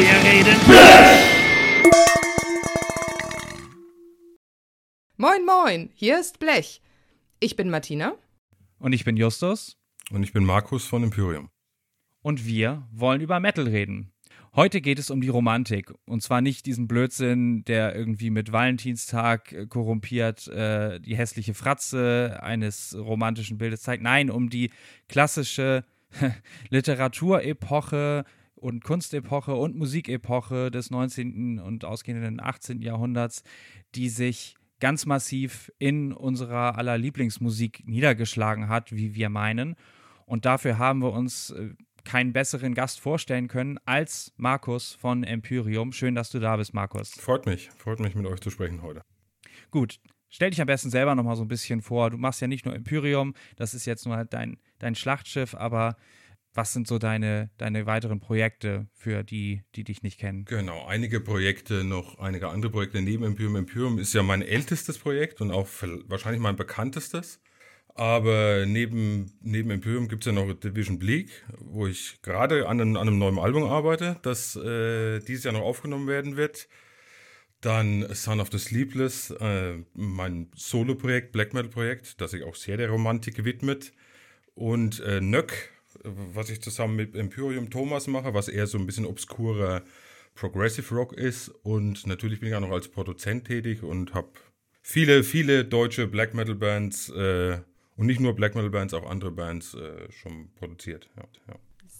wir 0.00 0.14
reden. 0.24 0.56
Moin, 5.16 5.44
moin, 5.44 5.90
hier 5.94 6.18
ist 6.18 6.38
Blech. 6.38 6.80
Ich 7.38 7.56
bin 7.56 7.68
Martina. 7.68 8.14
Und 8.78 8.94
ich 8.94 9.04
bin 9.04 9.16
Justus. 9.16 9.76
Und 10.10 10.22
ich 10.22 10.32
bin 10.32 10.44
Markus 10.44 10.86
von 10.86 11.02
Imperium. 11.02 11.50
Und 12.22 12.46
wir 12.46 12.88
wollen 12.90 13.20
über 13.20 13.40
Metal 13.40 13.66
reden. 13.66 14.12
Heute 14.56 14.80
geht 14.80 14.98
es 14.98 15.10
um 15.10 15.20
die 15.20 15.28
Romantik. 15.28 15.92
Und 16.06 16.22
zwar 16.22 16.40
nicht 16.40 16.66
diesen 16.66 16.88
Blödsinn, 16.88 17.64
der 17.66 17.94
irgendwie 17.94 18.30
mit 18.30 18.52
Valentinstag 18.52 19.52
äh, 19.52 19.66
korrumpiert 19.66 20.48
äh, 20.48 20.98
die 20.98 21.16
hässliche 21.16 21.54
Fratze 21.54 22.38
eines 22.42 22.96
romantischen 22.98 23.58
Bildes 23.58 23.82
zeigt. 23.82 24.02
Nein, 24.02 24.30
um 24.30 24.48
die 24.48 24.70
klassische 25.08 25.84
Literaturepoche 26.70 28.24
und 28.60 28.84
Kunstepoche 28.84 29.54
und 29.54 29.76
Musikepoche 29.76 30.70
des 30.70 30.90
19. 30.90 31.58
und 31.58 31.84
ausgehenden 31.84 32.40
18. 32.40 32.82
Jahrhunderts, 32.82 33.42
die 33.94 34.08
sich 34.08 34.56
ganz 34.80 35.06
massiv 35.06 35.72
in 35.78 36.12
unserer 36.12 36.76
aller 36.76 36.98
Lieblingsmusik 36.98 37.86
niedergeschlagen 37.86 38.68
hat, 38.68 38.92
wie 38.92 39.14
wir 39.14 39.28
meinen. 39.28 39.76
Und 40.26 40.44
dafür 40.44 40.78
haben 40.78 41.00
wir 41.02 41.12
uns 41.12 41.50
äh, 41.50 41.74
keinen 42.04 42.32
besseren 42.32 42.74
Gast 42.74 43.00
vorstellen 43.00 43.48
können 43.48 43.78
als 43.84 44.32
Markus 44.36 44.94
von 44.94 45.24
Empyrium. 45.24 45.92
Schön, 45.92 46.14
dass 46.14 46.30
du 46.30 46.38
da 46.38 46.56
bist, 46.56 46.72
Markus. 46.72 47.10
Freut 47.10 47.46
mich, 47.46 47.70
freut 47.70 48.00
mich 48.00 48.14
mit 48.14 48.26
euch 48.26 48.40
zu 48.40 48.50
sprechen 48.50 48.82
heute. 48.82 49.02
Gut, 49.70 50.00
stell 50.28 50.50
dich 50.50 50.60
am 50.60 50.66
besten 50.66 50.90
selber 50.90 51.14
noch 51.14 51.24
mal 51.24 51.36
so 51.36 51.42
ein 51.42 51.48
bisschen 51.48 51.82
vor. 51.82 52.10
Du 52.10 52.16
machst 52.16 52.40
ja 52.40 52.48
nicht 52.48 52.64
nur 52.64 52.74
Empyrium, 52.74 53.34
das 53.56 53.74
ist 53.74 53.86
jetzt 53.86 54.06
nur 54.06 54.16
halt 54.16 54.32
dein, 54.32 54.58
dein 54.78 54.94
Schlachtschiff, 54.94 55.54
aber 55.54 55.96
was 56.54 56.72
sind 56.72 56.88
so 56.88 56.98
deine, 56.98 57.50
deine 57.58 57.86
weiteren 57.86 58.20
Projekte 58.20 58.88
für 58.92 59.22
die, 59.22 59.62
die 59.74 59.84
dich 59.84 60.02
nicht 60.02 60.18
kennen? 60.18 60.44
Genau, 60.44 60.84
einige 60.86 61.20
Projekte, 61.20 61.84
noch 61.84 62.18
einige 62.18 62.48
andere 62.48 62.72
Projekte 62.72 63.00
neben 63.02 63.24
Imperium. 63.24 63.56
Imperium 63.56 63.98
ist 63.98 64.12
ja 64.14 64.22
mein 64.22 64.42
ältestes 64.42 64.98
Projekt 64.98 65.40
und 65.40 65.50
auch 65.50 65.68
wahrscheinlich 66.06 66.40
mein 66.40 66.56
bekanntestes. 66.56 67.40
Aber 67.94 68.64
neben, 68.66 69.32
neben 69.40 69.70
Imperium 69.70 70.08
gibt 70.08 70.22
es 70.22 70.26
ja 70.26 70.32
noch 70.32 70.52
Division 70.54 70.98
Bleak, 70.98 71.44
wo 71.58 71.86
ich 71.86 72.20
gerade 72.22 72.68
an, 72.68 72.80
an, 72.80 72.96
einem 72.96 73.18
neuen 73.18 73.38
Album 73.38 73.64
arbeite, 73.64 74.16
das 74.22 74.56
äh, 74.56 75.20
dieses 75.20 75.44
Jahr 75.44 75.52
noch 75.52 75.62
aufgenommen 75.62 76.06
werden 76.06 76.36
wird. 76.36 76.68
Dann 77.60 78.06
Son 78.14 78.40
of 78.40 78.48
the 78.52 78.58
Sleepless, 78.58 79.32
äh, 79.32 79.78
mein 79.92 80.50
Solo-Projekt, 80.54 81.32
Black 81.32 81.52
Metal-Projekt, 81.52 82.20
das 82.20 82.30
sich 82.30 82.42
auch 82.42 82.54
sehr 82.54 82.78
der 82.78 82.88
Romantik 82.88 83.44
widmet. 83.44 83.92
Und 84.54 85.00
äh, 85.00 85.20
Nöck, 85.20 85.70
was 86.04 86.50
ich 86.50 86.62
zusammen 86.62 86.96
mit 86.96 87.14
Empyrium 87.14 87.70
Thomas 87.70 88.06
mache, 88.06 88.34
was 88.34 88.48
eher 88.48 88.66
so 88.66 88.78
ein 88.78 88.86
bisschen 88.86 89.06
obskurer 89.06 89.82
Progressive 90.34 90.94
Rock 90.94 91.12
ist. 91.12 91.48
Und 91.62 92.06
natürlich 92.06 92.40
bin 92.40 92.48
ich 92.48 92.54
auch 92.54 92.60
noch 92.60 92.70
als 92.70 92.88
Produzent 92.88 93.46
tätig 93.46 93.82
und 93.82 94.14
habe 94.14 94.28
viele, 94.82 95.22
viele 95.22 95.64
deutsche 95.64 96.06
Black 96.06 96.34
Metal 96.34 96.54
Bands 96.54 97.10
äh, 97.10 97.58
und 97.96 98.06
nicht 98.06 98.20
nur 98.20 98.34
Black 98.34 98.54
Metal 98.54 98.70
Bands, 98.70 98.94
auch 98.94 99.08
andere 99.08 99.30
Bands 99.30 99.74
äh, 99.74 100.10
schon 100.10 100.50
produziert. 100.54 101.10
Ja, 101.16 101.24
ja. 101.48 101.54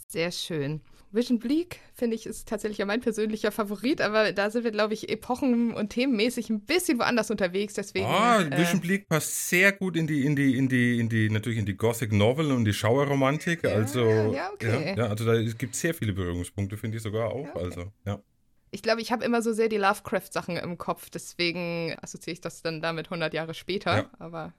Sehr 0.08 0.32
schön. 0.32 0.80
Vision 1.12 1.40
Bleak, 1.40 1.80
finde 1.92 2.14
ich, 2.14 2.26
ist 2.26 2.48
tatsächlich 2.48 2.78
ja 2.78 2.86
mein 2.86 3.00
persönlicher 3.00 3.50
Favorit, 3.50 4.00
aber 4.00 4.32
da 4.32 4.48
sind 4.50 4.62
wir, 4.62 4.70
glaube 4.70 4.94
ich, 4.94 5.08
epochen- 5.08 5.74
und 5.74 5.90
themenmäßig 5.90 6.50
ein 6.50 6.60
bisschen 6.60 6.98
woanders 6.98 7.30
unterwegs. 7.30 7.74
Deswegen, 7.74 8.06
ah, 8.06 8.40
äh, 8.40 8.56
Vision 8.56 8.80
Bleak 8.80 9.08
passt 9.08 9.48
sehr 9.48 9.72
gut 9.72 9.96
in 9.96 10.06
die, 10.06 10.24
in 10.24 10.36
die, 10.36 10.56
in 10.56 10.68
die, 10.68 11.00
in 11.00 11.08
die, 11.08 11.28
natürlich 11.28 11.58
in 11.58 11.66
die 11.66 11.76
Gothic 11.76 12.12
Novel 12.12 12.52
und 12.52 12.64
die 12.64 12.72
Schauerromantik. 12.72 13.64
Ja, 13.64 13.70
also, 13.70 14.32
ja, 14.32 14.52
okay. 14.52 14.94
Ja, 14.96 15.08
also 15.08 15.24
da 15.24 15.40
gibt 15.42 15.74
es 15.74 15.80
sehr 15.80 15.94
viele 15.94 16.12
Berührungspunkte, 16.12 16.76
finde 16.76 16.98
ich 16.98 17.02
sogar 17.02 17.30
auch. 17.30 17.48
Okay. 17.48 17.64
Also, 17.64 17.92
ja. 18.04 18.22
Ich 18.70 18.82
glaube, 18.82 19.00
ich 19.00 19.10
habe 19.10 19.24
immer 19.24 19.42
so 19.42 19.52
sehr 19.52 19.68
die 19.68 19.78
Lovecraft-Sachen 19.78 20.56
im 20.56 20.78
Kopf, 20.78 21.10
deswegen 21.10 21.96
assoziiere 22.00 22.34
ich 22.34 22.40
das 22.40 22.62
dann 22.62 22.80
damit 22.80 23.06
100 23.06 23.34
Jahre 23.34 23.54
später. 23.54 24.08
Aber 24.20 24.52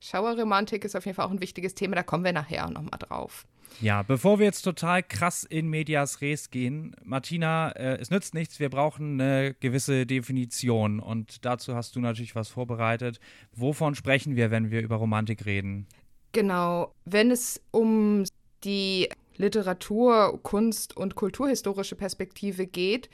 Schauerromantik 0.00 0.84
ist 0.84 0.96
auf 0.96 1.06
jeden 1.06 1.14
Fall 1.14 1.26
auch 1.26 1.30
ein 1.30 1.40
wichtiges 1.40 1.76
Thema, 1.76 1.94
da 1.94 2.02
kommen 2.02 2.24
wir 2.24 2.32
nachher 2.32 2.66
auch 2.66 2.70
nochmal 2.70 2.98
drauf. 2.98 3.46
Ja, 3.80 4.02
bevor 4.02 4.38
wir 4.38 4.46
jetzt 4.46 4.62
total 4.62 5.02
krass 5.02 5.44
in 5.44 5.68
Medias 5.68 6.20
Res 6.20 6.50
gehen, 6.50 6.94
Martina, 7.02 7.70
äh, 7.72 7.98
es 8.00 8.10
nützt 8.10 8.34
nichts, 8.34 8.60
wir 8.60 8.70
brauchen 8.70 9.20
eine 9.20 9.54
gewisse 9.58 10.06
Definition 10.06 11.00
und 11.00 11.44
dazu 11.44 11.74
hast 11.74 11.96
du 11.96 12.00
natürlich 12.00 12.34
was 12.34 12.48
vorbereitet. 12.48 13.18
Wovon 13.54 13.94
sprechen 13.94 14.36
wir, 14.36 14.50
wenn 14.50 14.70
wir 14.70 14.82
über 14.82 14.96
Romantik 14.96 15.46
reden? 15.46 15.86
Genau, 16.32 16.94
wenn 17.04 17.30
es 17.30 17.60
um 17.70 18.24
die 18.64 19.08
Literatur, 19.36 20.38
Kunst 20.42 20.96
und 20.96 21.14
kulturhistorische 21.14 21.96
Perspektive 21.96 22.66
geht, 22.66 23.08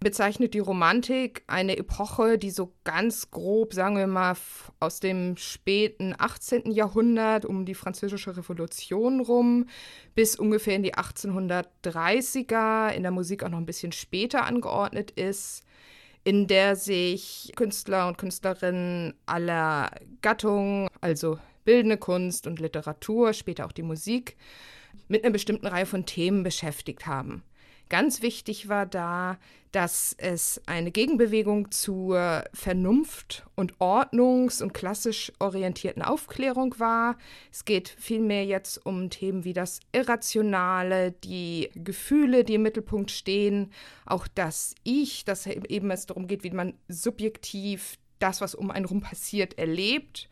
bezeichnet 0.00 0.54
die 0.54 0.58
Romantik 0.58 1.42
eine 1.46 1.76
Epoche, 1.76 2.38
die 2.38 2.50
so 2.50 2.72
ganz 2.84 3.30
grob, 3.30 3.74
sagen 3.74 3.96
wir 3.96 4.06
mal, 4.06 4.36
aus 4.80 5.00
dem 5.00 5.36
späten 5.36 6.14
18. 6.16 6.70
Jahrhundert 6.70 7.44
um 7.44 7.64
die 7.64 7.74
Französische 7.74 8.36
Revolution 8.36 9.20
rum 9.20 9.66
bis 10.14 10.36
ungefähr 10.36 10.76
in 10.76 10.82
die 10.82 10.94
1830er, 10.94 12.90
in 12.90 13.02
der 13.02 13.12
Musik 13.12 13.42
auch 13.42 13.48
noch 13.48 13.58
ein 13.58 13.66
bisschen 13.66 13.92
später 13.92 14.44
angeordnet 14.44 15.10
ist, 15.12 15.64
in 16.24 16.46
der 16.46 16.76
sich 16.76 17.52
Künstler 17.56 18.08
und 18.08 18.18
Künstlerinnen 18.18 19.14
aller 19.26 19.90
Gattungen, 20.20 20.88
also 21.00 21.38
bildende 21.64 21.96
Kunst 21.96 22.46
und 22.46 22.60
Literatur, 22.60 23.32
später 23.32 23.66
auch 23.66 23.72
die 23.72 23.82
Musik, 23.82 24.36
mit 25.08 25.24
einer 25.24 25.32
bestimmten 25.32 25.66
Reihe 25.66 25.86
von 25.86 26.06
Themen 26.06 26.42
beschäftigt 26.42 27.06
haben. 27.06 27.42
Ganz 27.88 28.20
wichtig 28.20 28.68
war 28.68 28.84
da, 28.84 29.38
dass 29.72 30.14
es 30.18 30.60
eine 30.66 30.90
Gegenbewegung 30.90 31.70
zur 31.70 32.44
Vernunft- 32.52 33.46
und 33.54 33.74
Ordnungs- 33.80 34.62
und 34.62 34.72
klassisch 34.74 35.32
orientierten 35.38 36.02
Aufklärung 36.02 36.78
war. 36.78 37.16
Es 37.50 37.64
geht 37.64 37.88
vielmehr 37.98 38.44
jetzt 38.44 38.84
um 38.84 39.10
Themen 39.10 39.44
wie 39.44 39.52
das 39.52 39.80
Irrationale, 39.92 41.12
die 41.12 41.70
Gefühle, 41.74 42.44
die 42.44 42.54
im 42.54 42.62
Mittelpunkt 42.62 43.10
stehen, 43.10 43.72
auch 44.06 44.26
das 44.34 44.74
Ich, 44.84 45.24
dass 45.24 45.46
eben 45.46 45.90
es 45.90 46.06
darum 46.06 46.26
geht, 46.26 46.44
wie 46.44 46.50
man 46.50 46.74
subjektiv 46.88 47.98
das, 48.18 48.40
was 48.40 48.54
um 48.54 48.70
einen 48.70 48.86
rum 48.86 49.00
passiert, 49.00 49.58
erlebt 49.58 50.28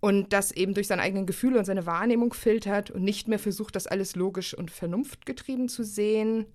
und 0.00 0.32
das 0.32 0.52
eben 0.52 0.74
durch 0.74 0.86
seine 0.86 1.02
eigenen 1.02 1.26
Gefühle 1.26 1.58
und 1.58 1.64
seine 1.64 1.86
Wahrnehmung 1.86 2.34
filtert 2.34 2.90
und 2.90 3.02
nicht 3.02 3.28
mehr 3.28 3.38
versucht, 3.38 3.74
das 3.76 3.86
alles 3.86 4.14
logisch 4.14 4.54
und 4.54 4.70
vernunftgetrieben 4.70 5.68
zu 5.68 5.82
sehen. 5.82 6.46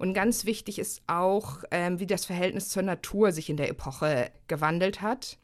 Und 0.00 0.14
ganz 0.14 0.46
wichtig 0.46 0.78
ist 0.78 1.02
auch, 1.08 1.58
ähm, 1.70 2.00
wie 2.00 2.06
das 2.06 2.24
Verhältnis 2.24 2.70
zur 2.70 2.82
Natur 2.82 3.32
sich 3.32 3.50
in 3.50 3.58
der 3.58 3.68
Epoche 3.68 4.30
gewandelt 4.48 5.02
hat. 5.02 5.36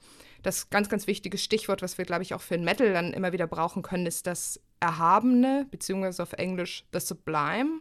Das 0.42 0.70
ganz, 0.70 0.88
ganz 0.88 1.06
wichtige 1.06 1.36
Stichwort, 1.36 1.82
was 1.82 1.98
wir, 1.98 2.06
glaube 2.06 2.22
ich, 2.22 2.32
auch 2.32 2.40
für 2.40 2.56
den 2.56 2.64
Metal 2.64 2.90
dann 2.94 3.12
immer 3.12 3.32
wieder 3.32 3.46
brauchen 3.46 3.82
können, 3.82 4.06
ist 4.06 4.26
das 4.26 4.58
Erhabene, 4.80 5.66
beziehungsweise 5.70 6.22
auf 6.22 6.32
Englisch 6.32 6.86
The 6.94 7.00
Sublime, 7.00 7.80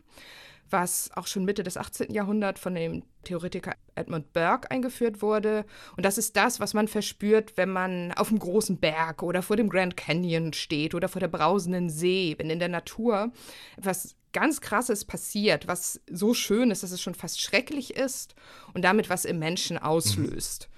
was 0.70 1.10
auch 1.16 1.28
schon 1.28 1.46
Mitte 1.46 1.64
des 1.64 1.78
18. 1.78 2.12
Jahrhunderts 2.14 2.60
von 2.60 2.76
dem 2.76 3.04
Theoretiker 3.24 3.74
Edmund 3.96 4.34
Burke 4.34 4.70
eingeführt 4.72 5.22
wurde. 5.22 5.66
Und 5.96 6.06
das 6.06 6.18
ist 6.18 6.36
das, 6.36 6.60
was 6.60 6.74
man 6.74 6.88
verspürt, 6.88 7.58
wenn 7.58 7.70
man 7.70 8.12
auf 8.14 8.30
einem 8.30 8.40
großen 8.40 8.78
Berg 8.78 9.24
oder 9.24 9.42
vor 9.42 9.58
dem 9.58 9.70
Grand 9.70 9.98
Canyon 9.98 10.54
steht 10.54 10.96
oder 10.96 11.08
vor 11.08 11.20
der 11.20 11.28
brausenden 11.28 11.90
See, 11.90 12.36
wenn 12.38 12.50
in 12.50 12.60
der 12.60 12.70
Natur 12.70 13.32
etwas 13.78 14.16
ganz 14.34 14.60
Krasses 14.60 15.06
passiert, 15.06 15.68
was 15.68 16.02
so 16.12 16.34
schön 16.34 16.70
ist, 16.70 16.84
dass 16.84 16.92
es 16.92 17.02
schon 17.02 17.16
fast 17.16 17.40
schrecklich 17.40 17.96
ist 17.96 18.36
und 18.74 18.84
damit 18.84 19.10
was 19.10 19.24
im 19.24 19.40
Menschen 19.40 19.78
auslöst. 19.78 20.68
Mhm. 20.70 20.76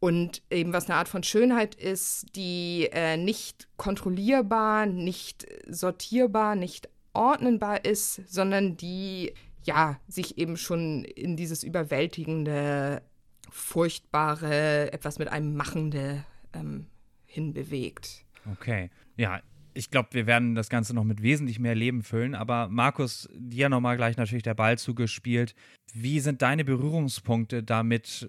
Und 0.00 0.42
eben 0.50 0.72
was 0.74 0.84
eine 0.84 0.96
Art 0.96 1.08
von 1.08 1.22
Schönheit 1.22 1.74
ist, 1.74 2.26
die 2.36 2.90
äh, 2.92 3.16
nicht 3.16 3.68
kontrollierbar, 3.78 4.84
nicht 4.84 5.46
sortierbar, 5.66 6.56
nicht 6.56 6.90
ordnenbar 7.14 7.84
ist, 7.84 8.28
sondern 8.28 8.76
die 8.76 9.32
ja 9.64 9.98
sich 10.08 10.38
eben 10.38 10.56
schon 10.56 11.04
in 11.04 11.36
dieses 11.36 11.62
überwältigende, 11.62 13.02
furchtbare, 13.50 14.92
etwas 14.92 15.18
mit 15.18 15.28
einem 15.28 15.54
Machende 15.54 16.24
ähm, 16.52 16.86
hinbewegt. 17.26 18.24
Okay. 18.52 18.90
Ja, 19.16 19.40
ich 19.74 19.90
glaube, 19.90 20.10
wir 20.12 20.26
werden 20.26 20.54
das 20.54 20.68
Ganze 20.68 20.94
noch 20.94 21.04
mit 21.04 21.22
wesentlich 21.22 21.58
mehr 21.58 21.74
Leben 21.74 22.02
füllen. 22.02 22.34
Aber 22.34 22.68
Markus, 22.68 23.28
dir 23.34 23.68
nochmal 23.68 23.96
gleich 23.96 24.16
natürlich 24.16 24.42
der 24.42 24.54
Ball 24.54 24.78
zugespielt. 24.78 25.54
Wie 25.92 26.20
sind 26.20 26.42
deine 26.42 26.64
Berührungspunkte 26.64 27.62
damit, 27.62 28.28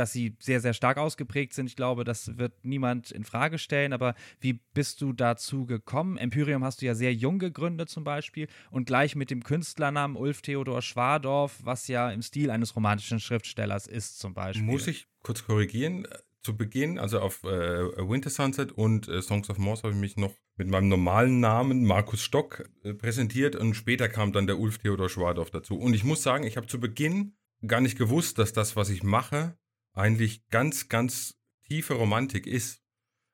dass 0.00 0.12
sie 0.12 0.34
sehr, 0.40 0.60
sehr 0.60 0.74
stark 0.74 0.98
ausgeprägt 0.98 1.52
sind? 1.52 1.66
Ich 1.66 1.76
glaube, 1.76 2.04
das 2.04 2.38
wird 2.38 2.64
niemand 2.64 3.12
in 3.12 3.24
Frage 3.24 3.58
stellen. 3.58 3.92
Aber 3.92 4.14
wie 4.40 4.54
bist 4.74 5.00
du 5.00 5.12
dazu 5.12 5.66
gekommen? 5.66 6.16
Empyrium 6.16 6.64
hast 6.64 6.82
du 6.82 6.86
ja 6.86 6.94
sehr 6.94 7.14
jung 7.14 7.38
gegründet 7.38 7.88
zum 7.88 8.02
Beispiel 8.02 8.48
und 8.70 8.86
gleich 8.86 9.14
mit 9.14 9.30
dem 9.30 9.44
Künstlernamen 9.44 10.16
Ulf 10.16 10.42
Theodor 10.42 10.82
Schwadorf, 10.82 11.60
was 11.62 11.86
ja 11.86 12.10
im 12.10 12.22
Stil 12.22 12.50
eines 12.50 12.74
romantischen 12.74 13.20
Schriftstellers 13.20 13.86
ist 13.86 14.18
zum 14.18 14.34
Beispiel. 14.34 14.64
Muss 14.64 14.86
ich 14.86 15.06
kurz 15.22 15.44
korrigieren? 15.44 16.06
zu 16.42 16.56
Beginn, 16.56 16.98
also 16.98 17.20
auf 17.20 17.44
äh, 17.44 17.48
Winter 17.48 18.30
Sunset 18.30 18.72
und 18.72 19.08
äh, 19.08 19.20
Songs 19.20 19.50
of 19.50 19.58
Morse 19.58 19.82
habe 19.82 19.92
ich 19.92 20.00
mich 20.00 20.16
noch 20.16 20.34
mit 20.56 20.68
meinem 20.68 20.88
normalen 20.88 21.38
Namen 21.40 21.84
Markus 21.84 22.22
Stock 22.22 22.64
äh, 22.82 22.94
präsentiert 22.94 23.56
und 23.56 23.74
später 23.74 24.08
kam 24.08 24.32
dann 24.32 24.46
der 24.46 24.58
Ulf 24.58 24.78
Theodor 24.78 25.10
Schwadorf 25.10 25.50
dazu. 25.50 25.78
Und 25.78 25.92
ich 25.92 26.02
muss 26.04 26.22
sagen, 26.22 26.44
ich 26.44 26.56
habe 26.56 26.66
zu 26.66 26.80
Beginn 26.80 27.34
gar 27.66 27.80
nicht 27.80 27.98
gewusst, 27.98 28.38
dass 28.38 28.52
das, 28.52 28.74
was 28.76 28.88
ich 28.88 29.02
mache, 29.02 29.56
eigentlich 29.92 30.46
ganz, 30.48 30.88
ganz 30.88 31.36
tiefe 31.66 31.94
Romantik 31.94 32.46
ist. 32.46 32.82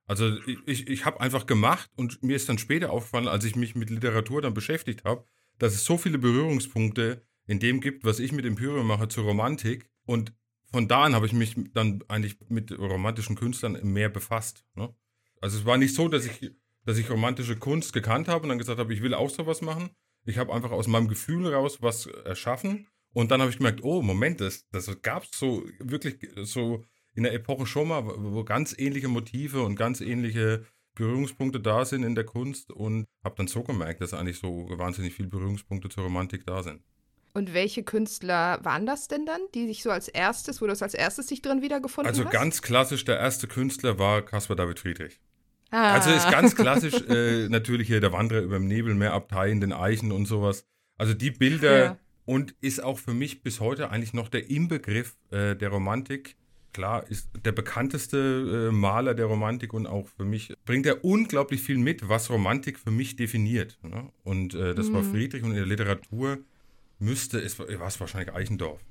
Also 0.06 0.36
ich, 0.66 0.86
ich 0.88 1.04
habe 1.04 1.20
einfach 1.20 1.46
gemacht 1.46 1.90
und 1.96 2.22
mir 2.22 2.36
ist 2.36 2.48
dann 2.48 2.58
später 2.58 2.90
aufgefallen, 2.90 3.28
als 3.28 3.44
ich 3.44 3.56
mich 3.56 3.74
mit 3.74 3.90
Literatur 3.90 4.40
dann 4.40 4.54
beschäftigt 4.54 5.04
habe, 5.04 5.24
dass 5.58 5.74
es 5.74 5.84
so 5.84 5.98
viele 5.98 6.18
Berührungspunkte 6.18 7.22
in 7.46 7.58
dem 7.58 7.80
gibt, 7.80 8.04
was 8.04 8.20
ich 8.20 8.32
mit 8.32 8.44
Empyreum 8.44 8.86
mache 8.86 9.08
zur 9.08 9.24
Romantik. 9.24 9.90
Und 10.04 10.32
von 10.70 10.88
da 10.88 11.04
an 11.04 11.14
habe 11.14 11.26
ich 11.26 11.32
mich 11.32 11.56
dann 11.72 12.04
eigentlich 12.08 12.36
mit 12.48 12.76
romantischen 12.78 13.36
Künstlern 13.36 13.78
mehr 13.82 14.08
befasst. 14.08 14.64
Ne? 14.74 14.94
Also 15.40 15.58
es 15.58 15.64
war 15.64 15.76
nicht 15.76 15.94
so, 15.94 16.08
dass 16.08 16.26
ich, 16.26 16.52
dass 16.84 16.98
ich 16.98 17.10
romantische 17.10 17.56
Kunst 17.56 17.92
gekannt 17.92 18.28
habe 18.28 18.44
und 18.44 18.50
dann 18.50 18.58
gesagt 18.58 18.78
habe, 18.78 18.92
ich 18.92 19.02
will 19.02 19.14
auch 19.14 19.30
sowas 19.30 19.60
machen. 19.60 19.90
Ich 20.24 20.38
habe 20.38 20.52
einfach 20.52 20.72
aus 20.72 20.88
meinem 20.88 21.08
Gefühl 21.08 21.52
raus 21.52 21.82
was 21.82 22.06
erschaffen. 22.06 22.88
Und 23.16 23.30
dann 23.30 23.40
habe 23.40 23.50
ich 23.50 23.56
gemerkt, 23.56 23.82
oh, 23.82 24.02
Moment, 24.02 24.42
das, 24.42 24.68
das 24.72 24.90
gab 25.00 25.22
es 25.22 25.30
so 25.38 25.64
wirklich 25.78 26.18
so 26.42 26.84
in 27.14 27.22
der 27.22 27.32
Epoche 27.32 27.64
schon 27.64 27.88
mal, 27.88 28.04
wo 28.04 28.44
ganz 28.44 28.78
ähnliche 28.78 29.08
Motive 29.08 29.62
und 29.62 29.74
ganz 29.74 30.02
ähnliche 30.02 30.66
Berührungspunkte 30.94 31.58
da 31.58 31.86
sind 31.86 32.02
in 32.02 32.14
der 32.14 32.24
Kunst 32.24 32.70
und 32.70 33.06
habe 33.24 33.36
dann 33.38 33.46
so 33.46 33.62
gemerkt, 33.62 34.02
dass 34.02 34.12
eigentlich 34.12 34.38
so 34.38 34.68
wahnsinnig 34.68 35.14
viele 35.14 35.28
Berührungspunkte 35.28 35.88
zur 35.88 36.04
Romantik 36.04 36.44
da 36.44 36.62
sind. 36.62 36.82
Und 37.32 37.54
welche 37.54 37.84
Künstler 37.84 38.62
waren 38.62 38.84
das 38.84 39.08
denn 39.08 39.24
dann, 39.24 39.40
die 39.54 39.66
sich 39.66 39.82
so 39.82 39.90
als 39.90 40.08
erstes, 40.08 40.60
wo 40.60 40.66
du 40.66 40.72
es 40.72 40.82
als 40.82 40.92
erstes 40.92 41.28
dich 41.28 41.40
drin 41.40 41.62
wiedergefunden 41.62 42.10
also 42.10 42.20
hast? 42.20 42.26
Also 42.26 42.38
ganz 42.38 42.60
klassisch, 42.60 43.06
der 43.06 43.18
erste 43.18 43.46
Künstler 43.46 43.98
war 43.98 44.20
Caspar 44.20 44.56
David 44.56 44.78
Friedrich. 44.78 45.22
Ah. 45.70 45.94
Also 45.94 46.10
ist 46.10 46.30
ganz 46.30 46.54
klassisch 46.54 47.00
äh, 47.08 47.48
natürlich 47.48 47.86
hier 47.86 48.02
der 48.02 48.12
Wanderer 48.12 48.42
über 48.42 48.58
dem 48.58 48.68
Nebelmeer, 48.68 49.14
Abtei 49.14 49.50
in 49.50 49.62
den 49.62 49.72
Eichen 49.72 50.12
und 50.12 50.26
sowas. 50.26 50.66
Also 50.98 51.14
die 51.14 51.30
Bilder 51.30 51.78
ja. 51.78 51.98
Und 52.26 52.54
ist 52.60 52.82
auch 52.82 52.98
für 52.98 53.14
mich 53.14 53.42
bis 53.42 53.60
heute 53.60 53.90
eigentlich 53.90 54.12
noch 54.12 54.28
der 54.28 54.50
Inbegriff 54.50 55.16
äh, 55.30 55.56
der 55.56 55.70
Romantik 55.70 56.36
klar, 56.76 57.06
ist 57.08 57.30
der 57.42 57.52
bekannteste 57.52 58.68
äh, 58.68 58.72
Maler 58.72 59.14
der 59.14 59.24
Romantik 59.26 59.72
und 59.72 59.86
auch 59.86 60.06
für 60.08 60.26
mich 60.26 60.52
bringt 60.66 60.84
er 60.84 61.06
unglaublich 61.06 61.62
viel 61.62 61.78
mit, 61.78 62.06
was 62.06 62.28
Romantik 62.28 62.78
für 62.78 62.90
mich 62.90 63.16
definiert. 63.16 63.78
Ne? 63.82 64.10
Und 64.24 64.54
äh, 64.54 64.74
das 64.74 64.90
mhm. 64.90 64.94
war 64.94 65.02
Friedrich 65.02 65.42
und 65.42 65.52
in 65.52 65.56
der 65.56 65.64
Literatur 65.64 66.38
müsste 66.98 67.38
es, 67.38 67.58
war 67.58 67.86
es 67.86 67.98
wahrscheinlich 67.98 68.34
Eichendorff. 68.34 68.84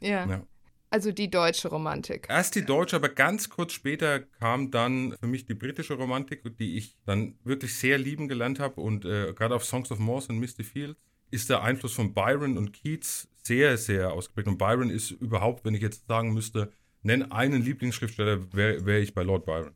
Ja. 0.00 0.26
ja. 0.28 0.42
Also 0.90 1.12
die 1.12 1.30
deutsche 1.30 1.68
Romantik. 1.68 2.26
Erst 2.28 2.56
die 2.56 2.64
deutsche, 2.64 2.96
aber 2.96 3.08
ganz 3.08 3.48
kurz 3.48 3.72
später 3.72 4.18
kam 4.18 4.72
dann 4.72 5.16
für 5.20 5.28
mich 5.28 5.46
die 5.46 5.54
britische 5.54 5.94
Romantik, 5.94 6.42
die 6.58 6.76
ich 6.76 6.96
dann 7.06 7.36
wirklich 7.44 7.76
sehr 7.76 7.98
lieben 7.98 8.26
gelernt 8.26 8.58
habe. 8.58 8.80
Und 8.80 9.04
äh, 9.04 9.32
gerade 9.32 9.54
auf 9.54 9.64
Songs 9.64 9.92
of 9.92 10.00
Morse 10.00 10.28
und 10.32 10.38
Misty 10.38 10.64
Fields 10.64 10.98
ist 11.32 11.50
der 11.50 11.62
Einfluss 11.62 11.94
von 11.94 12.14
Byron 12.14 12.56
und 12.56 12.72
Keats 12.72 13.28
sehr, 13.42 13.76
sehr 13.76 14.12
ausgeprägt. 14.12 14.48
Und 14.48 14.58
Byron 14.58 14.90
ist 14.90 15.10
überhaupt, 15.10 15.64
wenn 15.64 15.74
ich 15.74 15.82
jetzt 15.82 16.06
sagen 16.06 16.32
müsste, 16.32 16.72
nenn 17.02 17.32
einen 17.32 17.62
Lieblingsschriftsteller, 17.62 18.52
wäre 18.52 18.86
wär 18.86 19.00
ich 19.00 19.14
bei 19.14 19.22
Lord 19.22 19.44
Byron. 19.44 19.74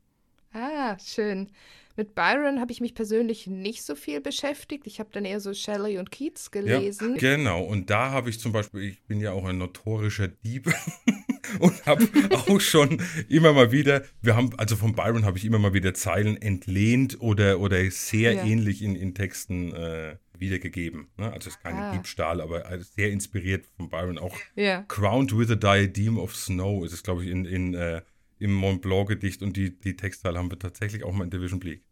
Ah, 0.53 0.97
schön. 0.99 1.50
Mit 1.97 2.14
Byron 2.14 2.61
habe 2.61 2.73
ich 2.73 2.82
mich 2.82 2.94
persönlich 2.94 3.47
nicht 3.47 3.82
so 3.82 3.94
viel 3.94 4.20
beschäftigt. 4.20 4.87
Ich 4.87 5.00
habe 5.00 5.08
dann 5.12 5.25
eher 5.25 5.41
so 5.41 5.55
Shelley 5.55 5.99
und 5.99 6.11
Keats 6.11 6.50
gelesen. 6.50 7.14
Ja, 7.14 7.37
genau, 7.37 7.62
und 7.62 7.88
da 7.88 8.11
habe 8.11 8.29
ich 8.29 8.38
zum 8.38 8.53
Beispiel, 8.53 8.82
ich 8.82 9.03
bin 9.05 9.19
ja 9.19 9.32
auch 9.32 9.47
ein 9.47 9.56
notorischer 9.56 10.29
Dieb 10.29 10.70
und 11.58 11.87
habe 11.87 12.06
auch 12.35 12.61
schon 12.61 13.03
immer 13.31 13.55
mal 13.55 13.73
wieder, 13.73 14.03
wir 14.20 14.37
haben, 14.37 14.50
also 14.58 14.76
von 14.76 14.94
Byron 14.94 15.25
habe 15.25 15.38
ich 15.38 15.47
immer 15.47 15.58
mal 15.58 15.73
wieder 15.73 15.94
Zeilen 15.94 16.37
entlehnt 16.37 17.19
oder, 17.20 17.61
oder 17.61 17.91
sehr 17.91 18.32
ja. 18.35 18.44
ähnlich 18.44 18.82
in, 18.82 18.94
in 18.94 19.14
Texten 19.14 19.73
äh, 19.73 20.17
wiedergegeben. 20.40 21.08
Ne? 21.16 21.32
Also 21.32 21.48
es 21.48 21.56
ist 21.56 21.62
kein 21.62 21.74
ah. 21.74 21.92
Diebstahl, 21.92 22.40
aber 22.40 22.64
sehr 22.82 23.10
inspiriert 23.10 23.66
von 23.76 23.88
Byron. 23.88 24.18
Auch 24.18 24.36
yeah. 24.56 24.84
Crowned 24.88 25.36
with 25.36 25.50
a 25.50 25.54
Diadem 25.54 26.18
of 26.18 26.34
Snow 26.34 26.84
ist 26.84 26.92
es, 26.92 27.02
glaube 27.02 27.24
ich, 27.24 27.30
in, 27.30 27.44
in, 27.44 27.74
äh, 27.74 28.02
im 28.38 28.52
Mont 28.52 28.82
Blanc-Gedicht 28.82 29.42
und 29.42 29.56
die, 29.56 29.78
die 29.78 29.96
Textteile 29.96 30.38
haben 30.38 30.50
wir 30.50 30.58
tatsächlich 30.58 31.04
auch 31.04 31.12
mal 31.12 31.24
in 31.24 31.30
Division 31.30 31.60
Bleak. 31.60 31.82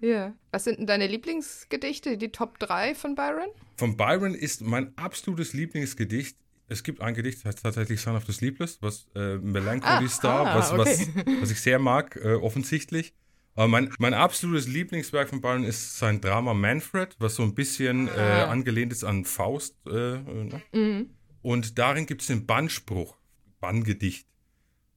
Ja. 0.00 0.08
Yeah. 0.08 0.34
Was 0.50 0.64
sind 0.64 0.78
denn 0.78 0.86
deine 0.86 1.06
Lieblingsgedichte, 1.06 2.18
die 2.18 2.30
Top 2.30 2.58
3 2.58 2.94
von 2.94 3.14
Byron? 3.14 3.48
Von 3.76 3.96
Byron 3.96 4.34
ist 4.34 4.60
mein 4.62 4.96
absolutes 4.96 5.52
Lieblingsgedicht. 5.52 6.36
Es 6.66 6.82
gibt 6.82 7.00
ein 7.00 7.14
Gedicht, 7.14 7.38
das 7.38 7.46
heißt 7.46 7.62
tatsächlich 7.62 8.00
Son 8.00 8.16
of 8.16 8.24
the 8.24 8.32
Sleepless, 8.32 8.80
was 8.80 9.06
äh, 9.14 9.36
Melancholy 9.36 10.06
ah, 10.06 10.08
Star, 10.08 10.46
ah, 10.46 10.58
was, 10.58 10.72
okay. 10.72 11.08
was, 11.24 11.40
was 11.42 11.50
ich 11.50 11.60
sehr 11.60 11.78
mag, 11.78 12.16
äh, 12.16 12.34
offensichtlich. 12.34 13.14
Aber 13.54 13.68
mein, 13.68 13.92
mein 13.98 14.14
absolutes 14.14 14.66
Lieblingswerk 14.66 15.28
von 15.28 15.40
Byron 15.40 15.64
ist 15.64 15.98
sein 15.98 16.20
Drama 16.20 16.54
Manfred, 16.54 17.14
was 17.20 17.36
so 17.36 17.44
ein 17.44 17.54
bisschen 17.54 18.08
äh, 18.08 18.10
ah. 18.10 18.50
angelehnt 18.50 18.92
ist 18.92 19.04
an 19.04 19.24
Faust. 19.24 19.76
Äh, 19.86 19.90
ne? 19.90 20.62
mhm. 20.72 21.10
Und 21.42 21.78
darin 21.78 22.06
gibt 22.06 22.22
es 22.22 22.26
den 22.28 22.46
Bannspruch, 22.46 23.16
Banngedicht. 23.60 24.26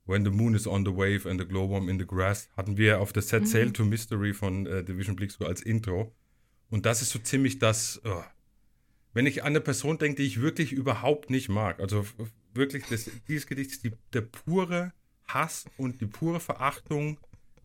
When 0.06 0.24
the 0.24 0.32
moon 0.32 0.56
is 0.56 0.66
on 0.66 0.86
the 0.86 0.92
wave 0.92 1.30
and 1.30 1.40
the 1.40 1.46
glowworm 1.46 1.90
in 1.90 2.00
the 2.00 2.08
grass, 2.08 2.50
hatten 2.56 2.78
wir 2.78 3.02
auf 3.02 3.12
der 3.12 3.22
Set 3.22 3.42
mhm. 3.42 3.48
Sail 3.48 3.72
to 3.74 3.84
Mystery 3.84 4.34
von 4.34 4.66
äh, 4.66 4.84
Division 4.84 5.16
Bleak 5.16 5.32
so 5.32 5.46
als 5.46 5.62
Intro. 5.62 6.16
Und 6.70 6.86
das 6.86 7.02
ist 7.02 7.12
so 7.12 7.20
ziemlich 7.20 7.60
das, 7.60 8.02
oh, 8.06 8.24
wenn 9.14 9.26
ich 9.26 9.44
an 9.44 9.48
eine 9.48 9.62
Person 9.62 9.98
denke, 9.98 10.22
die 10.22 10.28
ich 10.28 10.42
wirklich 10.42 10.72
überhaupt 10.72 11.30
nicht 11.30 11.50
mag. 11.50 11.80
Also 11.80 12.06
wirklich, 12.54 12.86
das, 12.90 13.10
dieses 13.28 13.48
Gedicht 13.48 13.72
ist 13.72 13.84
die, 13.84 13.92
der 14.14 14.22
pure 14.22 14.94
Hass 15.28 15.66
und 15.78 16.02
die 16.02 16.06
pure 16.06 16.40
Verachtung 16.40 17.18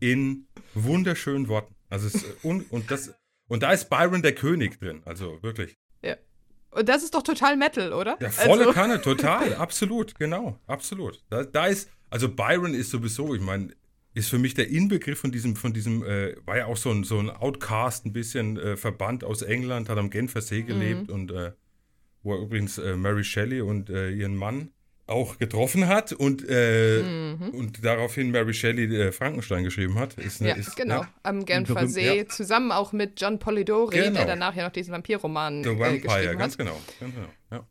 in 0.03 0.47
wunderschönen 0.73 1.47
Worten. 1.47 1.73
Also 1.89 2.07
es, 2.07 2.25
und, 2.43 2.69
und, 2.71 2.91
das, 2.91 3.13
und 3.47 3.63
da 3.63 3.71
ist 3.71 3.89
Byron 3.89 4.21
der 4.21 4.35
König 4.35 4.79
drin, 4.79 5.01
also 5.05 5.41
wirklich. 5.41 5.77
Ja. 6.03 6.17
Und 6.71 6.89
das 6.89 7.03
ist 7.03 7.13
doch 7.13 7.23
total 7.23 7.55
Metal, 7.55 7.93
oder? 7.93 8.17
Ja, 8.19 8.29
volle 8.29 8.61
also. 8.61 8.73
Kanne, 8.73 9.01
total, 9.01 9.55
absolut, 9.55 10.15
genau, 10.15 10.59
absolut. 10.67 11.23
Da, 11.29 11.43
da 11.43 11.67
ist, 11.67 11.89
also 12.09 12.27
Byron 12.27 12.73
ist 12.73 12.89
sowieso, 12.89 13.33
ich 13.33 13.41
meine, 13.41 13.69
ist 14.13 14.29
für 14.29 14.39
mich 14.39 14.53
der 14.53 14.69
Inbegriff 14.69 15.19
von 15.19 15.31
diesem, 15.31 15.55
von 15.55 15.71
diesem, 15.71 16.03
äh, 16.03 16.35
war 16.45 16.57
ja 16.57 16.65
auch 16.65 16.77
so 16.77 16.91
ein, 16.91 17.05
so 17.05 17.17
ein 17.17 17.29
Outcast, 17.29 18.05
ein 18.05 18.11
bisschen 18.11 18.57
äh, 18.57 18.75
Verband 18.75 19.23
aus 19.23 19.41
England, 19.41 19.87
hat 19.87 19.97
am 19.97 20.09
Genfer 20.09 20.41
See 20.41 20.63
gelebt 20.63 21.07
mhm. 21.07 21.13
und 21.13 21.31
äh, 21.31 21.53
wo 22.23 22.33
er 22.35 22.41
übrigens 22.41 22.77
äh, 22.77 22.97
Mary 22.97 23.23
Shelley 23.23 23.61
und 23.61 23.89
äh, 23.89 24.11
ihren 24.11 24.35
Mann 24.35 24.71
auch 25.05 25.37
getroffen 25.37 25.87
hat 25.87 26.13
und, 26.13 26.45
äh, 26.47 27.01
mhm. 27.03 27.49
und 27.49 27.83
daraufhin 27.83 28.31
Mary 28.31 28.53
Shelley 28.53 28.85
äh, 28.95 29.11
Frankenstein 29.11 29.63
geschrieben 29.63 29.99
hat. 29.99 30.13
Ist, 30.15 30.39
ja, 30.39 30.55
ist, 30.55 30.75
genau, 30.77 31.01
ja, 31.01 31.09
am 31.23 31.45
Genfer 31.45 31.87
See, 31.87 32.19
ja. 32.19 32.27
zusammen 32.27 32.71
auch 32.71 32.93
mit 32.93 33.19
John 33.19 33.37
Polidori, 33.37 33.97
genau. 33.97 34.13
der 34.13 34.25
danach 34.25 34.55
ja 34.55 34.63
noch 34.63 34.71
diesen 34.71 34.93
Vampirroman 34.93 35.63
äh, 35.63 35.67
Vampire, 35.67 35.99
geschrieben 35.99 36.37
ganz 36.37 36.53
hat. 36.53 36.59
Genau, 36.59 36.79
ganz 36.99 37.15
genau, 37.15 37.27
ja. 37.51 37.67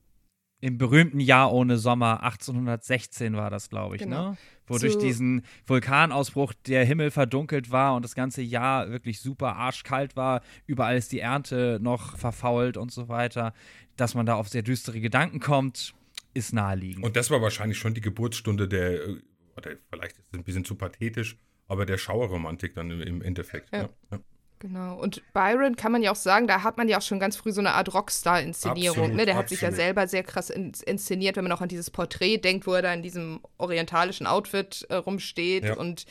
Im 0.60 0.78
berühmten 0.78 1.18
Jahr 1.18 1.52
ohne 1.52 1.76
Sommer, 1.76 2.22
1816 2.22 3.34
war 3.34 3.50
das, 3.50 3.68
glaube 3.68 3.96
ich, 3.96 4.02
genau. 4.02 4.30
ne? 4.30 4.36
Wo 4.66 4.78
durch 4.78 4.96
diesen 4.96 5.42
Vulkanausbruch 5.66 6.52
der 6.66 6.84
Himmel 6.84 7.10
verdunkelt 7.10 7.72
war 7.72 7.96
und 7.96 8.04
das 8.04 8.14
ganze 8.14 8.42
Jahr 8.42 8.88
wirklich 8.88 9.20
super 9.20 9.56
arschkalt 9.56 10.14
war. 10.14 10.40
Überall 10.66 10.96
ist 10.96 11.10
die 11.10 11.18
Ernte 11.18 11.80
noch 11.82 12.16
verfault 12.16 12.76
und 12.76 12.92
so 12.92 13.08
weiter. 13.08 13.54
Dass 13.96 14.14
man 14.14 14.24
da 14.24 14.36
auf 14.36 14.48
sehr 14.48 14.62
düstere 14.62 15.00
Gedanken 15.00 15.40
kommt, 15.40 15.94
ist 16.34 16.52
naheliegend. 16.52 17.04
Und 17.04 17.16
das 17.16 17.30
war 17.30 17.42
wahrscheinlich 17.42 17.78
schon 17.78 17.94
die 17.94 18.00
Geburtsstunde 18.00 18.68
der, 18.68 19.06
äh, 19.06 19.20
oder 19.56 19.72
vielleicht 19.90 20.18
ist 20.18 20.26
es 20.32 20.38
ein 20.38 20.44
bisschen 20.44 20.64
zu 20.64 20.74
pathetisch, 20.74 21.36
aber 21.68 21.86
der 21.86 21.98
Schauerromantik 21.98 22.74
dann 22.74 22.90
im 22.90 23.22
Endeffekt. 23.22 23.72
Ja. 23.72 23.88
Ja, 24.10 24.20
Genau. 24.62 24.94
Und 24.94 25.22
Byron 25.32 25.74
kann 25.74 25.90
man 25.90 26.04
ja 26.04 26.12
auch 26.12 26.16
sagen, 26.16 26.46
da 26.46 26.62
hat 26.62 26.76
man 26.76 26.88
ja 26.88 26.98
auch 26.98 27.02
schon 27.02 27.18
ganz 27.18 27.34
früh 27.34 27.50
so 27.50 27.60
eine 27.60 27.72
Art 27.72 27.92
Rockstar-Inszenierung. 27.92 29.16
Ne? 29.16 29.26
Der 29.26 29.34
hat 29.34 29.48
sich 29.48 29.60
ja 29.60 29.72
selber 29.72 30.06
sehr 30.06 30.22
krass 30.22 30.50
in 30.50 30.72
inszeniert, 30.86 31.34
wenn 31.34 31.42
man 31.42 31.50
auch 31.50 31.62
an 31.62 31.68
dieses 31.68 31.90
Porträt 31.90 32.38
denkt, 32.38 32.68
wo 32.68 32.74
er 32.74 32.82
da 32.82 32.94
in 32.94 33.02
diesem 33.02 33.40
orientalischen 33.58 34.24
Outfit 34.24 34.86
äh, 34.88 34.94
rumsteht 34.94 35.64
ja. 35.64 35.74
und 35.74 36.06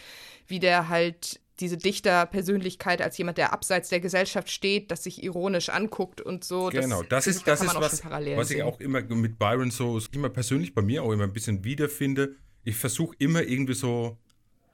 wie 0.48 0.60
der 0.60 0.90
halt 0.90 1.40
diese 1.62 1.78
Dichterpersönlichkeit 1.78 3.02
als 3.02 3.18
jemand, 3.18 3.38
der 3.38 3.54
abseits 3.54 3.90
der 3.90 4.00
Gesellschaft 4.00 4.50
steht, 4.50 4.92
das 4.92 5.04
sich 5.04 5.24
ironisch 5.24 5.70
anguckt 5.70 6.20
und 6.20 6.44
so. 6.44 6.70
Genau, 6.70 7.04
das, 7.04 7.26
das 7.26 7.28
ist, 7.28 7.48
das 7.48 7.62
ist 7.62 7.76
was, 7.76 8.04
was 8.04 8.52
ich 8.52 8.64
auch 8.64 8.80
immer 8.80 9.02
mit 9.02 9.40
Byron 9.40 9.72
so, 9.72 10.00
immer 10.12 10.30
persönlich 10.30 10.74
bei 10.74 10.82
mir 10.82 11.04
auch 11.04 11.12
immer 11.12 11.24
ein 11.24 11.34
bisschen 11.34 11.64
wiederfinde. 11.64 12.36
Ich 12.64 12.76
versuche 12.76 13.16
immer 13.20 13.44
irgendwie 13.44 13.74
so, 13.74 14.18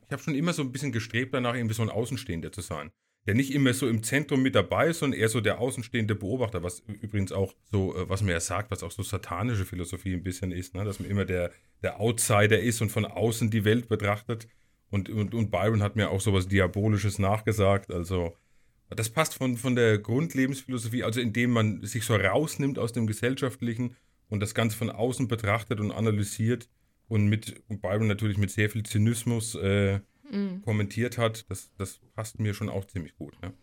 ich 0.05 0.11
habe 0.11 0.23
schon 0.23 0.35
immer 0.35 0.53
so 0.53 0.61
ein 0.61 0.71
bisschen 0.71 0.91
gestrebt 0.91 1.33
danach, 1.33 1.55
irgendwie 1.55 1.75
so 1.75 1.83
ein 1.83 1.89
Außenstehender 1.89 2.51
zu 2.51 2.61
sein. 2.61 2.89
Der 3.27 3.35
nicht 3.35 3.53
immer 3.53 3.73
so 3.73 3.89
im 3.89 4.03
Zentrum 4.03 4.41
mit 4.41 4.55
dabei 4.55 4.87
ist, 4.87 4.99
sondern 4.99 5.19
eher 5.19 5.27
so 5.27 5.41
der 5.41 5.59
außenstehende 5.59 6.15
Beobachter, 6.15 6.63
was 6.63 6.79
übrigens 7.01 7.33
auch 7.33 7.53
so, 7.69 7.93
äh, 7.93 8.09
was 8.09 8.21
man 8.21 8.31
ja 8.31 8.39
sagt, 8.39 8.71
was 8.71 8.83
auch 8.83 8.91
so 8.91 9.03
satanische 9.03 9.65
Philosophie 9.65 10.13
ein 10.13 10.23
bisschen 10.23 10.53
ist, 10.53 10.73
ne? 10.73 10.85
dass 10.85 11.01
man 11.01 11.09
immer 11.09 11.25
der, 11.25 11.51
der 11.83 11.99
Outsider 11.99 12.57
ist 12.57 12.81
und 12.81 12.89
von 12.89 13.05
außen 13.05 13.49
die 13.49 13.65
Welt 13.65 13.89
betrachtet. 13.89 14.47
Und, 14.89 15.09
und, 15.09 15.33
und 15.33 15.51
Byron 15.51 15.83
hat 15.83 15.95
mir 15.95 16.09
auch 16.09 16.21
sowas 16.21 16.47
Diabolisches 16.47 17.19
nachgesagt. 17.19 17.91
Also, 17.91 18.35
das 18.89 19.09
passt 19.09 19.33
von, 19.33 19.57
von 19.57 19.75
der 19.75 19.97
Grundlebensphilosophie, 19.97 21.03
also 21.03 21.19
indem 21.19 21.51
man 21.51 21.83
sich 21.83 22.05
so 22.05 22.15
rausnimmt 22.15 22.79
aus 22.79 22.93
dem 22.93 23.05
Gesellschaftlichen 23.05 23.95
und 24.29 24.39
das 24.39 24.53
Ganze 24.53 24.77
von 24.77 24.89
außen 24.89 25.27
betrachtet 25.27 25.79
und 25.79 25.91
analysiert 25.91 26.69
und 27.07 27.27
mit 27.27 27.61
und 27.67 27.81
Byron 27.81 28.07
natürlich 28.07 28.37
mit 28.37 28.51
sehr 28.51 28.69
viel 28.69 28.83
Zynismus 28.83 29.55
äh, 29.55 29.99
mhm. 30.31 30.61
kommentiert 30.63 31.17
hat. 31.17 31.49
Das, 31.49 31.71
das 31.77 31.99
passt 32.15 32.39
mir 32.39 32.53
schon 32.53 32.69
auch 32.69 32.85
ziemlich 32.85 33.15
gut. 33.15 33.41
Ne? 33.41 33.53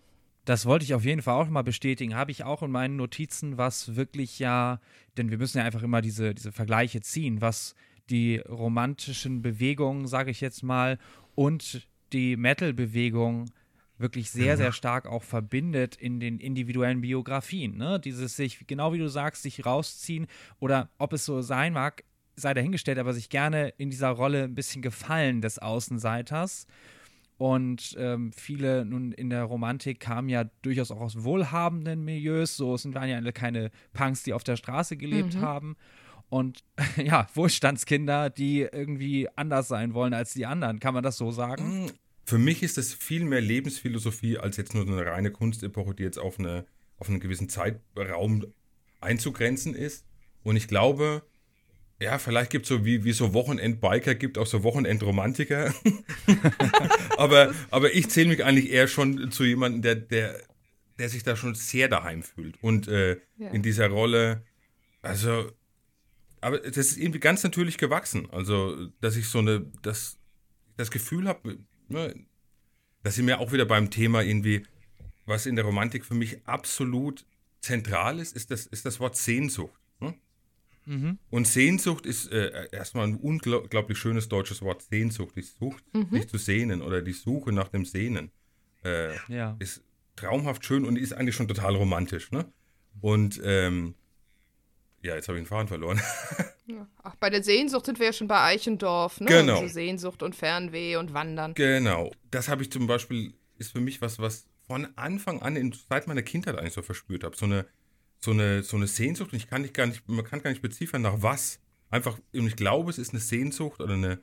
Das 0.45 0.67
wollte 0.67 0.85
ich 0.85 0.93
auf 0.95 1.05
jeden 1.05 1.23
Fall 1.23 1.35
auch 1.35 1.49
mal 1.49 1.63
bestätigen. 1.63 2.15
Habe 2.15 2.31
ich 2.31 2.45
auch 2.45 2.63
in 2.63 2.71
meinen 2.71 2.97
Notizen, 2.97 3.57
was 3.57 3.97
wirklich 3.97 4.39
ja, 4.39 4.81
denn 5.17 5.31
wir 5.31 5.39
müssen 5.39 5.59
ja 5.59 5.65
einfach 5.65 5.83
immer 5.83 6.03
diese, 6.03 6.35
diese 6.35 6.53
Vergleiche 6.53 7.01
ziehen, 7.01 7.41
was 7.41 7.75
die 8.11 8.37
romantischen 8.39 9.43
Bewegungen, 9.43 10.07
sage 10.07 10.31
ich 10.31 10.41
jetzt 10.41 10.63
mal, 10.63 10.99
und 11.35 11.89
die 12.13 12.37
Metal-Bewegung 12.37 13.47
wirklich 13.97 14.31
sehr, 14.31 14.57
sehr 14.57 14.73
stark 14.73 15.07
auch 15.07 15.23
verbindet 15.23 15.97
in 15.97 16.21
den 16.21 16.39
individuellen 16.39 17.01
Biografien. 17.01 17.77
Ne? 17.77 18.01
Dieses 18.01 18.37
sich, 18.37 18.67
genau 18.67 18.93
wie 18.93 18.99
du 18.99 19.09
sagst, 19.09 19.43
sich 19.43 19.65
rausziehen 19.65 20.27
oder 20.59 20.91
ob 20.99 21.13
es 21.13 21.25
so 21.25 21.43
sein 21.43 21.73
mag, 21.73 22.05
sei 22.37 22.55
dahingestellt, 22.55 22.99
aber 22.99 23.13
sich 23.13 23.29
gerne 23.29 23.69
in 23.79 23.91
dieser 23.91 24.11
Rolle 24.11 24.45
ein 24.45 24.55
bisschen 24.55 24.83
gefallen 24.83 25.41
des 25.41 25.59
Außenseiters. 25.59 26.67
Und 27.37 27.97
ähm, 27.99 28.33
viele 28.33 28.85
nun 28.85 29.13
in 29.13 29.31
der 29.31 29.45
Romantik 29.45 30.01
kamen 30.01 30.29
ja 30.29 30.45
durchaus 30.63 30.91
auch 30.91 31.01
aus 31.01 31.25
wohlhabenden 31.25 32.05
Milieus. 32.05 32.57
So 32.57 32.77
sind 32.77 32.95
waren 32.95 33.09
ja 33.09 33.17
alle 33.17 33.33
keine 33.33 33.71
Punks, 33.93 34.23
die 34.23 34.33
auf 34.33 34.45
der 34.45 34.57
Straße 34.57 34.97
gelebt 34.97 35.35
mhm. 35.35 35.41
haben. 35.41 35.77
Und 36.35 36.65
ja, 36.97 37.29
Wohlstandskinder, 37.35 38.29
die 38.29 38.63
irgendwie 38.63 39.29
anders 39.37 39.69
sein 39.69 39.95
wollen 39.95 40.13
als 40.15 40.33
die 40.33 40.47
anderen. 40.47 40.81
Kann 40.81 40.93
man 40.93 41.05
das 41.05 41.17
so 41.17 41.31
sagen? 41.31 41.85
Mm, 41.85 41.91
für 42.25 42.39
mich 42.39 42.65
ist 42.65 42.77
das 42.77 42.93
viel 42.93 43.25
mehr 43.25 43.41
Lebensphilosophie 43.41 44.39
als 44.39 44.57
jetzt 44.57 44.75
nur 44.75 44.85
eine 44.85 45.07
reine 45.07 45.31
Kunstepoche, 45.31 45.95
die 45.95 46.03
jetzt 46.03 46.19
auf, 46.19 46.41
eine, 46.41 46.67
auf 46.97 47.09
einen 47.09 47.21
gewissen 47.21 47.49
Zeitraum 47.49 48.47
einzugrenzen 49.01 49.77
ist. 49.77 50.07
Und 50.43 50.57
ich 50.57 50.67
glaube, 50.67 51.23
ja, 52.01 52.19
vielleicht 52.19 52.51
gibt 52.51 52.65
es 52.65 52.71
so 52.71 52.85
wie, 52.85 53.05
wie 53.05 53.13
so 53.13 53.33
Wochenendbiker, 53.33 54.17
gibt 54.17 54.37
auch 54.37 54.49
so 54.49 54.65
Wochenendromantiker. 54.65 55.73
aber, 57.17 57.55
aber 57.71 57.95
ich 57.95 58.11
zähle 58.11 58.31
mich 58.31 58.45
eigentlich 58.45 58.73
eher 58.73 58.89
schon 58.89 59.31
zu 59.31 59.45
jemandem, 59.45 59.83
der, 59.83 59.95
der, 59.95 60.41
der 60.99 61.09
sich 61.09 61.23
da 61.23 61.37
schon 61.37 61.55
sehr 61.55 61.87
daheim 61.87 62.25
fühlt. 62.25 62.61
Und 62.61 62.89
äh, 62.89 63.21
ja. 63.37 63.51
in 63.51 63.63
dieser 63.63 63.87
Rolle, 63.87 64.43
also, 65.01 65.53
aber 66.45 66.59
das 66.59 66.77
ist 66.77 66.99
irgendwie 66.99 67.21
ganz 67.21 67.43
natürlich 67.43 67.79
gewachsen. 67.79 68.29
Also, 68.31 68.89
dass 69.01 69.17
ich 69.17 69.29
so 69.29 69.39
eine, 69.39 69.65
das, 69.83 70.19
das 70.77 70.91
Gefühl 70.91 71.27
habe, 71.27 71.59
ne, 71.89 72.15
dass 73.03 73.15
sie 73.15 73.23
mir 73.23 73.41
auch 73.41 73.53
wieder 73.53 73.65
beim 73.65 73.91
Thema 73.91 74.23
irgendwie, 74.23 74.63
was 75.25 75.47
in 75.47 75.57
der 75.57 75.65
Romantik 75.65 76.05
für 76.05 76.15
mich 76.15 76.47
absolut 76.47 77.25
zentral 77.61 78.19
ist, 78.19 78.37
ist 78.37 78.51
das, 78.51 78.67
ist 78.67 78.85
das 78.85 79.01
Wort 79.01 79.17
Sehnsucht. 79.17 79.81
Ne? 80.01 80.15
Mhm. 80.85 81.19
Und 81.31 81.47
Sehnsucht 81.49 82.05
ist 82.05 82.31
äh, 82.31 82.69
erstmal 82.73 83.07
ein 83.07 83.17
unglaublich 83.17 83.97
schönes 83.97 84.29
deutsches 84.29 84.61
Wort. 84.61 84.83
Sehnsucht, 84.83 85.37
die 85.37 85.43
Sucht, 85.43 85.83
mhm. 85.95 86.11
sich 86.11 86.29
zu 86.29 86.37
sehnen 86.37 86.83
oder 86.83 87.01
die 87.01 87.13
Suche 87.13 87.53
nach 87.53 87.69
dem 87.69 87.87
Sehnen. 87.87 88.31
Äh, 88.85 89.15
ja. 89.29 89.57
Ist 89.61 89.83
traumhaft 90.17 90.65
schön 90.67 90.85
und 90.85 90.97
ist 90.97 91.15
eigentlich 91.15 91.37
schon 91.37 91.49
total 91.49 91.75
romantisch. 91.75 92.31
Ne? 92.33 92.53
Und 93.01 93.41
ähm, 93.43 93.95
ja, 95.05 95.15
jetzt 95.15 95.29
habe 95.29 95.39
ich 95.39 95.45
den 95.45 95.49
Faden 95.49 95.69
verloren. 95.69 96.01
Ja. 96.67 96.89
Ach, 97.03 97.15
bei 97.17 97.29
der 97.29 97.43
Sehnsucht 97.43 97.85
sind 97.85 97.99
wir 97.99 98.07
ja 98.07 98.13
schon 98.15 98.27
bei 98.27 98.41
Eichendorf, 98.41 99.21
ne? 99.21 99.27
Genau. 99.27 99.61
Also 99.61 99.75
Sehnsucht 99.75 100.23
und 100.23 100.35
Fernweh 100.35 100.97
und 100.97 101.13
Wandern. 101.13 101.53
Genau. 101.53 102.11
Das 102.31 102.49
habe 102.49 102.63
ich 102.63 102.73
zum 102.73 102.87
Beispiel, 102.87 103.35
ist 103.59 103.73
für 103.73 103.83
mich 103.83 104.01
was, 104.01 104.19
was 104.19 104.47
von 104.67 104.89
Anfang 104.97 105.43
an, 105.43 105.57
in, 105.57 105.75
seit 105.91 106.07
meiner 106.07 106.23
Kindheit 106.23 106.57
eigentlich 106.57 106.73
so 106.73 106.81
verspürt 106.81 107.23
habe. 107.23 107.37
So 107.37 107.45
eine, 107.45 107.67
so 108.19 108.31
eine, 108.31 108.63
so 108.63 108.79
eine 108.79 108.87
Sehnsucht 108.87 109.35
und 109.35 109.37
ich 109.37 109.47
kann 109.47 109.61
nicht 109.61 109.75
gar 109.75 109.85
nicht, 109.85 110.09
man 110.09 110.25
kann 110.25 110.41
gar 110.41 110.49
nicht 110.49 110.63
beziffern 110.63 111.03
nach 111.03 111.17
was. 111.19 111.61
Einfach, 111.91 112.19
und 112.33 112.47
ich 112.47 112.57
glaube, 112.57 112.91
es 112.91 112.97
ist 112.97 113.11
eine 113.11 113.21
Sehnsucht 113.21 113.83
oder 113.83 113.93
eine, 113.93 114.21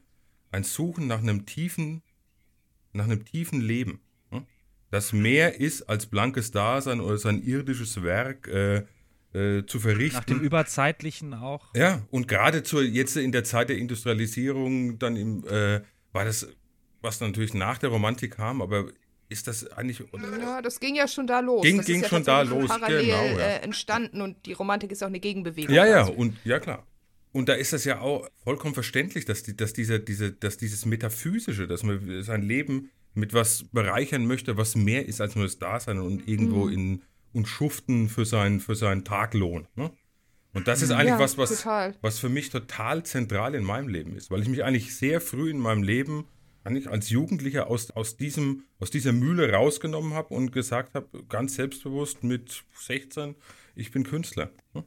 ein 0.50 0.64
Suchen 0.64 1.06
nach 1.06 1.20
einem 1.20 1.46
tiefen, 1.46 2.02
nach 2.92 3.06
einem 3.06 3.24
tiefen 3.24 3.62
Leben. 3.62 4.02
Ne? 4.32 4.48
Das 4.90 5.14
mehr 5.14 5.60
ist 5.60 5.84
als 5.84 6.08
blankes 6.08 6.50
Dasein 6.50 7.02
oder 7.02 7.20
sein 7.20 7.44
irdisches 7.44 8.02
Werk, 8.02 8.48
äh, 8.48 8.88
äh, 9.34 9.64
zu 9.66 9.80
verrichten. 9.80 10.18
Nach 10.18 10.26
dem 10.26 10.42
Überzeitlichen 10.42 11.34
auch. 11.34 11.74
Ja, 11.76 12.02
und 12.12 12.28
gerade 12.28 12.64
zur, 12.64 12.84
jetzt 12.84 13.16
in 13.18 13.32
der 13.32 13.44
Zeit 13.44 13.70
der 13.70 13.78
Industrialisierung, 13.78 15.00
dann 15.00 15.16
im, 15.16 15.48
äh, 15.48 15.82
war 16.12 16.26
das, 16.26 16.48
was 17.02 17.20
natürlich 17.20 17.54
nach 17.54 17.78
der 17.78 17.90
Romantik 17.90 18.36
kam, 18.36 18.62
aber 18.62 18.88
ist 19.30 19.48
das 19.48 19.66
eigentlich. 19.72 20.04
Ja, 20.40 20.62
das 20.62 20.80
ging 20.80 20.96
ja 20.96 21.08
schon 21.08 21.26
da 21.26 21.40
los. 21.40 21.64
Ging, 21.64 21.78
das 21.78 21.86
ging 21.86 22.02
ja 22.02 22.10
schon 22.10 22.24
da 22.24 22.42
los, 22.42 22.68
parallel, 22.68 23.06
genau. 23.06 23.24
Ja. 23.24 23.40
Äh, 23.40 23.62
entstanden 23.62 24.22
und 24.22 24.46
die 24.46 24.54
Romantik 24.54 24.92
ist 24.92 25.02
auch 25.04 25.08
eine 25.08 25.22
Gegenbewegung. 25.22 25.74
Ja, 25.74 25.86
ja, 25.86 26.04
und 26.04 26.36
ja, 26.44 26.60
klar. 26.60 26.86
Und 27.32 27.48
da 27.48 27.54
ist 27.54 27.72
das 27.72 27.86
ja 27.86 28.02
auch 28.02 28.28
vollkommen 28.44 28.74
verständlich, 28.74 29.24
dass, 29.24 29.44
die, 29.44 29.56
dass, 29.56 29.72
diese, 29.72 30.02
diese, 30.02 30.34
dass 30.34 30.58
dieses 30.58 30.86
Metaphysische, 30.86 31.66
dass 31.66 31.84
man 31.84 32.22
sein 32.24 32.42
Leben 32.42 32.92
mit 33.14 33.34
was 33.34 33.64
bereichern 33.72 34.26
möchte, 34.26 34.58
was 34.58 34.76
mehr 34.76 35.06
ist 35.06 35.22
als 35.22 35.36
nur 35.36 35.46
das 35.46 35.58
Dasein 35.58 36.00
und 36.00 36.28
irgendwo 36.28 36.66
mhm. 36.66 36.74
in 36.74 37.02
und 37.34 37.48
schuften 37.48 38.10
für 38.10 38.26
seinen, 38.26 38.60
für 38.60 38.76
seinen 38.76 39.04
Taglohn. 39.04 39.68
Ne? 39.76 39.92
Und 40.54 40.68
das 40.68 40.82
ist 40.82 40.92
eigentlich 40.92 41.12
ja, 41.12 41.20
was, 41.20 41.38
was, 41.38 41.66
was 42.02 42.20
für 42.20 42.30
mich 42.30 42.50
total 42.50 43.04
zentral 43.04 43.56
in 43.56 43.64
meinem 43.64 43.88
Leben 43.88 44.16
ist, 44.16 44.32
weil 44.32 44.42
ich 44.42 44.50
mich 44.50 44.64
eigentlich 44.64 44.96
sehr 44.96 45.22
früh 45.22 45.50
in 45.50 45.60
meinem 45.60 45.84
Leben 45.84 46.28
eigentlich 46.64 46.90
als 46.90 47.10
Jugendlicher 47.10 47.68
aus, 47.68 47.92
aus, 47.92 48.18
diesem, 48.18 48.64
aus 48.80 48.92
dieser 48.92 49.14
Mühle 49.14 49.52
rausgenommen 49.52 50.14
habe 50.14 50.34
und 50.34 50.52
gesagt 50.52 50.94
habe, 50.94 51.24
ganz 51.28 51.56
selbstbewusst 51.56 52.24
mit 52.24 52.64
16, 52.76 53.36
ich 53.76 53.92
bin 53.92 54.04
Künstler. 54.04 54.52
Ne? 54.74 54.84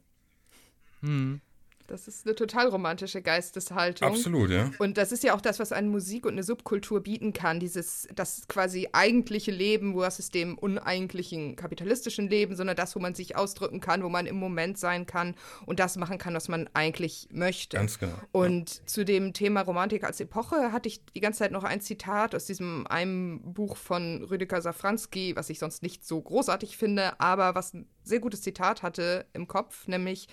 Hm. 1.00 1.40
Das 1.86 2.08
ist 2.08 2.26
eine 2.26 2.34
total 2.34 2.68
romantische 2.68 3.20
Geisteshaltung. 3.20 4.08
Absolut, 4.08 4.50
ja. 4.50 4.70
Und 4.78 4.96
das 4.96 5.12
ist 5.12 5.22
ja 5.22 5.34
auch 5.34 5.42
das, 5.42 5.58
was 5.58 5.70
eine 5.70 5.88
Musik 5.88 6.24
und 6.24 6.32
eine 6.32 6.42
Subkultur 6.42 7.02
bieten 7.02 7.34
kann. 7.34 7.60
Dieses, 7.60 8.08
das 8.14 8.48
quasi 8.48 8.88
eigentliche 8.92 9.50
Leben 9.50 9.92
versus 9.94 10.30
dem 10.30 10.56
uneigentlichen 10.56 11.56
kapitalistischen 11.56 12.28
Leben, 12.28 12.56
sondern 12.56 12.76
das, 12.76 12.96
wo 12.96 13.00
man 13.00 13.14
sich 13.14 13.36
ausdrücken 13.36 13.80
kann, 13.80 14.02
wo 14.02 14.08
man 14.08 14.24
im 14.24 14.36
Moment 14.36 14.78
sein 14.78 15.04
kann 15.04 15.34
und 15.66 15.78
das 15.78 15.96
machen 15.96 16.16
kann, 16.16 16.32
was 16.32 16.48
man 16.48 16.70
eigentlich 16.72 17.28
möchte. 17.30 17.76
Ganz 17.76 17.98
genau. 17.98 18.14
Und 18.32 18.76
ja. 18.76 18.86
zu 18.86 19.04
dem 19.04 19.34
Thema 19.34 19.60
Romantik 19.60 20.04
als 20.04 20.20
Epoche 20.20 20.72
hatte 20.72 20.88
ich 20.88 21.04
die 21.04 21.20
ganze 21.20 21.40
Zeit 21.40 21.52
noch 21.52 21.64
ein 21.64 21.82
Zitat 21.82 22.34
aus 22.34 22.46
diesem 22.46 22.86
einem 22.86 23.40
Buch 23.44 23.76
von 23.76 24.24
Rüdiger 24.24 24.62
Safranski, 24.62 25.36
was 25.36 25.50
ich 25.50 25.58
sonst 25.58 25.82
nicht 25.82 26.06
so 26.06 26.20
großartig 26.20 26.78
finde, 26.78 27.20
aber 27.20 27.54
was 27.54 27.72
sehr 28.04 28.20
gutes 28.20 28.42
Zitat 28.42 28.82
hatte 28.82 29.26
im 29.32 29.48
Kopf, 29.48 29.88
nämlich 29.88 30.28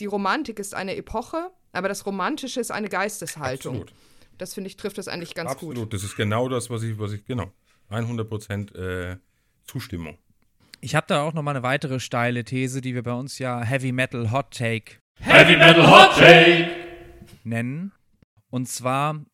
die 0.00 0.06
Romantik 0.06 0.58
ist 0.58 0.74
eine 0.74 0.96
Epoche, 0.96 1.50
aber 1.72 1.88
das 1.88 2.04
Romantische 2.06 2.60
ist 2.60 2.70
eine 2.70 2.88
Geisteshaltung. 2.88 3.82
Absolut. 3.82 3.94
Das 4.36 4.54
finde 4.54 4.68
ich 4.68 4.76
trifft 4.76 4.98
das 4.98 5.08
eigentlich 5.08 5.34
ganz 5.34 5.52
Absolut. 5.52 5.76
gut. 5.76 5.82
Absolut, 5.84 5.92
das 5.94 6.02
ist 6.02 6.16
genau 6.16 6.48
das, 6.48 6.68
was 6.70 6.82
ich, 6.82 6.98
was 6.98 7.12
ich, 7.12 7.24
genau, 7.24 7.52
100 7.88 8.28
Prozent 8.28 8.74
äh, 8.74 9.16
Zustimmung. 9.64 10.18
Ich 10.80 10.94
habe 10.94 11.06
da 11.08 11.22
auch 11.22 11.32
noch 11.32 11.42
mal 11.42 11.52
eine 11.52 11.62
weitere 11.62 12.00
steile 12.00 12.44
These, 12.44 12.80
die 12.80 12.94
wir 12.94 13.02
bei 13.02 13.14
uns 13.14 13.38
ja 13.38 13.62
Heavy 13.62 13.92
Metal 13.92 14.32
Hot 14.32 14.50
Take 14.50 14.96
Heavy 15.20 15.56
Metal 15.56 15.90
Hot 15.90 16.16
Take 16.18 16.70
nennen. 17.44 17.92
Und 18.50 18.68
zwar, 18.68 19.24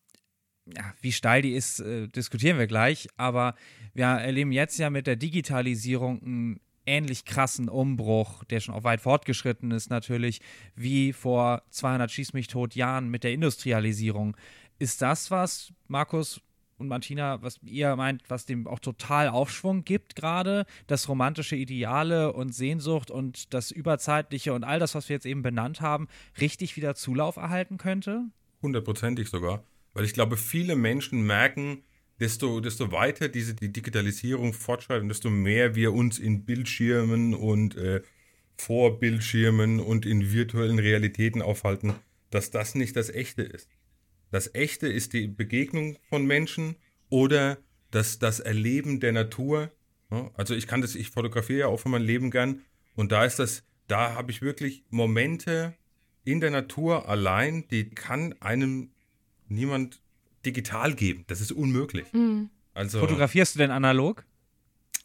ja, 0.65 0.93
wie 1.01 1.11
steil 1.11 1.41
die 1.41 1.53
ist, 1.53 1.79
äh, 1.79 2.07
diskutieren 2.07 2.57
wir 2.57 2.67
gleich. 2.67 3.07
Aber 3.17 3.55
wir 3.93 4.05
erleben 4.05 4.51
jetzt 4.51 4.77
ja 4.77 4.89
mit 4.89 5.07
der 5.07 5.15
Digitalisierung 5.15 6.21
ein 6.23 6.59
ähnlich 6.85 7.25
krassen 7.25 7.69
Umbruch, 7.69 8.43
der 8.45 8.59
schon 8.59 8.75
auch 8.75 8.83
weit 8.83 9.01
fortgeschritten 9.01 9.71
ist 9.71 9.89
natürlich, 9.89 10.41
wie 10.75 11.13
vor 11.13 11.63
200 11.69 12.09
Schieß 12.11 12.33
mich 12.33 12.47
tot 12.47 12.75
Jahren 12.75 13.09
mit 13.09 13.23
der 13.23 13.33
Industrialisierung. 13.33 14.35
Ist 14.79 15.01
das 15.01 15.31
was, 15.31 15.73
Markus 15.87 16.41
und 16.81 16.87
Martina, 16.87 17.41
was 17.41 17.59
ihr 17.63 17.95
meint, 17.95 18.23
was 18.27 18.45
dem 18.45 18.67
auch 18.67 18.79
total 18.79 19.29
Aufschwung 19.29 19.85
gibt 19.85 20.15
gerade, 20.15 20.65
das 20.87 21.07
romantische 21.07 21.55
Ideale 21.55 22.33
und 22.33 22.53
Sehnsucht 22.53 23.11
und 23.11 23.53
das 23.53 23.71
Überzeitliche 23.71 24.53
und 24.53 24.63
all 24.63 24.79
das, 24.79 24.95
was 24.95 25.07
wir 25.07 25.15
jetzt 25.15 25.27
eben 25.27 25.43
benannt 25.43 25.79
haben, 25.79 26.07
richtig 26.41 26.75
wieder 26.75 26.95
Zulauf 26.95 27.37
erhalten 27.37 27.77
könnte? 27.77 28.25
Hundertprozentig 28.61 29.29
sogar, 29.29 29.63
weil 29.93 30.05
ich 30.05 30.13
glaube, 30.13 30.37
viele 30.37 30.75
Menschen 30.75 31.21
merken, 31.21 31.83
desto, 32.21 32.59
desto 32.61 32.91
weiter 32.91 33.27
diese 33.27 33.55
die 33.55 33.73
Digitalisierung 33.73 34.53
fortschreitet, 34.53 35.09
desto 35.09 35.29
mehr 35.29 35.75
wir 35.75 35.91
uns 35.91 36.19
in 36.19 36.45
Bildschirmen 36.45 37.33
und 37.33 37.75
äh, 37.75 38.01
vor 38.57 38.99
Bildschirmen 38.99 39.79
und 39.79 40.05
in 40.05 40.31
virtuellen 40.31 40.77
Realitäten 40.77 41.41
aufhalten, 41.41 41.95
dass 42.29 42.51
das 42.51 42.75
nicht 42.75 42.95
das 42.95 43.09
Echte 43.09 43.41
ist. 43.41 43.67
Das 44.29 44.53
Echte 44.53 44.87
ist 44.87 45.13
die 45.13 45.27
Begegnung 45.27 45.97
von 46.09 46.25
Menschen 46.25 46.75
oder 47.09 47.57
das, 47.89 48.19
das 48.19 48.39
Erleben 48.39 48.99
der 48.99 49.13
Natur. 49.13 49.71
Also 50.35 50.53
ich 50.53 50.67
kann 50.67 50.81
das, 50.81 50.93
ich 50.93 51.09
fotografiere 51.09 51.59
ja 51.61 51.67
auch 51.67 51.79
für 51.79 51.89
mein 51.89 52.03
Leben 52.03 52.29
gern 52.29 52.61
und 52.95 53.11
da 53.11 53.25
ist 53.25 53.39
das, 53.39 53.63
da 53.87 54.13
habe 54.13 54.31
ich 54.31 54.43
wirklich 54.43 54.83
Momente 54.89 55.73
in 56.23 56.39
der 56.39 56.51
Natur 56.51 57.09
allein, 57.09 57.67
die 57.69 57.89
kann 57.89 58.33
einem 58.41 58.91
niemand 59.47 60.00
digital 60.45 60.93
geben. 60.93 61.23
Das 61.27 61.41
ist 61.41 61.51
unmöglich. 61.51 62.11
Mhm. 62.13 62.49
Also, 62.73 62.99
Fotografierst 62.99 63.55
du 63.55 63.59
denn 63.59 63.71
analog? 63.71 64.23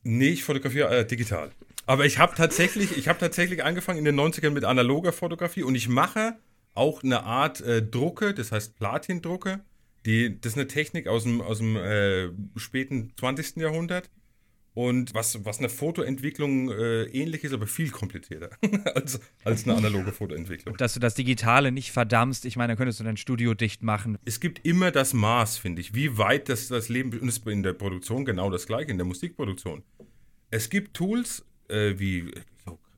Nee, 0.02 0.28
ich 0.28 0.44
fotografiere 0.44 0.98
äh, 0.98 1.06
digital. 1.06 1.50
Aber 1.86 2.04
ich 2.04 2.18
habe 2.18 2.34
tatsächlich, 2.34 2.96
ich 2.96 3.08
habe 3.08 3.18
tatsächlich 3.18 3.64
angefangen 3.64 3.98
in 3.98 4.04
den 4.04 4.18
90ern 4.18 4.50
mit 4.50 4.64
analoger 4.64 5.12
Fotografie 5.12 5.62
und 5.62 5.74
ich 5.74 5.88
mache 5.88 6.36
auch 6.74 7.02
eine 7.02 7.22
Art 7.24 7.60
äh, 7.60 7.82
Drucke, 7.82 8.34
das 8.34 8.52
heißt 8.52 8.76
Platindrucke. 8.76 9.60
Die, 10.04 10.40
das 10.40 10.52
ist 10.52 10.58
eine 10.58 10.68
Technik 10.68 11.08
aus 11.08 11.24
dem, 11.24 11.40
aus 11.40 11.58
dem 11.58 11.76
äh, 11.76 12.28
späten 12.56 13.12
20. 13.18 13.56
Jahrhundert, 13.56 14.10
und 14.76 15.14
was, 15.14 15.42
was 15.46 15.58
eine 15.58 15.70
Fotoentwicklung 15.70 16.70
äh, 16.70 17.04
ähnlich 17.04 17.44
ist, 17.44 17.54
aber 17.54 17.66
viel 17.66 17.88
komplizierter 17.88 18.50
als, 18.94 19.18
als 19.42 19.64
eine 19.64 19.74
analoge 19.74 20.12
Fotoentwicklung. 20.12 20.76
Dass 20.76 20.92
du 20.92 21.00
das 21.00 21.14
Digitale 21.14 21.72
nicht 21.72 21.92
verdammst, 21.92 22.44
ich 22.44 22.56
meine, 22.56 22.74
da 22.74 22.76
könntest 22.76 23.00
du 23.00 23.04
dein 23.04 23.16
Studio 23.16 23.54
dicht 23.54 23.82
machen. 23.82 24.18
Es 24.26 24.38
gibt 24.38 24.66
immer 24.66 24.90
das 24.90 25.14
Maß, 25.14 25.56
finde 25.56 25.80
ich, 25.80 25.94
wie 25.94 26.18
weit 26.18 26.50
das, 26.50 26.68
das 26.68 26.90
Leben, 26.90 27.18
und 27.18 27.26
es 27.26 27.38
ist 27.38 27.46
in 27.46 27.62
der 27.62 27.72
Produktion 27.72 28.26
genau 28.26 28.50
das 28.50 28.66
gleiche, 28.66 28.90
in 28.90 28.98
der 28.98 29.06
Musikproduktion. 29.06 29.82
Es 30.50 30.68
gibt 30.68 30.92
Tools, 30.92 31.46
äh, 31.68 31.94
wie, 31.96 32.30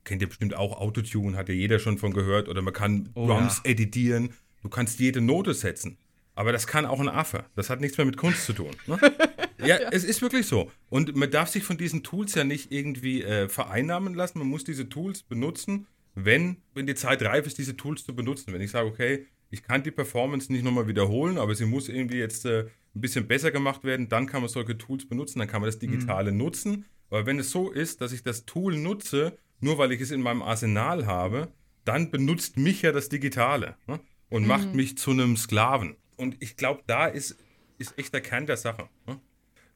kennt 0.02 0.20
ihr 0.20 0.28
bestimmt 0.28 0.54
auch 0.54 0.80
Autotune, 0.80 1.36
hat 1.36 1.48
ja 1.48 1.54
jeder 1.54 1.78
schon 1.78 1.96
von 1.96 2.12
gehört, 2.12 2.48
oder 2.48 2.60
man 2.60 2.74
kann 2.74 3.10
oh, 3.14 3.28
Drums 3.28 3.62
ja. 3.64 3.70
editieren, 3.70 4.30
du 4.62 4.68
kannst 4.68 4.98
jede 4.98 5.20
Note 5.20 5.54
setzen. 5.54 5.96
Aber 6.34 6.50
das 6.50 6.66
kann 6.66 6.86
auch 6.86 7.00
ein 7.00 7.08
Affe. 7.08 7.44
Das 7.56 7.68
hat 7.70 7.80
nichts 7.80 7.98
mehr 7.98 8.04
mit 8.04 8.16
Kunst 8.16 8.46
zu 8.46 8.52
tun. 8.52 8.70
Ne? 8.86 8.98
Ja, 9.64 9.76
es 9.90 10.04
ist 10.04 10.22
wirklich 10.22 10.46
so. 10.46 10.70
Und 10.88 11.16
man 11.16 11.30
darf 11.30 11.48
sich 11.48 11.64
von 11.64 11.78
diesen 11.78 12.02
Tools 12.02 12.34
ja 12.34 12.44
nicht 12.44 12.70
irgendwie 12.72 13.22
äh, 13.22 13.48
vereinnahmen 13.48 14.14
lassen. 14.14 14.38
Man 14.38 14.48
muss 14.48 14.64
diese 14.64 14.88
Tools 14.88 15.22
benutzen, 15.22 15.86
wenn, 16.14 16.58
wenn 16.74 16.86
die 16.86 16.94
Zeit 16.94 17.22
reif 17.22 17.46
ist, 17.46 17.58
diese 17.58 17.76
Tools 17.76 18.04
zu 18.04 18.14
benutzen. 18.14 18.52
Wenn 18.52 18.60
ich 18.60 18.70
sage, 18.70 18.86
okay, 18.86 19.26
ich 19.50 19.62
kann 19.62 19.82
die 19.82 19.90
Performance 19.90 20.52
nicht 20.52 20.64
nochmal 20.64 20.86
wiederholen, 20.86 21.38
aber 21.38 21.54
sie 21.54 21.64
muss 21.64 21.88
irgendwie 21.88 22.18
jetzt 22.18 22.44
äh, 22.44 22.66
ein 22.94 23.00
bisschen 23.00 23.26
besser 23.26 23.50
gemacht 23.50 23.84
werden, 23.84 24.08
dann 24.08 24.26
kann 24.26 24.42
man 24.42 24.48
solche 24.48 24.76
Tools 24.76 25.08
benutzen, 25.08 25.38
dann 25.38 25.48
kann 25.48 25.60
man 25.60 25.68
das 25.68 25.78
Digitale 25.78 26.32
mhm. 26.32 26.38
nutzen. 26.38 26.84
Aber 27.10 27.26
wenn 27.26 27.38
es 27.38 27.50
so 27.50 27.70
ist, 27.70 28.00
dass 28.00 28.12
ich 28.12 28.22
das 28.22 28.44
Tool 28.44 28.76
nutze, 28.76 29.38
nur 29.60 29.78
weil 29.78 29.92
ich 29.92 30.00
es 30.00 30.10
in 30.10 30.20
meinem 30.20 30.42
Arsenal 30.42 31.06
habe, 31.06 31.52
dann 31.84 32.10
benutzt 32.10 32.58
mich 32.58 32.82
ja 32.82 32.92
das 32.92 33.08
Digitale 33.08 33.76
ne? 33.86 34.00
und 34.28 34.42
mhm. 34.42 34.48
macht 34.48 34.74
mich 34.74 34.98
zu 34.98 35.12
einem 35.12 35.36
Sklaven. 35.36 35.96
Und 36.16 36.36
ich 36.40 36.56
glaube, 36.56 36.82
da 36.86 37.06
ist, 37.06 37.38
ist 37.78 37.98
echt 37.98 38.12
der 38.12 38.20
Kern 38.20 38.46
der 38.46 38.56
Sache. 38.56 38.88
Ne? 39.06 39.20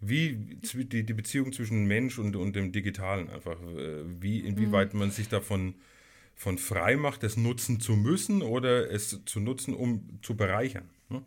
Wie 0.04 0.34
die, 0.34 1.04
die 1.04 1.12
Beziehung 1.14 1.52
zwischen 1.52 1.86
Mensch 1.86 2.18
und, 2.18 2.34
und 2.34 2.56
dem 2.56 2.72
Digitalen 2.72 3.30
einfach, 3.30 3.56
äh, 3.62 4.02
wie, 4.20 4.40
inwieweit 4.40 4.92
mhm. 4.92 5.00
man 5.00 5.10
sich 5.12 5.28
davon 5.28 5.74
von 6.34 6.58
frei 6.58 6.96
macht, 6.96 7.22
es 7.22 7.36
nutzen 7.36 7.78
zu 7.78 7.92
müssen 7.92 8.42
oder 8.42 8.90
es 8.90 9.20
zu 9.24 9.38
nutzen, 9.38 9.74
um 9.74 10.18
zu 10.22 10.36
bereichern. 10.36 10.90
Ne? 11.08 11.22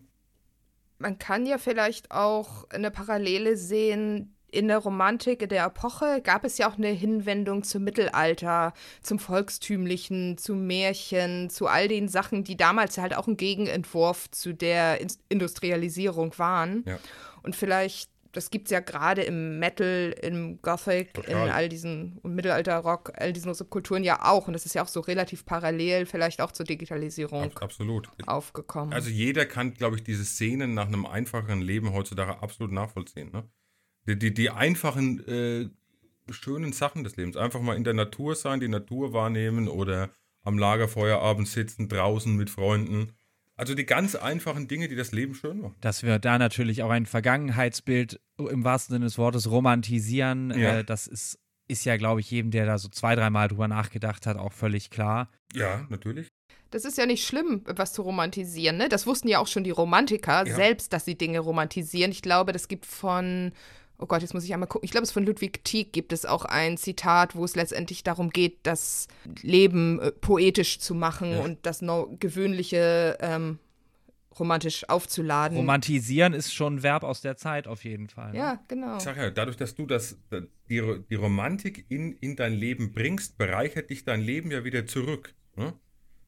Man 1.00 1.18
kann 1.18 1.46
ja 1.46 1.58
vielleicht 1.58 2.12
auch 2.12 2.70
eine 2.70 2.92
Parallele 2.92 3.56
sehen. 3.56 4.36
In 4.52 4.68
der 4.68 4.80
Romantik 4.80 5.48
der 5.48 5.66
Epoche 5.66 6.22
gab 6.22 6.44
es 6.44 6.58
ja 6.58 6.70
auch 6.70 6.78
eine 6.78 6.90
Hinwendung 6.90 7.64
zum 7.64 7.84
Mittelalter, 7.84 8.74
zum 9.02 9.20
Volkstümlichen, 9.20 10.38
zu 10.38 10.54
Märchen, 10.56 11.50
zu 11.50 11.68
all 11.68 11.88
den 11.88 12.10
Sachen, 12.10 12.44
die 12.44 12.58
damals 12.58 12.98
halt 12.98 13.16
auch 13.16 13.28
ein 13.28 13.38
Gegenentwurf 13.38 14.30
zu 14.32 14.54
der 14.54 15.00
Industrialisierung 15.30 16.38
waren. 16.38 16.84
Ja. 16.86 17.00
Und 17.42 17.56
vielleicht 17.56 18.10
das 18.36 18.50
gibt 18.50 18.68
es 18.68 18.72
ja 18.72 18.82
gerade 18.82 19.24
im 19.24 19.60
Metal, 19.60 20.14
im 20.22 20.62
Gothic, 20.62 21.14
Total. 21.14 21.48
in 21.48 21.52
all 21.54 21.70
diesen 21.70 22.20
Mittelalter-Rock, 22.24 23.14
all 23.16 23.32
diesen 23.32 23.54
Subkulturen 23.54 24.04
ja 24.04 24.26
auch. 24.26 24.48
Und 24.48 24.54
das 24.54 24.66
ist 24.66 24.76
ja 24.76 24.84
auch 24.84 24.88
so 24.88 25.00
relativ 25.00 25.46
parallel 25.46 26.06
vielleicht 26.06 26.42
auch 26.42 26.52
zur 26.52 26.66
Digitalisierung 26.66 27.44
Ab, 27.44 27.62
absolut. 27.62 28.10
aufgekommen. 28.28 28.94
Also 28.94 29.10
jeder 29.10 29.46
kann, 29.46 29.74
glaube 29.74 29.96
ich, 29.96 30.04
diese 30.04 30.26
Szenen 30.26 30.74
nach 30.74 30.88
einem 30.88 31.06
einfacheren 31.06 31.62
Leben 31.62 31.94
heutzutage 31.94 32.42
absolut 32.42 32.74
nachvollziehen. 32.74 33.32
Ne? 33.32 33.50
Die, 34.08 34.20
die, 34.20 34.34
die 34.34 34.50
einfachen, 34.50 35.26
äh, 35.28 35.70
schönen 36.32 36.74
Sachen 36.74 37.04
des 37.04 37.16
Lebens. 37.16 37.38
Einfach 37.38 37.62
mal 37.62 37.78
in 37.78 37.84
der 37.84 37.94
Natur 37.94 38.36
sein, 38.36 38.60
die 38.60 38.68
Natur 38.68 39.14
wahrnehmen 39.14 39.68
oder 39.68 40.10
am 40.44 40.58
Lagerfeuer 40.58 41.20
abends 41.20 41.54
sitzen, 41.54 41.88
draußen 41.88 42.36
mit 42.36 42.50
Freunden 42.50 43.14
also 43.58 43.74
die 43.74 43.86
ganz 43.86 44.16
einfachen 44.16 44.68
Dinge, 44.68 44.88
die 44.88 44.96
das 44.96 45.12
Leben 45.12 45.34
schön 45.34 45.62
machen. 45.62 45.76
Dass 45.82 46.04
wir 46.04 46.20
da 46.20 46.38
natürlich 46.38 46.84
auch 46.84 46.90
ein 46.90 47.06
Vergangenheitsbild 47.06 48.20
im 48.38 48.64
wahrsten 48.64 48.96
Sinne 48.96 49.06
des 49.06 49.18
Wortes 49.18 49.50
romantisieren, 49.50 50.52
ja. 50.52 50.80
äh, 50.80 50.84
das 50.84 51.08
ist, 51.08 51.40
ist 51.68 51.86
ja, 51.86 51.98
glaube 51.98 52.20
ich, 52.20 52.30
jedem, 52.30 52.52
der 52.52 52.66
da 52.66 52.78
so 52.78 52.90
zwei, 52.90 53.16
dreimal 53.16 53.48
drüber 53.48 53.68
nachgedacht 53.68 54.28
hat, 54.28 54.38
auch 54.38 54.54
völlig 54.54 54.90
klar. 54.90 55.30
Ja, 55.54 55.86
natürlich. 55.90 56.28
Das 56.72 56.84
ist 56.84 56.98
ja 56.98 57.06
nicht 57.06 57.26
schlimm, 57.26 57.62
was 57.66 57.94
zu 57.94 58.02
romantisieren. 58.02 58.76
Ne? 58.76 58.90
Das 58.90 59.08
wussten 59.08 59.30
ja 59.30 59.40
auch 59.40 59.48
schon 59.48 59.64
die 59.64 59.72
Romantiker 59.72 60.46
ja. 60.46 60.56
selbst, 60.56 60.92
dass 60.92 61.06
sie 61.06 61.18
Dinge 61.18 61.40
romantisieren. 61.40 62.12
Ich 62.12 62.22
glaube, 62.22 62.52
das 62.52 62.68
gibt 62.68 62.86
von 62.86 63.54
oh 63.98 64.06
Gott, 64.06 64.22
jetzt 64.22 64.34
muss 64.34 64.44
ich 64.44 64.54
einmal 64.54 64.68
gucken. 64.68 64.86
Ich 64.86 64.92
glaube, 64.92 65.04
es 65.04 65.12
von 65.12 65.26
Ludwig 65.26 65.64
Tieck 65.64 65.94
gibt 65.94 66.14
es 66.14 66.26
auch 66.26 66.46
ein 66.46 66.78
Zitat, 66.78 67.36
wo 67.36 67.46
es 67.46 67.56
letztendlich 67.56 68.04
darum 68.04 68.30
geht, 68.30 68.60
das 68.64 69.08
Leben 69.42 70.00
äh, 70.00 70.12
poetisch 70.12 70.80
zu 70.80 70.96
machen 70.96 71.32
ja. 71.32 71.40
und 71.40 71.66
das 71.66 71.82
no 71.82 72.16
Gewöhnliche 72.20 73.18
ähm, 73.22 73.60
romantisch 74.40 74.88
aufzuladen. 74.90 75.58
Romantisieren 75.58 76.34
ist 76.34 76.54
schon 76.54 76.76
ein 76.76 76.84
Verb 76.84 77.04
aus 77.04 77.22
der 77.22 77.38
Zeit 77.38 77.68
auf 77.68 77.84
jeden 77.84 78.10
Fall. 78.10 78.32
Ne? 78.32 78.38
Ja, 78.38 78.64
genau. 78.68 78.98
Ich 78.98 79.04
sag 79.04 79.18
ja, 79.18 79.30
dadurch, 79.30 79.58
dass 79.58 79.76
du 79.76 79.86
das, 79.86 80.18
die, 80.70 80.82
die 81.10 81.16
Romantik 81.16 81.86
in, 81.90 82.14
in 82.14 82.36
dein 82.36 82.54
Leben 82.54 82.94
bringst, 82.94 83.38
bereichert 83.38 83.90
dich 83.90 84.04
dein 84.04 84.22
Leben 84.22 84.52
ja 84.52 84.64
wieder 84.64 84.86
zurück. 84.86 85.34
Ne? 85.56 85.74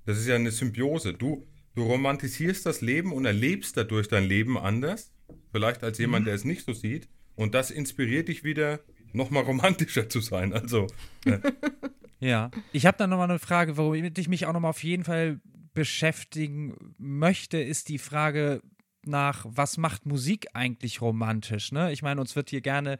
Das 0.05 0.17
ist 0.17 0.27
ja 0.27 0.35
eine 0.35 0.51
Symbiose. 0.51 1.13
Du, 1.13 1.45
du 1.75 1.83
romantisierst 1.83 2.65
das 2.65 2.81
Leben 2.81 3.11
und 3.11 3.25
erlebst 3.25 3.75
dadurch 3.75 4.07
dein 4.07 4.23
Leben 4.23 4.57
anders. 4.57 5.11
Vielleicht 5.51 5.83
als 5.83 5.97
jemand, 5.97 6.23
mhm. 6.23 6.25
der 6.27 6.35
es 6.35 6.45
nicht 6.45 6.65
so 6.65 6.73
sieht. 6.73 7.09
Und 7.37 7.53
das 7.53 7.71
inspiriert 7.71 8.27
dich 8.27 8.43
wieder, 8.43 8.81
nochmal 9.13 9.43
romantischer 9.43 10.09
zu 10.09 10.19
sein. 10.19 10.51
Also. 10.51 10.87
Äh. 11.23 11.39
ja, 12.19 12.51
ich 12.73 12.85
habe 12.85 12.97
dann 12.97 13.09
nochmal 13.09 13.29
eine 13.29 13.39
Frage, 13.39 13.77
womit 13.77 14.17
ich 14.17 14.27
mich 14.27 14.45
auch 14.45 14.53
nochmal 14.53 14.71
auf 14.71 14.83
jeden 14.83 15.05
Fall 15.05 15.39
beschäftigen 15.73 16.95
möchte, 16.97 17.59
ist 17.59 17.87
die 17.87 17.99
Frage 17.99 18.61
nach, 19.05 19.45
was 19.47 19.77
macht 19.77 20.05
Musik 20.05 20.47
eigentlich 20.53 21.01
romantisch? 21.01 21.71
Ne? 21.71 21.91
Ich 21.91 22.01
meine, 22.01 22.19
uns 22.19 22.35
wird 22.35 22.49
hier 22.49 22.61
gerne 22.61 22.97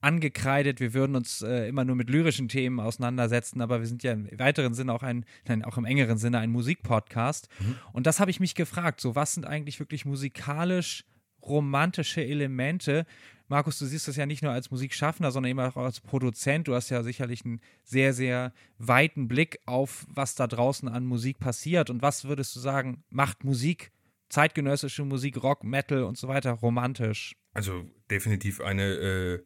angekreidet, 0.00 0.78
wir 0.80 0.94
würden 0.94 1.16
uns 1.16 1.42
äh, 1.42 1.68
immer 1.68 1.84
nur 1.84 1.96
mit 1.96 2.08
lyrischen 2.08 2.48
Themen 2.48 2.80
auseinandersetzen, 2.80 3.60
aber 3.60 3.80
wir 3.80 3.86
sind 3.86 4.04
ja 4.04 4.12
im 4.12 4.28
weiteren 4.38 4.74
Sinne 4.74 4.92
auch 4.94 5.02
ein, 5.02 5.26
nein, 5.46 5.64
auch 5.64 5.76
im 5.76 5.84
engeren 5.84 6.18
Sinne 6.18 6.38
ein 6.38 6.50
Musikpodcast. 6.50 7.48
Mhm. 7.58 7.76
Und 7.92 8.06
das 8.06 8.20
habe 8.20 8.30
ich 8.30 8.40
mich 8.40 8.54
gefragt, 8.54 9.00
so 9.00 9.16
was 9.16 9.34
sind 9.34 9.44
eigentlich 9.44 9.80
wirklich 9.80 10.04
musikalisch 10.04 11.04
romantische 11.42 12.24
Elemente, 12.24 13.06
Markus, 13.50 13.80
du 13.80 13.86
siehst 13.86 14.06
das 14.06 14.14
ja 14.14 14.26
nicht 14.26 14.42
nur 14.44 14.52
als 14.52 14.70
Musikschaffender, 14.70 15.32
sondern 15.32 15.50
eben 15.50 15.58
auch 15.58 15.76
als 15.76 16.00
Produzent. 16.00 16.68
Du 16.68 16.74
hast 16.76 16.88
ja 16.88 17.02
sicherlich 17.02 17.44
einen 17.44 17.60
sehr, 17.82 18.14
sehr 18.14 18.52
weiten 18.78 19.26
Blick 19.26 19.58
auf, 19.66 20.06
was 20.08 20.36
da 20.36 20.46
draußen 20.46 20.88
an 20.88 21.04
Musik 21.04 21.40
passiert. 21.40 21.90
Und 21.90 22.00
was 22.00 22.26
würdest 22.26 22.54
du 22.54 22.60
sagen, 22.60 23.02
macht 23.10 23.42
Musik, 23.42 23.90
zeitgenössische 24.28 25.04
Musik, 25.04 25.42
Rock, 25.42 25.64
Metal 25.64 26.04
und 26.04 26.16
so 26.16 26.28
weiter 26.28 26.52
romantisch? 26.52 27.34
Also 27.52 27.90
definitiv 28.08 28.60
eine, 28.60 28.84
äh, 28.84 29.44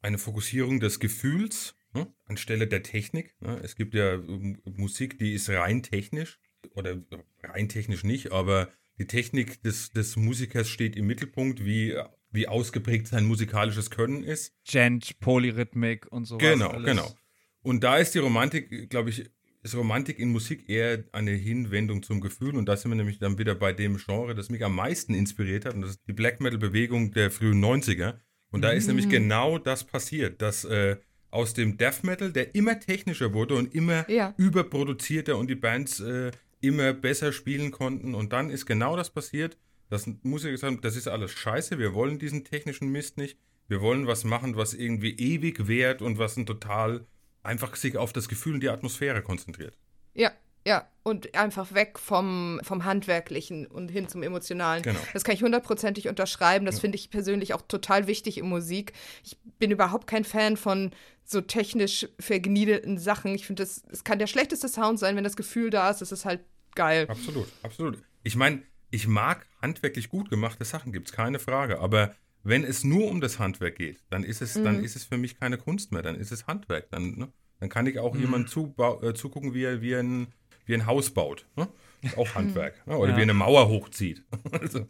eine 0.00 0.16
Fokussierung 0.16 0.80
des 0.80 1.00
Gefühls 1.00 1.74
ne, 1.92 2.10
anstelle 2.24 2.66
der 2.66 2.82
Technik. 2.82 3.34
Ne? 3.40 3.60
Es 3.62 3.76
gibt 3.76 3.92
ja 3.92 4.14
ähm, 4.14 4.62
Musik, 4.64 5.18
die 5.18 5.34
ist 5.34 5.50
rein 5.50 5.82
technisch 5.82 6.40
oder 6.70 6.96
rein 7.42 7.68
technisch 7.68 8.04
nicht, 8.04 8.32
aber 8.32 8.70
die 8.98 9.06
Technik 9.06 9.62
des, 9.62 9.90
des 9.90 10.16
Musikers 10.16 10.68
steht 10.68 10.96
im 10.96 11.06
Mittelpunkt, 11.06 11.64
wie 11.64 11.96
wie 12.30 12.48
ausgeprägt 12.48 13.08
sein 13.08 13.24
musikalisches 13.24 13.90
Können 13.90 14.22
ist. 14.22 14.52
Gent, 14.64 15.18
Polyrhythmik 15.20 16.06
und 16.10 16.24
so 16.24 16.38
Genau, 16.38 16.70
alles. 16.70 16.84
genau. 16.84 17.14
Und 17.62 17.84
da 17.84 17.96
ist 17.96 18.14
die 18.14 18.18
Romantik, 18.18 18.90
glaube 18.90 19.10
ich, 19.10 19.30
ist 19.62 19.74
Romantik 19.74 20.18
in 20.18 20.30
Musik 20.30 20.68
eher 20.68 21.04
eine 21.12 21.32
Hinwendung 21.32 22.02
zum 22.02 22.20
Gefühl. 22.20 22.56
Und 22.56 22.66
da 22.66 22.76
sind 22.76 22.90
wir 22.90 22.96
nämlich 22.96 23.18
dann 23.18 23.38
wieder 23.38 23.54
bei 23.54 23.72
dem 23.72 23.96
Genre, 23.96 24.34
das 24.34 24.50
mich 24.50 24.64
am 24.64 24.74
meisten 24.74 25.14
inspiriert 25.14 25.64
hat. 25.64 25.74
Und 25.74 25.82
das 25.82 25.92
ist 25.92 26.00
die 26.06 26.12
Black 26.12 26.40
Metal-Bewegung 26.40 27.12
der 27.12 27.30
frühen 27.30 27.62
90er. 27.62 28.18
Und 28.50 28.62
da 28.62 28.70
mhm. 28.70 28.78
ist 28.78 28.86
nämlich 28.86 29.08
genau 29.08 29.58
das 29.58 29.84
passiert, 29.84 30.40
dass 30.40 30.64
äh, 30.64 30.96
aus 31.30 31.54
dem 31.54 31.76
Death 31.76 32.04
Metal, 32.04 32.32
der 32.32 32.54
immer 32.54 32.78
technischer 32.78 33.34
wurde 33.34 33.56
und 33.56 33.74
immer 33.74 34.08
ja. 34.08 34.32
überproduzierter 34.38 35.36
und 35.36 35.50
die 35.50 35.56
Bands 35.56 36.00
äh, 36.00 36.30
immer 36.60 36.92
besser 36.92 37.32
spielen 37.32 37.70
konnten. 37.70 38.14
Und 38.14 38.32
dann 38.32 38.50
ist 38.50 38.66
genau 38.66 38.96
das 38.96 39.10
passiert, 39.10 39.56
das 39.90 40.08
Musiker 40.22 40.56
sagen, 40.56 40.80
das 40.82 40.96
ist 40.96 41.08
alles 41.08 41.30
scheiße, 41.32 41.78
wir 41.78 41.94
wollen 41.94 42.18
diesen 42.18 42.44
technischen 42.44 42.90
Mist 42.90 43.16
nicht. 43.16 43.38
Wir 43.68 43.80
wollen 43.80 44.06
was 44.06 44.24
machen, 44.24 44.56
was 44.56 44.74
irgendwie 44.74 45.14
ewig 45.16 45.68
währt 45.68 46.00
und 46.00 46.18
was 46.18 46.36
ein 46.36 46.46
total 46.46 47.06
einfach 47.42 47.76
sich 47.76 47.96
auf 47.96 48.12
das 48.12 48.28
Gefühl 48.28 48.54
und 48.54 48.62
die 48.62 48.70
Atmosphäre 48.70 49.22
konzentriert. 49.22 49.76
Ja, 50.14 50.32
ja, 50.66 50.88
und 51.02 51.34
einfach 51.34 51.72
weg 51.72 51.98
vom, 51.98 52.60
vom 52.62 52.84
Handwerklichen 52.84 53.66
und 53.66 53.90
hin 53.90 54.08
zum 54.08 54.22
Emotionalen. 54.22 54.82
Genau. 54.82 54.98
Das 55.12 55.24
kann 55.24 55.34
ich 55.34 55.42
hundertprozentig 55.42 56.08
unterschreiben. 56.08 56.66
Das 56.66 56.76
ja. 56.76 56.80
finde 56.82 56.96
ich 56.96 57.10
persönlich 57.10 57.54
auch 57.54 57.62
total 57.62 58.06
wichtig 58.06 58.38
in 58.38 58.48
Musik. 58.48 58.92
Ich 59.24 59.38
bin 59.58 59.70
überhaupt 59.70 60.06
kein 60.06 60.24
Fan 60.24 60.56
von 60.56 60.90
so 61.24 61.40
technisch 61.40 62.08
vergniedelten 62.18 62.98
Sachen. 62.98 63.34
Ich 63.34 63.46
finde, 63.46 63.62
es 63.62 64.04
kann 64.04 64.18
der 64.18 64.26
schlechteste 64.26 64.68
Sound 64.68 64.98
sein, 64.98 65.16
wenn 65.16 65.24
das 65.24 65.36
Gefühl 65.36 65.70
da 65.70 65.90
ist. 65.90 66.00
Das 66.00 66.12
ist 66.12 66.24
halt 66.24 66.40
geil. 66.74 67.06
Absolut, 67.08 67.48
absolut. 67.62 68.02
Ich 68.22 68.36
meine, 68.36 68.62
ich 68.90 69.06
mag 69.06 69.46
handwerklich 69.60 70.08
gut 70.08 70.30
gemachte 70.30 70.64
Sachen, 70.64 70.92
gibt 70.92 71.08
es 71.08 71.12
keine 71.12 71.38
Frage. 71.38 71.80
Aber 71.80 72.14
wenn 72.42 72.64
es 72.64 72.84
nur 72.84 73.08
um 73.08 73.20
das 73.20 73.38
Handwerk 73.38 73.76
geht, 73.76 74.02
dann 74.10 74.24
ist 74.24 74.40
es, 74.40 74.56
mhm. 74.56 74.64
dann 74.64 74.84
ist 74.84 74.96
es 74.96 75.04
für 75.04 75.18
mich 75.18 75.38
keine 75.38 75.58
Kunst 75.58 75.92
mehr, 75.92 76.02
dann 76.02 76.16
ist 76.16 76.32
es 76.32 76.46
Handwerk. 76.46 76.90
Dann, 76.90 77.16
ne? 77.16 77.32
dann 77.60 77.68
kann 77.68 77.86
ich 77.86 77.98
auch 77.98 78.14
mhm. 78.14 78.20
jemandem 78.20 78.48
zu, 78.48 78.74
äh, 79.02 79.12
zugucken, 79.12 79.54
wie 79.54 79.64
er, 79.64 79.82
wie, 79.82 79.94
ein, 79.94 80.28
wie 80.68 80.74
ein 80.74 80.86
Haus 80.86 81.10
baut. 81.10 81.46
Ne? 81.56 81.68
Auch 82.16 82.34
Handwerk. 82.34 82.86
ne? 82.86 82.96
Oder 82.96 83.10
ja. 83.12 83.16
wie 83.16 83.22
eine 83.22 83.34
Mauer 83.34 83.68
hochzieht. 83.68 84.24
also. 84.52 84.86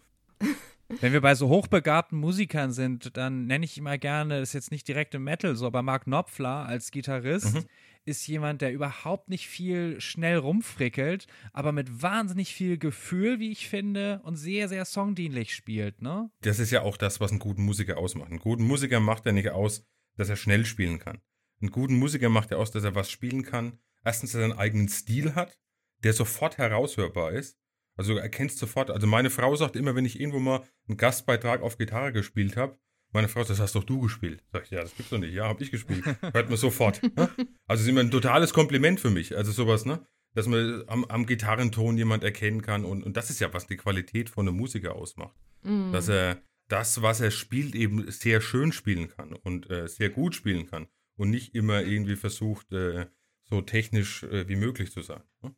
Wenn 1.01 1.12
wir 1.12 1.21
bei 1.21 1.35
so 1.35 1.49
hochbegabten 1.49 2.19
Musikern 2.19 2.73
sind, 2.73 3.17
dann 3.17 3.47
nenne 3.47 3.67
ich 3.67 3.77
immer 3.77 3.99
gerne, 3.99 4.41
das 4.41 4.51
ist 4.51 4.55
jetzt 4.55 4.71
nicht 4.71 4.88
direkt 4.88 5.14
im 5.14 5.25
Metal 5.25 5.55
so, 5.55 5.67
aber 5.67 5.83
Mark 5.83 6.05
Knopfler 6.05 6.64
als 6.67 6.91
Gitarrist 6.91 7.57
mhm. 7.57 7.64
ist 8.07 8.27
jemand, 8.27 8.62
der 8.62 8.73
überhaupt 8.73 9.29
nicht 9.29 9.49
viel 9.49 10.01
schnell 10.01 10.38
rumfrickelt, 10.38 11.27
aber 11.53 11.73
mit 11.73 12.03
wahnsinnig 12.03 12.55
viel 12.55 12.79
Gefühl, 12.79 13.38
wie 13.38 13.53
ich 13.53 13.69
finde, 13.69 14.23
und 14.25 14.37
sehr, 14.37 14.69
sehr 14.69 14.87
songdienlich 14.87 15.55
spielt, 15.55 16.01
ne? 16.01 16.31
Das 16.41 16.59
ist 16.59 16.71
ja 16.71 16.81
auch 16.81 16.97
das, 16.97 17.21
was 17.21 17.33
einen 17.33 17.41
guten 17.41 17.64
Musiker 17.64 17.99
ausmacht. 17.99 18.31
Einen 18.31 18.41
guten 18.41 18.67
Musiker 18.67 19.01
macht 19.01 19.27
er 19.27 19.33
nicht 19.33 19.51
aus, 19.51 19.85
dass 20.17 20.31
er 20.31 20.37
schnell 20.37 20.64
spielen 20.64 20.99
kann. 20.99 21.21
Einen 21.61 21.71
guten 21.71 21.99
Musiker 21.99 22.31
macht 22.31 22.51
er 22.51 22.59
aus, 22.59 22.71
dass 22.71 22.85
er 22.85 22.95
was 22.95 23.11
spielen 23.11 23.43
kann. 23.43 23.79
Erstens, 24.05 24.33
dass 24.33 24.41
er 24.41 24.45
einen 24.45 24.59
eigenen 24.59 24.88
Stil 24.88 25.35
hat, 25.35 25.59
der 26.05 26.13
sofort 26.13 26.59
heraushörbar 26.59 27.33
ist 27.33 27.59
also 27.99 28.15
du 28.15 28.21
erkennst 28.21 28.59
sofort, 28.59 28.91
also 28.93 29.09
meine 29.09 29.29
Frau 29.29 29.57
sagt 29.57 29.75
immer, 29.75 29.97
wenn 29.97 30.05
ich 30.05 30.21
irgendwo 30.21 30.39
mal 30.39 30.63
einen 30.87 30.97
Gastbeitrag 30.97 31.63
auf 31.63 31.79
Gitarre 31.79 32.13
gespielt 32.13 32.57
habe, 32.57 32.79
meine 33.11 33.27
Frau 33.27 33.41
sagt, 33.41 33.51
das 33.51 33.61
hast 33.61 33.75
doch 33.75 33.83
du 33.83 34.01
gespielt. 34.01 34.45
Sag 34.53 34.65
ich, 34.65 34.71
ja, 34.71 34.83
das 34.83 34.95
gibt's 34.95 35.11
doch 35.11 35.19
nicht. 35.19 35.35
Ja, 35.35 35.49
hab 35.49 35.61
ich 35.61 35.73
gespielt. 35.73 36.05
Hört 36.33 36.49
man 36.49 36.57
sofort. 36.57 37.03
Ne? 37.03 37.29
Also 37.67 37.83
ist 37.83 37.89
immer 37.89 38.01
ein 38.01 38.13
totales 38.13 38.53
Kompliment 38.53 39.01
für 39.01 39.11
mich. 39.11 39.37
Also 39.37 39.51
sowas, 39.51 39.85
ne? 39.85 40.07
Dass 40.35 40.47
man 40.47 40.85
am, 40.87 41.05
am 41.07 41.27
Gitarrenton 41.27 41.97
jemand 41.97 42.23
erkennen 42.23 42.63
kann. 42.63 42.85
Und, 42.85 43.03
und 43.03 43.17
das 43.17 43.31
ist 43.31 43.41
ja, 43.41 43.53
was 43.53 43.67
die 43.67 43.79
Qualität 43.79 44.31
von 44.31 44.47
einem 44.47 44.57
Musiker 44.57 44.95
ausmacht. 44.95 45.35
Mm. 45.63 45.91
Dass 45.91 46.09
er 46.09 46.41
das, 46.69 47.03
was 47.03 47.21
er 47.21 47.33
spielt, 47.33 47.75
eben 47.75 48.09
sehr 48.11 48.41
schön 48.41 48.71
spielen 48.73 49.09
kann 49.09 49.33
und 49.33 49.69
äh, 49.71 49.89
sehr 49.89 50.11
gut 50.11 50.37
spielen 50.37 50.67
kann. 50.67 50.87
Und 51.17 51.31
nicht 51.31 51.55
immer 51.55 51.83
irgendwie 51.83 52.15
versucht, 52.15 52.71
äh, 52.73 53.07
so 53.43 53.63
technisch 53.63 54.23
äh, 54.25 54.47
wie 54.49 54.57
möglich 54.57 54.93
zu 54.93 55.01
sein. 55.01 55.23
Ne? 55.43 55.57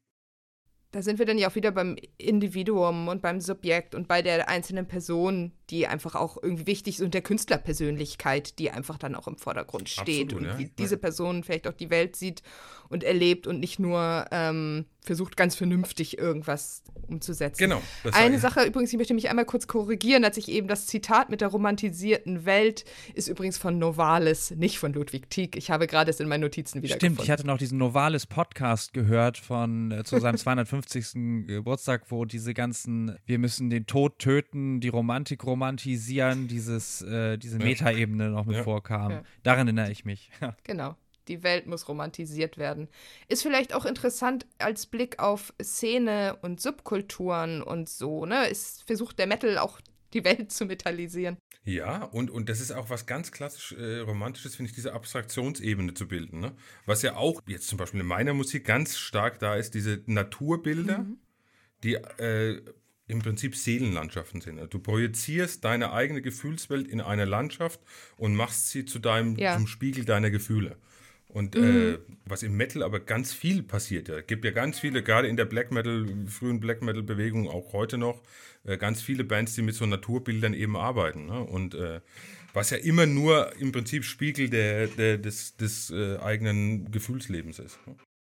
Da 0.92 1.02
sind 1.02 1.18
wir 1.20 1.26
dann 1.26 1.38
ja 1.38 1.48
auch 1.48 1.54
wieder 1.54 1.70
beim 1.70 1.96
Individuum 2.18 3.06
und 3.06 3.22
beim 3.22 3.40
Subjekt 3.40 3.94
und 3.94 4.08
bei 4.08 4.22
der 4.22 4.48
einzelnen 4.48 4.88
Person, 4.88 5.52
die 5.70 5.86
einfach 5.86 6.16
auch 6.16 6.36
irgendwie 6.42 6.66
wichtig 6.66 6.96
ist 6.96 7.04
und 7.04 7.14
der 7.14 7.22
Künstlerpersönlichkeit, 7.22 8.58
die 8.58 8.72
einfach 8.72 8.98
dann 8.98 9.14
auch 9.14 9.28
im 9.28 9.36
Vordergrund 9.36 9.88
steht 9.88 10.32
Absolut, 10.32 10.52
und 10.52 10.58
wie 10.58 10.64
ja. 10.64 10.70
diese 10.78 10.96
Person 10.96 11.44
vielleicht 11.44 11.68
auch 11.68 11.74
die 11.74 11.90
Welt 11.90 12.16
sieht 12.16 12.42
und 12.88 13.04
erlebt 13.04 13.46
und 13.46 13.60
nicht 13.60 13.78
nur 13.78 14.26
ähm, 14.32 14.86
versucht 15.02 15.36
ganz 15.36 15.54
vernünftig 15.54 16.18
irgendwas 16.18 16.82
umzusetzen. 17.08 17.58
Genau. 17.58 17.82
Eine 18.12 18.38
Sache 18.38 18.64
übrigens, 18.64 18.92
ich 18.92 18.98
möchte 18.98 19.14
mich 19.14 19.30
einmal 19.30 19.44
kurz 19.44 19.66
korrigieren, 19.66 20.24
als 20.24 20.36
ich 20.36 20.48
eben 20.48 20.68
das 20.68 20.86
Zitat 20.86 21.30
mit 21.30 21.40
der 21.40 21.48
romantisierten 21.48 22.44
Welt 22.44 22.84
ist 23.14 23.28
übrigens 23.28 23.58
von 23.58 23.78
Novalis, 23.78 24.50
nicht 24.52 24.78
von 24.78 24.92
Ludwig 24.92 25.30
Tieck. 25.30 25.56
Ich 25.56 25.70
habe 25.70 25.86
gerade 25.86 26.10
es 26.10 26.20
in 26.20 26.28
meinen 26.28 26.42
Notizen 26.42 26.82
wieder 26.82 26.96
Stimmt, 26.96 27.22
ich 27.22 27.30
hatte 27.30 27.46
noch 27.46 27.58
diesen 27.58 27.78
Novalis 27.78 28.26
Podcast 28.26 28.92
gehört 28.92 29.38
von 29.38 29.90
äh, 29.90 30.04
zu 30.04 30.18
seinem 30.18 30.36
250. 30.36 30.90
Geburtstag, 31.46 32.04
wo 32.10 32.24
diese 32.24 32.54
ganzen 32.54 33.16
wir 33.24 33.38
müssen 33.38 33.70
den 33.70 33.86
Tod 33.86 34.18
töten, 34.18 34.80
die 34.80 34.88
Romantik 34.88 35.44
romantisieren, 35.44 36.48
dieses 36.48 37.02
äh, 37.02 37.38
diese 37.38 37.58
ja. 37.58 37.64
Metaebene 37.64 38.30
noch 38.30 38.44
mit 38.44 38.56
ja. 38.56 38.62
vorkam. 38.62 39.10
Ja. 39.10 39.22
Daran 39.42 39.66
erinnere 39.66 39.90
ich 39.90 40.04
mich. 40.04 40.30
Genau 40.64 40.96
die 41.28 41.42
Welt 41.42 41.66
muss 41.66 41.88
romantisiert 41.88 42.58
werden. 42.58 42.88
Ist 43.28 43.42
vielleicht 43.42 43.74
auch 43.74 43.84
interessant 43.84 44.46
als 44.58 44.86
Blick 44.86 45.18
auf 45.18 45.52
Szene 45.62 46.38
und 46.42 46.60
Subkulturen 46.60 47.62
und 47.62 47.88
so, 47.88 48.26
ne? 48.26 48.48
Ist 48.48 48.84
versucht 48.84 49.18
der 49.18 49.26
Metal 49.26 49.58
auch 49.58 49.80
die 50.12 50.24
Welt 50.24 50.50
zu 50.50 50.64
metallisieren. 50.64 51.36
Ja, 51.64 52.04
und, 52.04 52.30
und 52.30 52.48
das 52.48 52.60
ist 52.60 52.72
auch 52.72 52.90
was 52.90 53.06
ganz 53.06 53.32
klassisch 53.32 53.72
äh, 53.72 53.98
Romantisches, 53.98 54.56
finde 54.56 54.70
ich, 54.70 54.74
diese 54.74 54.92
Abstraktionsebene 54.92 55.94
zu 55.94 56.08
bilden. 56.08 56.40
Ne? 56.40 56.52
Was 56.86 57.02
ja 57.02 57.16
auch 57.16 57.42
jetzt 57.46 57.68
zum 57.68 57.78
Beispiel 57.78 58.00
in 58.00 58.06
meiner 58.06 58.32
Musik 58.32 58.64
ganz 58.64 58.98
stark 58.98 59.38
da 59.38 59.54
ist, 59.54 59.74
diese 59.74 60.02
Naturbilder, 60.06 61.00
mhm. 61.00 61.18
die 61.84 61.94
äh, 61.94 62.62
im 63.08 63.20
Prinzip 63.20 63.56
Seelenlandschaften 63.56 64.40
sind. 64.40 64.72
Du 64.72 64.78
projizierst 64.78 65.64
deine 65.64 65.92
eigene 65.92 66.22
Gefühlswelt 66.22 66.88
in 66.88 67.00
eine 67.00 67.24
Landschaft 67.24 67.80
und 68.16 68.34
machst 68.34 68.70
sie 68.70 68.84
zu 68.84 68.98
deinem, 68.98 69.36
ja. 69.36 69.56
zum 69.56 69.66
Spiegel 69.66 70.04
deiner 70.04 70.30
Gefühle. 70.30 70.76
Und 71.32 71.54
mhm. 71.54 71.94
äh, 71.94 71.98
was 72.24 72.42
im 72.42 72.56
Metal 72.56 72.82
aber 72.82 73.00
ganz 73.00 73.32
viel 73.32 73.62
passiert. 73.62 74.08
Es 74.08 74.26
gibt 74.26 74.44
ja 74.44 74.50
ganz 74.50 74.78
viele, 74.78 75.02
gerade 75.02 75.28
in 75.28 75.36
der 75.36 75.44
Black 75.44 75.70
Metal, 75.72 76.06
frühen 76.26 76.60
Black 76.60 76.82
Metal 76.82 77.02
Bewegung, 77.02 77.48
auch 77.48 77.72
heute 77.72 77.98
noch, 77.98 78.22
äh, 78.64 78.76
ganz 78.76 79.02
viele 79.02 79.24
Bands, 79.24 79.54
die 79.54 79.62
mit 79.62 79.74
so 79.74 79.86
Naturbildern 79.86 80.54
eben 80.54 80.76
arbeiten. 80.76 81.26
Ne? 81.26 81.40
Und 81.40 81.74
äh, 81.74 82.00
was 82.52 82.70
ja 82.70 82.78
immer 82.78 83.06
nur 83.06 83.52
im 83.58 83.72
Prinzip 83.72 84.04
Spiegel 84.04 84.50
der, 84.50 84.88
der 84.88 85.18
des, 85.18 85.56
des 85.56 85.90
äh, 85.90 86.18
eigenen 86.18 86.90
Gefühlslebens 86.90 87.58
ist. 87.58 87.78
Ne? 87.86 87.94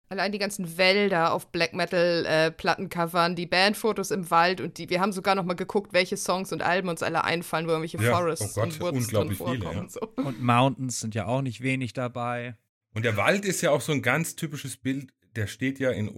Allein 0.10 0.34
die 0.34 0.40
ganzen 0.40 0.78
Wälder 0.78 1.32
auf 1.32 1.54
Black 1.54 1.74
Metal 1.74 2.26
äh, 2.26 3.34
die 3.36 3.46
Bandfotos 3.46 4.12
im 4.12 4.30
Wald 4.30 4.60
und 4.60 4.78
die, 4.78 4.90
wir 4.90 5.00
haben 5.00 5.14
sogar 5.14 5.36
noch 5.36 5.46
mal 5.46 5.54
geguckt, 5.54 5.94
welche 5.94 6.18
Songs 6.18 6.52
und 6.52 6.62
Alben 6.62 6.90
uns 6.90 7.02
alle 7.02 7.24
einfallen, 7.24 7.66
wo 7.66 7.72
irgendwelche 7.72 8.04
ja, 8.04 8.18
Forests 8.18 8.58
oh 8.58 8.62
Gott, 8.62 8.74
und 8.74 8.82
Woods 8.82 9.08
drin 9.08 9.32
vorkommen 9.32 9.62
viele, 9.62 9.74
ja. 9.74 9.80
und 9.80 9.92
so. 9.92 10.02
Und 10.18 10.42
Mountains 10.44 11.00
sind 11.00 11.16
ja 11.16 11.28
auch 11.28 11.42
nicht 11.42 11.62
wenig 11.62 11.94
dabei. 11.94 12.58
Und 12.94 13.06
der 13.06 13.18
Wald 13.18 13.46
ist 13.46 13.62
ja 13.62 13.72
auch 13.72 13.82
so 13.82 13.92
ein 13.92 14.02
ganz 14.02 14.36
typisches 14.36 14.78
Bild, 14.78 15.12
der 15.36 15.48
steht 15.48 15.80
ja 15.80 15.92
in 15.92 16.10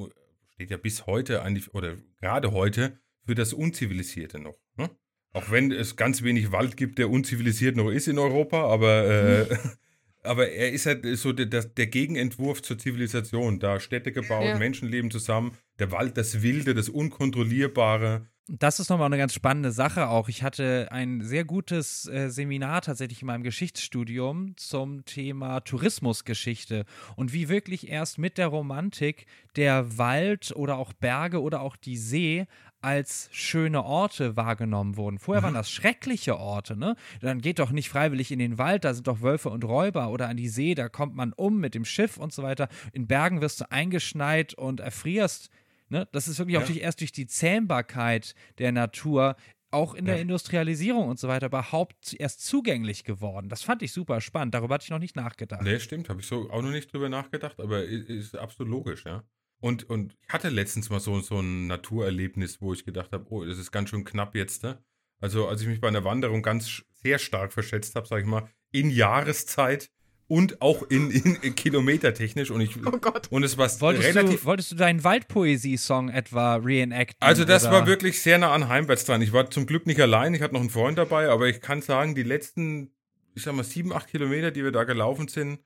steht 0.54 0.72
ja 0.72 0.78
bis 0.78 1.06
heute 1.06 1.42
eigentlich, 1.42 1.74
oder 1.74 1.98
gerade 2.20 2.52
heute 2.52 3.00
für 3.26 3.36
das 3.36 3.54
Unzivilisierte 3.54 4.40
noch. 4.40 4.58
Ne? 4.78 4.90
Auch 5.32 5.50
wenn 5.50 5.72
es 5.72 5.96
ganz 5.96 6.22
wenig 6.24 6.52
Wald 6.52 6.78
gibt, 6.78 7.00
der 7.00 7.10
unzivilisiert 7.10 7.76
noch 7.76 7.90
ist 7.90 8.08
in 8.08 8.20
Europa, 8.20 8.66
aber, 8.72 9.06
äh, 9.06 9.44
mhm. 9.46 9.58
aber 10.24 10.50
er 10.50 10.72
ist 10.72 10.86
halt 10.86 11.06
so 11.18 11.34
der, 11.34 11.64
der, 11.64 11.88
Gegenentwurf 11.88 12.62
zur 12.62 12.78
Zivilisation. 12.78 13.60
Da 13.60 13.80
Städte 13.80 14.12
gebaut, 14.12 14.46
ja. 14.46 14.58
Menschen 14.58 14.90
leben 14.90 15.10
zusammen, 15.10 15.58
der 15.80 15.92
Wald, 15.92 16.18
das 16.18 16.44
Wilde, 16.44 16.74
das 16.74 16.90
Unkontrollierbare. 16.90 18.28
Das 18.50 18.82
ist 18.82 18.90
nochmal 18.90 19.06
eine 19.06 19.18
ganz 19.18 19.34
spannende 19.34 19.72
Sache 19.72 20.10
auch. 20.10 20.28
Ich 20.28 20.44
hatte 20.44 20.90
ein 20.92 21.22
sehr 21.22 21.46
gutes 21.46 22.10
äh, 22.10 22.30
Seminar 22.30 22.82
tatsächlich 22.82 23.22
in 23.22 23.28
meinem 23.28 23.44
Geschichtsstudium 23.44 24.58
zum 24.58 25.06
Thema 25.06 25.62
Tourismusgeschichte 25.62 26.84
und 27.16 27.32
wie 27.32 27.48
wirklich 27.48 27.88
erst 27.88 28.18
mit 28.18 28.38
der 28.38 28.48
Romantik 28.48 29.28
der 29.56 29.98
Wald 29.98 30.54
oder 30.58 30.78
auch 30.78 30.92
Berge 30.92 31.42
oder 31.42 31.62
auch 31.62 31.78
die 31.78 31.96
See 31.96 32.46
als 32.82 33.30
schöne 33.32 33.86
Orte 33.86 34.36
wahrgenommen 34.36 34.98
wurden. 34.98 35.20
Vorher 35.20 35.42
waren 35.42 35.54
mhm. 35.54 35.60
das 35.60 35.72
schreckliche 35.72 36.38
Orte, 36.38 36.76
ne? 36.76 36.98
Dann 37.22 37.40
geht 37.40 37.60
doch 37.60 37.72
nicht 37.72 37.88
freiwillig 37.88 38.30
in 38.30 38.40
den 38.40 38.58
Wald, 38.58 38.84
da 38.84 38.94
sind 38.94 39.08
doch 39.08 39.22
Wölfe 39.22 39.52
und 39.52 39.64
Räuber 39.64 40.10
oder 40.10 40.28
an 40.28 40.36
die 40.36 40.50
See, 40.50 40.76
da 40.76 40.90
kommt 40.90 41.16
man 41.16 41.32
um 41.32 41.62
mit 41.62 41.76
dem 41.76 41.86
Schiff 41.86 42.18
und 42.18 42.34
so 42.34 42.44
weiter. 42.44 42.68
In 42.92 43.08
Bergen 43.08 43.40
wirst 43.40 43.62
du 43.62 43.72
eingeschneit 43.72 44.54
und 44.54 44.82
erfrierst 44.82 45.50
Ne? 45.94 46.08
Das 46.12 46.28
ist 46.28 46.40
wirklich 46.40 46.56
ja. 46.56 46.62
auch 46.62 46.66
durch, 46.66 46.80
erst 46.80 47.02
durch 47.02 47.12
die 47.12 47.28
Zähmbarkeit 47.28 48.34
der 48.58 48.72
Natur 48.72 49.36
auch 49.70 49.94
in 49.94 50.06
der 50.06 50.20
Industrialisierung 50.20 51.08
und 51.08 51.20
so 51.20 51.28
weiter 51.28 51.48
überhaupt 51.48 52.16
erst 52.18 52.44
zugänglich 52.44 53.04
geworden. 53.04 53.48
Das 53.48 53.62
fand 53.62 53.84
ich 53.84 53.92
super 53.92 54.20
spannend. 54.22 54.56
Darüber 54.56 54.74
hatte 54.74 54.86
ich 54.86 54.90
noch 54.90 55.00
nicht 55.00 55.16
nachgedacht. 55.16 55.62
Nee, 55.62 55.80
stimmt. 55.80 56.10
Habe 56.10 56.22
ich 56.22 56.28
so 56.28 56.50
auch 56.50 56.64
noch 56.64 56.72
nicht 56.72 56.92
drüber 56.92 57.10
nachgedacht, 57.10 57.60
aber 57.60 57.84
ist, 57.84 58.10
ist 58.10 58.36
absolut 58.36 58.72
logisch, 58.72 59.06
ja. 59.06 59.24
Und, 59.60 59.88
und 59.90 60.18
ich 60.20 60.34
hatte 60.34 60.50
letztens 60.50 60.90
mal 60.90 61.00
so, 61.00 61.20
so 61.22 61.40
ein 61.40 61.68
Naturerlebnis, 61.68 62.60
wo 62.60 62.74
ich 62.74 62.86
gedacht 62.86 63.12
habe, 63.14 63.26
oh, 63.30 63.46
das 63.46 63.60
ist 63.60 63.72
ganz 63.72 63.90
schön 63.90 64.04
knapp 64.04 64.36
jetzt, 64.36 64.64
ne? 64.64 64.84
Also, 65.22 65.48
als 65.48 65.62
ich 65.62 65.68
mich 65.68 65.80
bei 65.80 65.88
einer 65.88 66.04
Wanderung 66.04 66.42
ganz 66.42 66.84
sehr 66.92 67.20
stark 67.20 67.54
verschätzt 67.54 67.96
habe, 67.96 68.08
sage 68.08 68.24
ich 68.24 68.28
mal, 68.28 68.50
in 68.72 68.90
Jahreszeit 68.90 69.90
und 70.28 70.62
auch 70.62 70.84
in, 70.84 71.12
in, 71.12 71.36
in 71.42 71.56
kilometertechnisch 71.56 72.52
und 72.52 72.62
ich 72.62 72.78
oh 72.86 72.92
Gott. 72.92 73.28
und 73.30 73.44
es 73.44 73.58
war 73.58 73.70
wolltest 73.82 74.08
relativ 74.08 74.42
du, 74.42 74.46
wolltest 74.46 74.72
du 74.72 74.76
deinen 74.76 75.04
Waldpoesie-Song 75.04 76.10
etwa 76.10 76.56
reenacten? 76.56 77.18
Also 77.20 77.46
das 77.46 77.64
oder? 77.64 77.74
war 77.74 77.88
wirklich 77.88 78.22
sehr 78.22 78.38
nah 78.38 78.54
an 78.54 78.70
Heimwärts 78.70 79.06
dran. 79.06 79.22
Ich 79.22 79.34
war 79.34 79.50
zum 79.52 79.66
Glück 79.66 79.86
nicht 79.86 80.00
allein, 80.00 80.34
ich 80.34 80.42
hatte 80.42 80.54
noch 80.54 80.62
einen 80.62 80.70
Freund 80.70 80.98
dabei, 80.98 81.30
aber 81.30 81.48
ich 81.48 81.62
kann 81.62 81.82
sagen, 81.82 82.16
die 82.16 82.24
letzten, 82.24 82.92
ich 83.36 83.44
sag 83.44 83.54
mal 83.54 83.64
sieben, 83.64 83.94
acht 83.94 84.08
Kilometer, 84.08 84.52
die 84.52 84.64
wir 84.64 84.72
da 84.72 84.86
gelaufen 84.86 85.28
sind, 85.28 85.60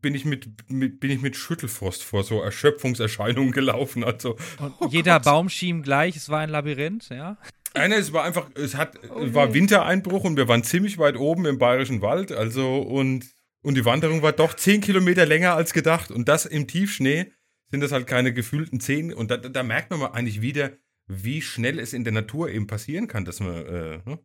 bin 0.00 0.14
ich 0.14 0.24
mit, 0.24 0.48
mit 0.68 0.98
bin 0.98 1.10
ich 1.12 1.22
mit 1.22 1.36
Schüttelfrost 1.36 2.02
vor 2.02 2.24
so 2.24 2.42
Erschöpfungserscheinungen 2.42 3.52
gelaufen. 3.52 4.02
Also 4.04 4.36
und 4.58 4.74
oh 4.80 4.88
jeder 4.90 5.14
Gott. 5.14 5.24
Baum 5.24 5.48
schien 5.48 5.82
gleich, 5.82 6.16
es 6.16 6.28
war 6.28 6.40
ein 6.40 6.50
Labyrinth, 6.50 7.08
ja. 7.10 7.38
Einer, 7.74 7.96
es 7.96 8.12
war 8.12 8.24
einfach, 8.24 8.50
es 8.54 8.74
hat, 8.74 8.98
okay. 9.08 9.32
war 9.32 9.54
Wintereinbruch 9.54 10.24
und 10.24 10.36
wir 10.36 10.46
waren 10.46 10.62
ziemlich 10.62 10.98
weit 10.98 11.16
oben 11.16 11.46
im 11.46 11.58
Bayerischen 11.58 12.02
Wald, 12.02 12.30
also 12.30 12.80
und 12.80 13.24
und 13.62 13.76
die 13.76 13.84
Wanderung 13.84 14.22
war 14.22 14.32
doch 14.32 14.54
zehn 14.54 14.80
Kilometer 14.80 15.24
länger 15.24 15.54
als 15.54 15.72
gedacht. 15.72 16.10
Und 16.10 16.28
das 16.28 16.46
im 16.46 16.66
Tiefschnee 16.66 17.32
sind 17.70 17.80
das 17.80 17.92
halt 17.92 18.06
keine 18.06 18.32
gefühlten 18.32 18.80
zehn. 18.80 19.12
Und 19.14 19.30
da, 19.30 19.36
da 19.36 19.62
merkt 19.62 19.90
man 19.90 20.00
mal 20.00 20.08
eigentlich 20.08 20.42
wieder, 20.42 20.72
wie 21.06 21.40
schnell 21.42 21.78
es 21.78 21.92
in 21.92 22.04
der 22.04 22.12
Natur 22.12 22.50
eben 22.50 22.66
passieren 22.66 23.06
kann, 23.08 23.24
dass 23.24 23.40
man, 23.40 23.54
äh, 23.66 23.98
ne? 24.04 24.18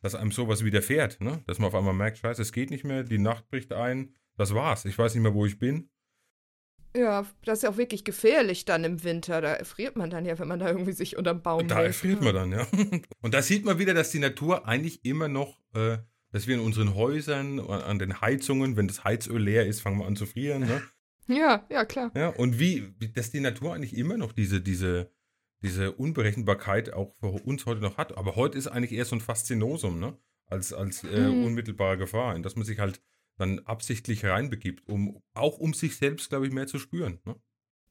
dass 0.00 0.14
einem 0.14 0.32
sowas 0.32 0.64
widerfährt. 0.64 1.20
Ne? 1.20 1.42
Dass 1.46 1.58
man 1.58 1.68
auf 1.68 1.74
einmal 1.74 1.94
merkt, 1.94 2.18
scheiße, 2.18 2.42
es 2.42 2.52
geht 2.52 2.70
nicht 2.70 2.84
mehr, 2.84 3.02
die 3.02 3.18
Nacht 3.18 3.48
bricht 3.48 3.72
ein, 3.72 4.14
das 4.36 4.54
war's. 4.54 4.84
Ich 4.84 4.98
weiß 4.98 5.14
nicht 5.14 5.22
mehr, 5.22 5.34
wo 5.34 5.44
ich 5.46 5.58
bin. 5.58 5.90
Ja, 6.96 7.26
das 7.44 7.58
ist 7.58 7.62
ja 7.64 7.70
auch 7.70 7.76
wirklich 7.76 8.04
gefährlich 8.04 8.64
dann 8.64 8.84
im 8.84 9.02
Winter. 9.02 9.40
Da 9.40 9.54
erfriert 9.54 9.96
man 9.96 10.10
dann 10.10 10.24
ja, 10.24 10.38
wenn 10.38 10.46
man 10.46 10.60
da 10.60 10.68
irgendwie 10.68 10.92
sich 10.92 11.16
unterm 11.16 11.42
Baum 11.42 11.66
Da 11.66 11.76
hält. 11.76 11.88
erfriert 11.88 12.22
man 12.22 12.34
dann, 12.34 12.52
ja. 12.52 12.66
Und 13.20 13.34
da 13.34 13.42
sieht 13.42 13.64
man 13.64 13.80
wieder, 13.80 13.94
dass 13.94 14.10
die 14.12 14.20
Natur 14.20 14.68
eigentlich 14.68 15.04
immer 15.04 15.26
noch 15.26 15.58
äh, 15.74 15.98
dass 16.34 16.46
wir 16.48 16.56
in 16.56 16.60
unseren 16.60 16.94
Häusern, 16.96 17.60
an 17.60 17.98
den 18.00 18.20
Heizungen, 18.20 18.76
wenn 18.76 18.88
das 18.88 19.04
Heizöl 19.04 19.40
leer 19.40 19.66
ist, 19.66 19.80
fangen 19.80 19.98
wir 20.00 20.06
an 20.06 20.16
zu 20.16 20.26
frieren. 20.26 20.62
Ne? 20.66 20.82
Ja, 21.26 21.64
ja, 21.70 21.86
klar. 21.86 22.10
Ja, 22.14 22.28
und 22.28 22.58
wie, 22.58 22.92
dass 23.14 23.30
die 23.30 23.40
Natur 23.40 23.72
eigentlich 23.72 23.96
immer 23.96 24.18
noch 24.18 24.32
diese, 24.32 24.60
diese, 24.60 25.10
diese 25.62 25.92
Unberechenbarkeit 25.92 26.92
auch 26.92 27.14
für 27.18 27.28
uns 27.28 27.64
heute 27.64 27.80
noch 27.80 27.96
hat. 27.96 28.18
Aber 28.18 28.36
heute 28.36 28.58
ist 28.58 28.66
eigentlich 28.66 28.92
eher 28.92 29.06
so 29.06 29.16
ein 29.16 29.22
Faszinosum, 29.22 29.98
ne? 29.98 30.18
Als, 30.46 30.74
als 30.74 31.02
äh, 31.04 31.30
Mhm. 31.30 31.44
unmittelbare 31.44 31.96
Gefahr, 31.96 32.36
in 32.36 32.42
das 32.42 32.56
man 32.56 32.66
sich 32.66 32.78
halt 32.78 33.00
dann 33.38 33.60
absichtlich 33.60 34.26
reinbegibt, 34.26 34.86
um 34.86 35.22
auch 35.32 35.56
um 35.58 35.72
sich 35.72 35.96
selbst, 35.96 36.28
glaube 36.28 36.46
ich, 36.46 36.52
mehr 36.52 36.66
zu 36.66 36.78
spüren. 36.78 37.20
Ne? 37.24 37.36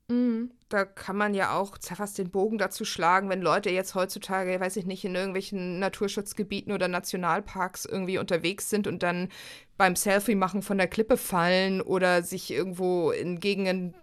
Mhm. 0.10 0.52
Da 0.70 0.86
kann 0.86 1.16
man 1.16 1.34
ja 1.34 1.56
auch 1.56 1.78
fast 1.80 2.18
den 2.18 2.32
Bogen 2.32 2.58
dazu 2.58 2.84
schlagen, 2.84 3.30
wenn 3.30 3.42
Leute 3.42 3.70
jetzt 3.70 3.96
heutzutage, 3.96 4.60
weiß 4.60 4.76
ich 4.78 4.86
nicht, 4.86 5.06
in 5.06 5.16
irgendwelchen 5.16 5.80
Naturschutzgebieten 5.80 6.74
oder 6.74 6.88
Nationalparks 6.88 7.86
irgendwie 7.86 8.18
unterwegs 8.18 8.70
sind 8.70 8.88
und 8.88 9.04
dann 9.04 9.30
beim 9.78 9.96
Selfie 9.96 10.36
machen 10.36 10.62
von 10.62 10.78
der 10.78 10.88
Klippe 10.88 11.18
fallen 11.18 11.82
oder 11.82 12.24
sich 12.24 12.52
irgendwo 12.52 13.12
in 13.12 13.39
Gegenden 13.39 13.94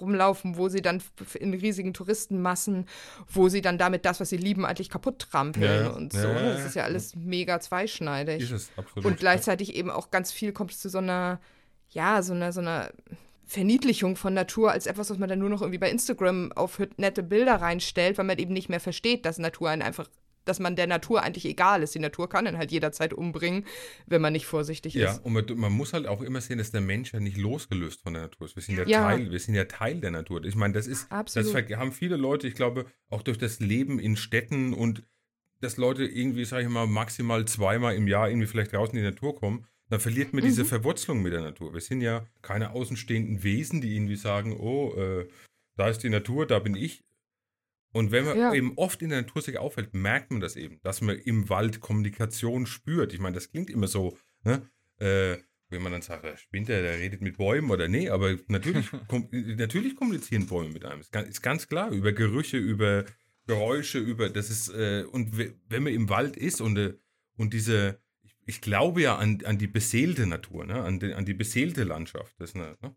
rumlaufen, 0.00 0.56
wo 0.56 0.68
sie 0.68 0.80
dann 0.80 1.02
in 1.34 1.52
riesigen 1.52 1.92
Touristenmassen, 1.92 2.86
wo 3.28 3.48
sie 3.48 3.60
dann 3.60 3.76
damit 3.78 4.04
das, 4.04 4.20
was 4.20 4.30
sie 4.30 4.36
lieben, 4.38 4.64
eigentlich 4.64 4.88
kaputt 4.88 5.18
trampeln 5.18 5.84
Ja, 5.84 5.90
und 5.90 6.12
so. 6.12 6.26
Ja, 6.26 6.54
Das 6.54 6.64
ist 6.64 6.74
ja 6.76 6.82
ja. 6.82 6.86
alles 6.86 7.14
mega 7.14 7.60
zweischneidig. 7.60 8.42
Ist 8.42 8.50
es, 8.52 8.70
absolut. 8.76 9.04
Und 9.04 9.18
gleichzeitig 9.18 9.74
eben 9.74 9.90
auch 9.90 10.10
ganz 10.10 10.32
viel 10.32 10.52
kommt 10.52 10.72
es 10.72 10.80
zu 10.80 10.88
so 10.88 10.98
einer, 10.98 11.40
ja, 11.90 12.22
so 12.22 12.32
einer, 12.32 12.52
so 12.52 12.60
einer 12.60 12.90
Verniedlichung 13.46 14.16
von 14.16 14.34
Natur 14.34 14.72
als 14.72 14.86
etwas, 14.86 15.08
was 15.10 15.18
man 15.18 15.28
dann 15.28 15.38
nur 15.38 15.48
noch 15.48 15.62
irgendwie 15.62 15.78
bei 15.78 15.90
Instagram 15.90 16.50
auf 16.52 16.80
nette 16.96 17.22
Bilder 17.22 17.54
reinstellt, 17.56 18.18
weil 18.18 18.24
man 18.24 18.38
eben 18.38 18.52
nicht 18.52 18.68
mehr 18.68 18.80
versteht, 18.80 19.24
dass 19.24 19.38
Natur 19.38 19.70
einen 19.70 19.82
einfach, 19.82 20.08
dass 20.44 20.58
man 20.58 20.74
der 20.74 20.88
Natur 20.88 21.22
eigentlich 21.22 21.44
egal 21.44 21.82
ist. 21.84 21.94
Die 21.94 22.00
Natur 22.00 22.28
kann 22.28 22.46
ihn 22.46 22.58
halt 22.58 22.72
jederzeit 22.72 23.12
umbringen, 23.14 23.64
wenn 24.06 24.20
man 24.20 24.32
nicht 24.32 24.46
vorsichtig 24.46 24.94
Ja, 24.94 25.12
ist. 25.12 25.24
und 25.24 25.32
man, 25.32 25.44
man 25.54 25.72
muss 25.72 25.92
halt 25.92 26.06
auch 26.08 26.22
immer 26.22 26.40
sehen, 26.40 26.58
dass 26.58 26.72
der 26.72 26.80
Mensch 26.80 27.12
ja 27.12 27.20
nicht 27.20 27.36
losgelöst 27.36 28.00
von 28.02 28.14
der 28.14 28.22
Natur 28.22 28.46
ist. 28.46 28.56
Wir 28.56 28.62
sind 28.64 28.78
ja, 28.78 28.84
Ja. 28.86 29.02
Teil, 29.02 29.30
wir 29.30 29.38
sind 29.38 29.54
ja 29.54 29.64
Teil 29.64 30.00
der 30.00 30.10
Natur. 30.10 30.44
Ich 30.44 30.56
meine, 30.56 30.74
das 30.74 30.88
ist, 30.88 31.10
Absolut. 31.12 31.54
das 31.70 31.78
haben 31.78 31.92
viele 31.92 32.16
Leute, 32.16 32.48
ich 32.48 32.54
glaube, 32.54 32.86
auch 33.10 33.22
durch 33.22 33.38
das 33.38 33.60
Leben 33.60 34.00
in 34.00 34.16
Städten 34.16 34.72
und 34.74 35.04
dass 35.60 35.76
Leute 35.76 36.04
irgendwie, 36.04 36.44
sage 36.44 36.64
ich 36.64 36.68
mal, 36.68 36.86
maximal 36.86 37.44
zweimal 37.44 37.94
im 37.94 38.08
Jahr 38.08 38.28
irgendwie 38.28 38.46
vielleicht 38.48 38.74
raus 38.74 38.90
in 38.90 38.96
die 38.96 39.02
Natur 39.04 39.36
kommen, 39.36 39.66
dann 39.88 40.00
verliert 40.00 40.32
man 40.32 40.42
diese 40.44 40.62
Mhm. 40.64 40.68
Verwurzelung 40.68 41.22
mit 41.22 41.32
der 41.32 41.42
Natur. 41.42 41.72
Wir 41.74 41.80
sind 41.80 42.00
ja 42.00 42.26
keine 42.42 42.70
außenstehenden 42.72 43.42
Wesen, 43.42 43.80
die 43.80 43.94
irgendwie 43.94 44.16
sagen, 44.16 44.56
oh, 44.58 44.94
äh, 44.96 45.28
da 45.76 45.88
ist 45.88 46.02
die 46.02 46.08
Natur, 46.10 46.46
da 46.46 46.58
bin 46.58 46.74
ich. 46.74 47.04
Und 47.92 48.10
wenn 48.10 48.24
man 48.24 48.36
Ja. 48.38 48.52
eben 48.52 48.72
oft 48.76 49.00
in 49.02 49.10
der 49.10 49.22
Natur 49.22 49.42
sich 49.42 49.58
aufhält, 49.58 49.94
merkt 49.94 50.30
man 50.30 50.40
das 50.40 50.56
eben, 50.56 50.80
dass 50.82 51.00
man 51.00 51.16
im 51.18 51.48
Wald 51.48 51.80
Kommunikation 51.80 52.66
spürt. 52.66 53.12
Ich 53.14 53.20
meine, 53.20 53.34
das 53.34 53.50
klingt 53.50 53.70
immer 53.70 53.86
so, 53.88 54.16
ne? 54.44 54.68
Äh, 54.98 55.36
wenn 55.68 55.82
man 55.82 55.92
dann 55.92 56.02
sagt, 56.02 56.24
der 56.24 56.36
spinnt 56.36 56.68
der, 56.68 56.82
redet 56.98 57.22
mit 57.22 57.38
Bäumen 57.38 57.70
oder 57.70 57.88
nee, 57.88 58.08
aber 58.08 58.36
natürlich, 58.48 58.88
kom 59.08 59.28
natürlich 59.32 59.96
kommunizieren 59.96 60.46
Bäume 60.46 60.70
mit 60.70 60.84
einem. 60.84 61.00
Ist 61.00 61.10
ganz, 61.12 61.28
ist 61.28 61.42
ganz 61.42 61.68
klar, 61.68 61.90
über 61.90 62.12
Gerüche, 62.12 62.56
über 62.58 63.04
Geräusche, 63.46 63.98
über 63.98 64.28
das 64.28 64.50
ist, 64.50 64.68
äh, 64.68 65.04
und 65.10 65.36
we- 65.38 65.54
wenn 65.68 65.82
man 65.84 65.92
im 65.92 66.08
Wald 66.08 66.36
ist 66.36 66.60
und, 66.60 66.76
äh, 66.78 66.94
und 67.36 67.52
diese, 67.52 68.00
ich, 68.46 68.60
glaube 68.60 69.02
ja 69.02 69.16
an, 69.16 69.42
an 69.44 69.58
die 69.58 69.66
beseelte 69.66 70.26
Natur, 70.26 70.64
ne? 70.64 70.82
an, 70.82 70.98
die, 70.98 71.12
an 71.12 71.24
die 71.24 71.34
beseelte 71.34 71.84
Landschaft. 71.84 72.34
Das, 72.38 72.54
ne? 72.54 72.76
ne? 72.80 72.96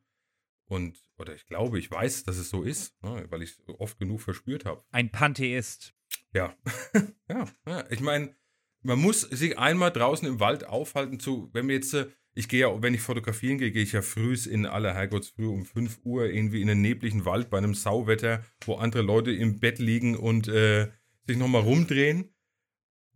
Und, 0.66 1.00
oder 1.18 1.34
ich 1.34 1.48
glaube, 1.48 1.80
ich 1.80 1.90
weiß, 1.90 2.24
dass 2.24 2.38
es 2.38 2.50
so 2.50 2.64
ist, 2.64 3.02
ne? 3.04 3.26
weil 3.30 3.42
ich 3.42 3.52
es 3.52 3.60
oft 3.80 3.98
genug 4.00 4.22
verspürt 4.22 4.66
habe. 4.66 4.84
Ein 4.92 5.12
Pantheist. 5.12 5.94
Ja. 6.34 6.56
ja, 7.30 7.46
ja. 7.68 7.86
Ich 7.90 8.02
meine, 8.02 8.36
man 8.82 9.00
muss 9.00 9.22
sich 9.22 9.58
einmal 9.58 9.92
draußen 9.92 10.28
im 10.28 10.40
Wald 10.40 10.66
aufhalten 10.66 11.20
zu, 11.20 11.50
wenn 11.54 11.68
wir 11.68 11.76
jetzt, 11.76 11.94
äh, 11.94 12.08
ich 12.36 12.48
gehe 12.48 12.62
ja, 12.62 12.82
wenn 12.82 12.94
ich 12.94 13.02
fotografieren 13.02 13.58
gehe, 13.58 13.72
gehe 13.72 13.84
ich 13.84 13.92
ja 13.92 14.02
früh 14.02 14.38
in 14.50 14.66
aller 14.66 14.94
Herrgottsfrüh 14.94 15.48
um 15.48 15.66
5 15.66 16.00
Uhr 16.04 16.26
irgendwie 16.26 16.62
in 16.62 16.70
einen 16.70 16.82
nebligen 16.82 17.26
Wald 17.26 17.50
bei 17.50 17.58
einem 17.58 17.74
Sauwetter, 17.74 18.46
wo 18.62 18.76
andere 18.76 19.02
Leute 19.02 19.32
im 19.32 19.60
Bett 19.60 19.80
liegen 19.80 20.16
und 20.16 20.48
äh, 20.48 20.90
sich 21.28 21.38
nochmal 21.38 21.64
rumdrehen. 21.64 22.34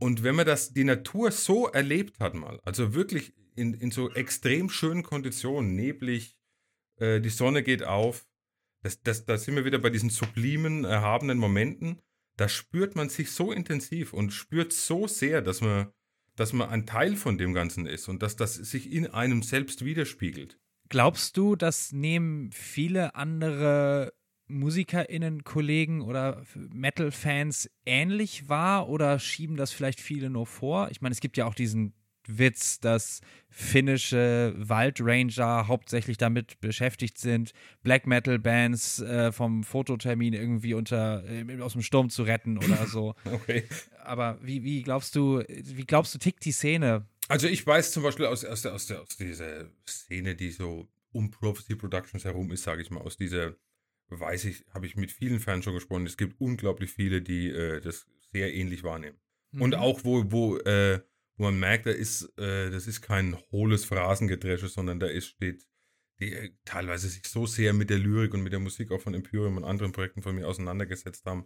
Und 0.04 0.24
wenn 0.24 0.36
man 0.36 0.46
das, 0.46 0.74
die 0.74 0.84
Natur 0.84 1.32
so 1.32 1.68
erlebt 1.68 2.20
hat 2.20 2.34
mal, 2.34 2.60
also 2.64 2.94
wirklich 2.94 3.34
in, 3.56 3.74
in 3.74 3.92
so 3.92 4.12
extrem 4.12 4.70
schönen 4.70 5.04
Konditionen, 5.04 5.76
neblig, 5.76 6.36
äh, 7.00 7.22
die 7.22 7.30
Sonne 7.30 7.64
geht 7.64 7.84
auf, 7.84 8.26
das, 8.82 9.02
das, 9.02 9.26
da 9.26 9.38
sind 9.38 9.56
wir 9.56 9.66
wieder 9.66 9.80
bei 9.80 9.90
diesen 9.90 10.10
sublimen, 10.10 10.84
erhabenen 10.84 11.38
Momenten 11.38 12.02
da 12.38 12.50
spürt 12.50 12.96
man 12.96 13.10
sich 13.10 13.32
so 13.32 13.52
intensiv 13.52 14.14
und 14.14 14.32
spürt 14.32 14.74
so 14.74 15.08
sehr, 15.08 15.42
dass 15.42 15.62
man, 15.62 15.92
dass 16.36 16.54
man 16.54 16.70
ein 16.70 16.86
Teil 16.86 17.16
von 17.16 17.38
dem 17.38 17.54
Ganzen 17.54 17.86
ist 17.86 18.08
und 18.08 18.24
dass 18.24 18.36
das 18.36 18.56
sich 18.56 18.92
in 18.92 19.08
einem 19.08 19.44
selbst 19.44 19.86
widerspiegelt. 19.86 20.60
Glaubst 20.90 21.38
du, 21.38 21.56
das 21.56 21.92
nehmen 21.92 22.52
viele 22.52 23.16
andere 23.16 24.14
MusikerInnen, 24.48 25.44
Kollegen 25.44 26.02
oder 26.02 26.44
Metal-Fans 26.56 27.70
ähnlich 27.86 28.50
wahr 28.50 28.90
oder 28.90 29.20
schieben 29.20 29.56
das 29.56 29.72
vielleicht 29.72 30.00
viele 30.00 30.30
nur 30.30 30.46
vor? 30.46 30.90
Ich 30.92 31.02
meine, 31.02 31.14
es 31.14 31.22
gibt 31.22 31.38
ja 31.38 31.46
auch 31.46 31.56
diesen 31.56 31.94
Witz, 32.28 32.80
dass 32.80 33.22
finnische 33.50 34.54
Waldranger 34.58 35.68
hauptsächlich 35.68 36.18
damit 36.18 36.60
beschäftigt 36.62 37.18
sind, 37.18 37.54
Black 37.84 38.08
Metal 38.08 38.40
Bands 38.40 39.00
äh, 39.02 39.32
vom 39.32 39.64
Fototermin 39.64 40.34
irgendwie 40.34 40.74
unter 40.74 41.24
äh, 41.26 41.62
aus 41.62 41.74
dem 41.74 41.82
Sturm 41.82 42.10
zu 42.10 42.24
retten 42.24 42.58
oder 42.58 42.88
so. 42.88 43.16
Okay. 43.26 43.64
Aber 44.04 44.38
wie, 44.42 44.64
wie 44.64 44.84
glaubst 44.84 45.16
du, 45.16 45.44
wie 45.48 45.86
glaubst 45.86 46.14
du, 46.14 46.20
tickt 46.20 46.46
die 46.46 46.52
Szene? 46.52 47.08
Also 47.28 47.48
ich 47.48 47.66
weiß 47.66 47.92
zum 47.92 48.04
Beispiel 48.04 48.26
aus, 48.26 48.46
aus, 48.46 48.62
der, 48.62 48.74
aus, 48.74 48.86
der, 48.86 49.02
aus 49.02 49.18
dieser 49.18 49.70
Szene, 49.88 50.36
die 50.36 50.52
so 50.52 50.88
um 51.12 51.32
Prophecy 51.32 51.76
Productions 51.76 52.26
herum 52.26 52.52
ist, 52.52 52.64
sage 52.64 52.82
ich 52.82 52.92
mal, 52.92 53.02
aus 53.02 53.18
dieser, 53.18 53.56
weiß 54.20 54.46
ich, 54.46 54.66
habe 54.74 54.86
ich 54.86 54.96
mit 54.96 55.12
vielen 55.12 55.40
Fans 55.40 55.64
schon 55.66 55.74
gesprochen. 55.74 56.06
Es 56.06 56.18
gibt 56.18 56.40
unglaublich 56.40 56.92
viele, 56.92 57.22
die 57.22 57.50
äh, 57.50 57.80
das 57.82 58.06
sehr 58.32 58.54
ähnlich 58.54 58.84
wahrnehmen. 58.84 59.18
Und 59.60 59.72
Mhm. 59.72 59.80
auch 59.82 60.04
wo, 60.04 60.32
wo, 60.32 60.58
äh, 60.58 61.00
wo 61.38 61.44
man 61.46 61.60
merkt, 61.60 61.86
da 61.86 61.92
ist, 61.92 62.24
äh, 62.38 62.70
das 62.72 62.88
ist 62.88 63.02
kein 63.02 63.38
hohles 63.52 63.86
Phrasengedresche, 63.86 64.68
sondern 64.68 65.00
da 65.00 65.08
ist, 65.08 65.28
steht, 65.28 65.66
die 66.20 66.34
äh, 66.34 66.52
teilweise 66.66 67.08
sich 67.10 67.26
so 67.28 67.46
sehr 67.46 67.74
mit 67.74 67.90
der 67.90 68.00
Lyrik 68.00 68.34
und 68.34 68.42
mit 68.42 68.54
der 68.54 68.60
Musik 68.60 68.92
auch 68.92 69.02
von 69.02 69.14
Imperium 69.14 69.58
und 69.58 69.64
anderen 69.64 69.92
Projekten 69.92 70.22
von 70.22 70.36
mir 70.36 70.48
auseinandergesetzt 70.48 71.26
haben. 71.26 71.46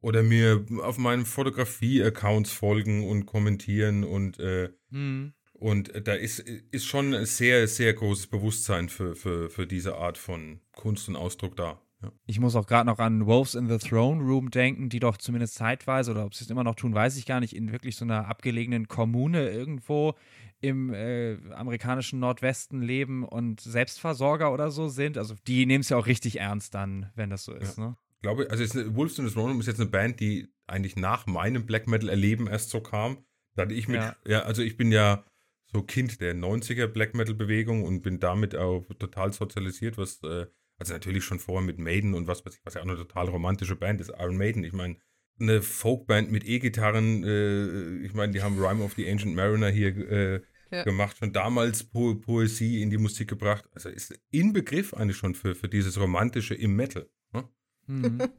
Oder 0.00 0.22
mir 0.22 0.66
auf 0.82 0.98
meinen 0.98 1.24
Fotografie-Accounts 1.26 2.52
folgen 2.52 3.08
und 3.08 3.26
kommentieren 3.26 4.04
und, 4.04 4.38
äh, 4.38 4.70
Mhm. 4.90 5.32
und 5.52 5.92
da 6.06 6.14
ist, 6.14 6.40
ist 6.40 6.86
schon 6.86 7.14
ein 7.14 7.26
sehr, 7.26 7.68
sehr 7.68 7.94
großes 7.94 8.26
Bewusstsein 8.26 8.88
für, 8.88 9.14
für, 9.14 9.48
für 9.48 9.66
diese 9.66 9.94
Art 9.96 10.18
von 10.18 10.60
Kunst 10.72 11.08
und 11.08 11.16
Ausdruck 11.16 11.56
da. 11.56 11.80
Ja. 12.02 12.12
Ich 12.26 12.40
muss 12.40 12.56
auch 12.56 12.66
gerade 12.66 12.86
noch 12.86 12.98
an 12.98 13.26
Wolves 13.26 13.54
in 13.54 13.68
the 13.68 13.78
Throne 13.78 14.22
Room 14.22 14.50
denken, 14.50 14.88
die 14.88 14.98
doch 14.98 15.16
zumindest 15.16 15.54
zeitweise, 15.54 16.10
oder 16.10 16.24
ob 16.24 16.34
sie 16.34 16.44
es 16.44 16.50
immer 16.50 16.64
noch 16.64 16.74
tun, 16.74 16.94
weiß 16.94 17.16
ich 17.16 17.26
gar 17.26 17.40
nicht, 17.40 17.54
in 17.54 17.70
wirklich 17.72 17.96
so 17.96 18.04
einer 18.04 18.26
abgelegenen 18.26 18.88
Kommune 18.88 19.48
irgendwo 19.50 20.14
im 20.60 20.94
äh, 20.94 21.36
amerikanischen 21.52 22.20
Nordwesten 22.20 22.82
leben 22.82 23.24
und 23.24 23.60
Selbstversorger 23.60 24.52
oder 24.52 24.70
so 24.70 24.88
sind. 24.88 25.18
Also 25.18 25.34
die 25.46 25.66
nehmen 25.66 25.82
es 25.82 25.88
ja 25.88 25.96
auch 25.96 26.06
richtig 26.06 26.38
ernst 26.38 26.74
dann, 26.74 27.10
wenn 27.16 27.30
das 27.30 27.44
so 27.44 27.52
ist, 27.52 27.78
ne? 27.78 27.96
Ich 28.16 28.22
glaube, 28.22 28.48
also 28.50 28.78
eine, 28.78 28.94
Wolves 28.94 29.18
in 29.18 29.26
the 29.26 29.34
Throne 29.34 29.50
Room 29.50 29.60
ist 29.60 29.66
jetzt 29.66 29.80
eine 29.80 29.90
Band, 29.90 30.20
die 30.20 30.48
eigentlich 30.68 30.94
nach 30.94 31.26
meinem 31.26 31.66
Black 31.66 31.88
Metal 31.88 32.08
Erleben 32.08 32.46
erst 32.46 32.70
so 32.70 32.80
kam. 32.80 33.18
Da 33.56 33.62
hatte 33.62 33.74
ich 33.74 33.88
mit, 33.88 33.96
Ja. 33.96 34.14
ja. 34.24 34.42
also 34.42 34.62
ich 34.62 34.76
bin 34.76 34.92
ja 34.92 35.24
so 35.72 35.82
Kind 35.82 36.20
der 36.20 36.34
90er 36.34 36.86
Black 36.86 37.14
Metal 37.14 37.34
Bewegung 37.34 37.82
und 37.82 38.02
bin 38.02 38.20
damit 38.20 38.54
auch 38.54 38.86
total 39.00 39.32
sozialisiert, 39.32 39.98
was, 39.98 40.22
äh, 40.22 40.46
also 40.82 40.94
natürlich 40.94 41.24
schon 41.24 41.38
vorher 41.38 41.64
mit 41.64 41.78
Maiden 41.78 42.12
und 42.14 42.26
was 42.26 42.44
weiß 42.44 42.56
ich, 42.56 42.60
was 42.64 42.74
ja 42.74 42.80
auch 42.80 42.86
eine 42.86 42.96
total 42.96 43.28
romantische 43.28 43.76
Band 43.76 44.00
ist, 44.00 44.10
Iron 44.18 44.36
Maiden. 44.36 44.64
Ich 44.64 44.72
meine, 44.72 44.96
eine 45.40 45.62
Folkband 45.62 46.32
mit 46.32 46.44
E-Gitarren, 46.44 47.22
äh, 47.24 48.04
ich 48.04 48.14
meine, 48.14 48.32
die 48.32 48.42
haben 48.42 48.58
Rhyme 48.58 48.82
of 48.82 48.94
the 48.94 49.08
Ancient 49.08 49.34
Mariner 49.36 49.68
hier 49.68 49.96
äh, 50.10 50.40
Ja. 50.72 50.82
gemacht, 50.84 51.18
schon 51.18 51.32
damals 51.32 51.84
po 51.84 52.14
Poesie 52.16 52.82
in 52.82 52.90
die 52.90 52.98
Musik 52.98 53.28
gebracht. 53.28 53.64
Also 53.74 53.90
ist 53.90 54.18
Inbegriff 54.30 54.92
eigentlich 54.94 55.18
schon 55.18 55.34
für, 55.34 55.54
für 55.54 55.68
dieses 55.68 56.00
Romantische 56.00 56.54
im 56.54 56.74
Metal. 56.74 57.08
Ne? 57.32 57.48
Mhm. 57.86 58.18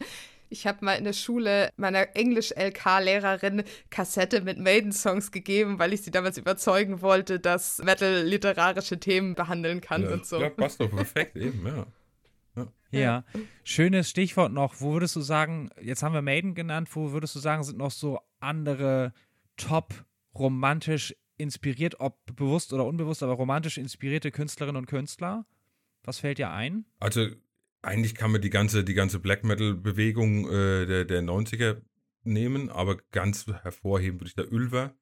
Ich 0.49 0.67
habe 0.67 0.85
mal 0.85 0.93
in 0.93 1.03
der 1.03 1.13
Schule 1.13 1.71
meiner 1.77 2.15
Englisch-LK-Lehrerin 2.15 3.63
Kassette 3.89 4.41
mit 4.41 4.59
Maiden-Songs 4.59 5.31
gegeben, 5.31 5.79
weil 5.79 5.93
ich 5.93 6.03
sie 6.03 6.11
damals 6.11 6.37
überzeugen 6.37 7.01
wollte, 7.01 7.39
dass 7.39 7.79
Metal 7.79 8.21
literarische 8.21 8.99
Themen 8.99 9.33
behandeln 9.33 9.81
kann 9.81 10.03
ja, 10.03 10.11
und 10.11 10.27
so. 10.27 10.39
ja, 10.39 10.49
passt 10.49 10.79
doch 10.79 10.91
perfekt, 10.91 11.35
eben, 11.37 11.65
ja. 11.65 11.87
Ja, 13.01 13.23
schönes 13.63 14.09
Stichwort 14.09 14.51
noch. 14.53 14.75
Wo 14.81 14.93
würdest 14.93 15.15
du 15.15 15.21
sagen, 15.21 15.69
jetzt 15.81 16.03
haben 16.03 16.13
wir 16.13 16.21
Maiden 16.21 16.55
genannt, 16.55 16.89
wo 16.95 17.11
würdest 17.11 17.35
du 17.35 17.39
sagen, 17.39 17.63
sind 17.63 17.77
noch 17.77 17.91
so 17.91 18.19
andere 18.39 19.13
top 19.57 20.05
romantisch 20.35 21.15
inspiriert, 21.37 21.99
ob 21.99 22.17
bewusst 22.35 22.73
oder 22.73 22.85
unbewusst, 22.85 23.23
aber 23.23 23.33
romantisch 23.33 23.77
inspirierte 23.77 24.31
Künstlerinnen 24.31 24.77
und 24.77 24.85
Künstler? 24.87 25.45
Was 26.03 26.19
fällt 26.19 26.37
dir 26.37 26.51
ein? 26.51 26.85
Also 26.99 27.27
eigentlich 27.81 28.15
kann 28.15 28.31
man 28.31 28.41
die 28.41 28.49
ganze, 28.49 28.83
die 28.83 28.93
ganze 28.93 29.19
Black 29.19 29.43
Metal-Bewegung 29.43 30.49
äh, 30.49 30.85
der, 30.85 31.05
der 31.05 31.21
90er 31.21 31.81
nehmen, 32.23 32.69
aber 32.69 32.97
ganz 33.11 33.45
hervorheben 33.47 34.19
würde 34.19 34.27
ich 34.29 34.35
da 34.35 34.43
Ulver. 34.43 34.93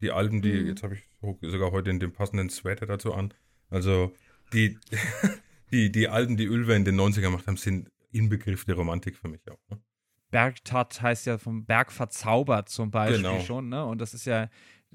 Die 0.00 0.10
Alben, 0.10 0.42
die, 0.42 0.52
Mhm. 0.52 0.66
jetzt 0.66 0.82
habe 0.82 0.94
ich 0.94 1.02
so- 1.20 1.38
sogar 1.42 1.70
heute 1.72 1.90
den, 1.90 2.00
den 2.00 2.12
passenden 2.12 2.48
Sweater 2.50 2.86
dazu 2.86 3.12
an. 3.14 3.32
Also 3.70 4.12
die, 4.52 4.78
die, 5.72 5.90
die 5.90 6.08
Alben, 6.08 6.36
die 6.36 6.48
Ulver 6.48 6.76
in 6.76 6.84
den 6.84 7.00
90er 7.00 7.20
gemacht 7.22 7.46
haben, 7.46 7.56
sind 7.56 7.90
Inbegriff 8.10 8.64
der 8.64 8.74
Romantik 8.76 9.16
für 9.16 9.28
mich 9.28 9.40
auch. 9.50 9.58
Ne? 9.70 9.82
Bergtott 10.30 11.00
heißt 11.02 11.26
ja 11.26 11.38
vom 11.38 11.64
Berg 11.64 11.92
verzaubert 11.92 12.68
zum 12.68 12.90
Beispiel 12.90 13.18
Genau. 13.22 13.40
schon, 13.40 13.68
ne? 13.68 13.84
Und 13.84 13.98
das 14.00 14.14
ist 14.14 14.24
ja 14.24 14.44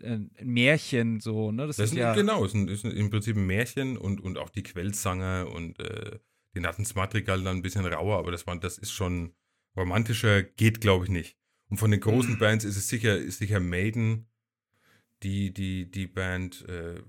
äh, 0.02 0.13
ein 0.16 0.32
Märchen 0.44 1.20
so, 1.20 1.52
ne? 1.52 1.68
Das, 1.68 1.78
Das 1.78 1.88
ist 1.88 1.92
ist 1.94 1.98
ja. 2.00 2.13
genau, 2.13 2.44
ist, 2.46 2.54
ein, 2.56 2.68
ist 2.68 2.86
ein, 2.86 2.92
im 2.92 3.10
Prinzip 3.10 3.36
ein 3.38 3.46
Märchen 3.46 3.98
und, 3.98 4.20
und 4.22 4.38
auch 4.38 4.50
die 4.50 4.63
Quellsanger 4.63 5.48
und 5.54 5.80
äh, 5.80 6.20
die 6.56 6.60
Nattens 6.60 6.96
Madrigal 6.96 7.44
dann 7.44 7.58
ein 7.58 7.62
bisschen 7.62 7.86
rauer, 7.86 8.18
aber 8.18 8.32
das, 8.32 8.48
war, 8.48 8.58
das 8.60 8.78
ist 8.80 8.92
schon 8.92 9.34
romantischer, 9.76 10.42
geht 10.42 10.82
glaube 10.82 11.06
ich 11.06 11.12
nicht. 11.12 11.38
Und 11.70 11.78
von 11.78 11.92
den 11.92 12.00
großen 12.00 12.34
Mhm. 12.36 12.40
Bands 12.40 12.66
ist 12.66 12.78
es 12.78 12.88
sicher, 12.88 13.16
ist 13.18 13.38
sicher 13.40 13.60
Maiden, 13.60 14.28
die, 15.24 15.54
die, 15.54 15.90
die 15.90 16.08
Band 16.08 16.68
äh, 16.68 17.00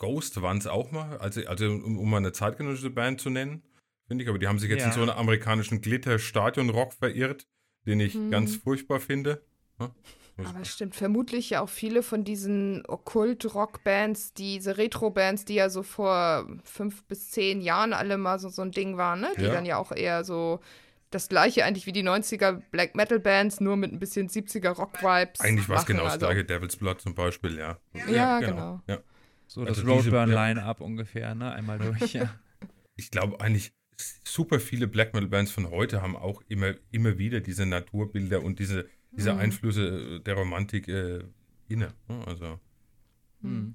Ghost 0.00 0.40
waren 0.40 0.56
es 0.58 0.66
auch 0.66 0.90
mal, 0.92 1.18
also, 1.18 1.42
also 1.46 1.66
um, 1.66 1.98
um 1.98 2.10
mal 2.10 2.16
eine 2.16 2.32
zeitgenössische 2.32 2.88
Band 2.90 3.20
zu 3.20 3.28
nennen, 3.28 3.62
finde 4.08 4.24
ich, 4.24 4.30
aber 4.30 4.38
die 4.38 4.48
haben 4.48 4.58
sich 4.58 4.70
jetzt 4.70 4.80
Ja. 4.80 4.86
in 4.86 4.92
so 4.92 5.00
einen 5.02 5.10
amerikanischen 5.10 5.82
Glitter-Stadion-Rock 5.82 6.94
verirrt, 6.94 7.46
den 7.86 8.00
ich 8.00 8.14
Mhm. 8.14 8.30
ganz 8.30 8.56
furchtbar 8.56 8.98
finde. 8.98 9.42
Ja? 9.78 9.90
Aber 10.42 10.60
es 10.62 10.72
stimmt 10.72 10.94
vermutlich 10.94 11.50
ja 11.50 11.60
auch 11.60 11.68
viele 11.68 12.02
von 12.02 12.24
diesen 12.24 12.82
Okkult-Rock-Bands, 13.44 14.32
diese 14.32 14.78
Retro-Bands, 14.78 15.44
die 15.44 15.54
ja 15.54 15.68
so 15.68 15.82
vor 15.82 16.48
fünf 16.64 17.04
bis 17.04 17.30
zehn 17.30 17.60
Jahren 17.60 17.92
alle 17.92 18.16
mal 18.16 18.38
so, 18.38 18.48
so 18.48 18.62
ein 18.62 18.70
Ding 18.72 18.96
waren, 18.96 19.20
ne? 19.20 19.28
Die 19.38 19.42
Ja. 19.44 19.52
dann 19.52 19.66
ja 19.66 19.76
auch 19.76 19.92
eher 19.92 20.24
so 20.24 20.60
das 21.10 21.28
gleiche 21.28 21.64
eigentlich 21.64 21.86
wie 21.86 21.92
die 21.92 22.02
90er 22.04 22.62
Black 22.70 22.94
Metal-Bands, 22.94 23.60
nur 23.60 23.76
mit 23.76 23.92
ein 23.92 23.98
bisschen 23.98 24.28
70er 24.28 24.70
Rock-Vibes. 24.70 25.40
Eigentlich 25.40 25.68
war 25.68 25.78
es 25.78 25.86
genau 25.86 26.04
das 26.04 26.14
Also- 26.14 26.26
gleiche, 26.26 26.44
Devil's 26.44 26.76
Blood 26.76 27.00
zum 27.00 27.14
Beispiel, 27.14 27.58
ja. 27.58 27.78
Ja, 28.08 28.38
genau. 28.40 28.80
Ja. 28.86 28.98
So 29.52 29.64
das 29.64 29.78
Also 29.78 29.82
diese- 29.94 30.10
Roadburn-Line-Up 30.10 30.80
ungefähr, 30.80 31.34
ne? 31.34 31.50
Einmal 31.52 31.78
durch, 31.80 32.12
ja. 32.12 32.32
ich 32.96 33.10
glaube 33.10 33.40
eigentlich, 33.40 33.72
super 34.24 34.60
viele 34.60 34.86
Black 34.86 35.12
Metal 35.12 35.28
Bands 35.28 35.50
von 35.50 35.68
heute 35.70 36.02
haben 36.02 36.14
auch 36.16 36.40
immer, 36.46 36.74
immer 36.92 37.18
wieder 37.18 37.40
diese 37.40 37.66
Naturbilder 37.66 38.42
und 38.44 38.60
diese, 38.60 38.86
diese 39.10 39.32
Mhm. 39.34 39.40
Einflüsse 39.40 40.20
der 40.20 40.34
Romantik 40.34 40.86
äh, 40.86 41.24
inne. 41.68 41.92
ne? 42.08 42.24
Also, 42.26 42.60
Hm. 43.42 43.74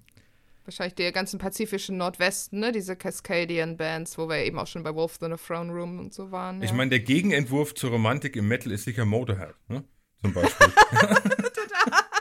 Wahrscheinlich 0.64 0.96
der 0.96 1.12
ganzen 1.12 1.40
pazifischen 1.40 1.98
Nordwesten, 1.98 2.60
ne? 2.62 2.72
Diese 2.72 2.96
Cascadian-Bands, 2.96 4.18
wo 4.18 4.30
wir 4.30 4.38
eben 4.46 4.58
auch 4.58 4.68
schon 4.68 4.82
bei 4.84 4.96
Wolf 4.96 5.20
in 5.22 5.36
the 5.36 5.44
Throne 5.44 5.72
Room 5.74 6.00
und 6.00 6.14
so 6.14 6.32
waren. 6.32 6.64
ich 6.64 6.70
ja. 6.70 6.76
meine, 6.76 6.90
der 6.92 7.02
Gegenentwurf 7.02 7.76
zur 7.76 7.90
Romantik 7.92 8.36
im 8.38 8.48
Metal 8.48 8.72
ist 8.72 8.86
sicher 8.86 9.04
Motorhead, 9.06 9.56
ne? 9.68 9.84
zum 10.22 10.34
Beispiel. 10.34 10.68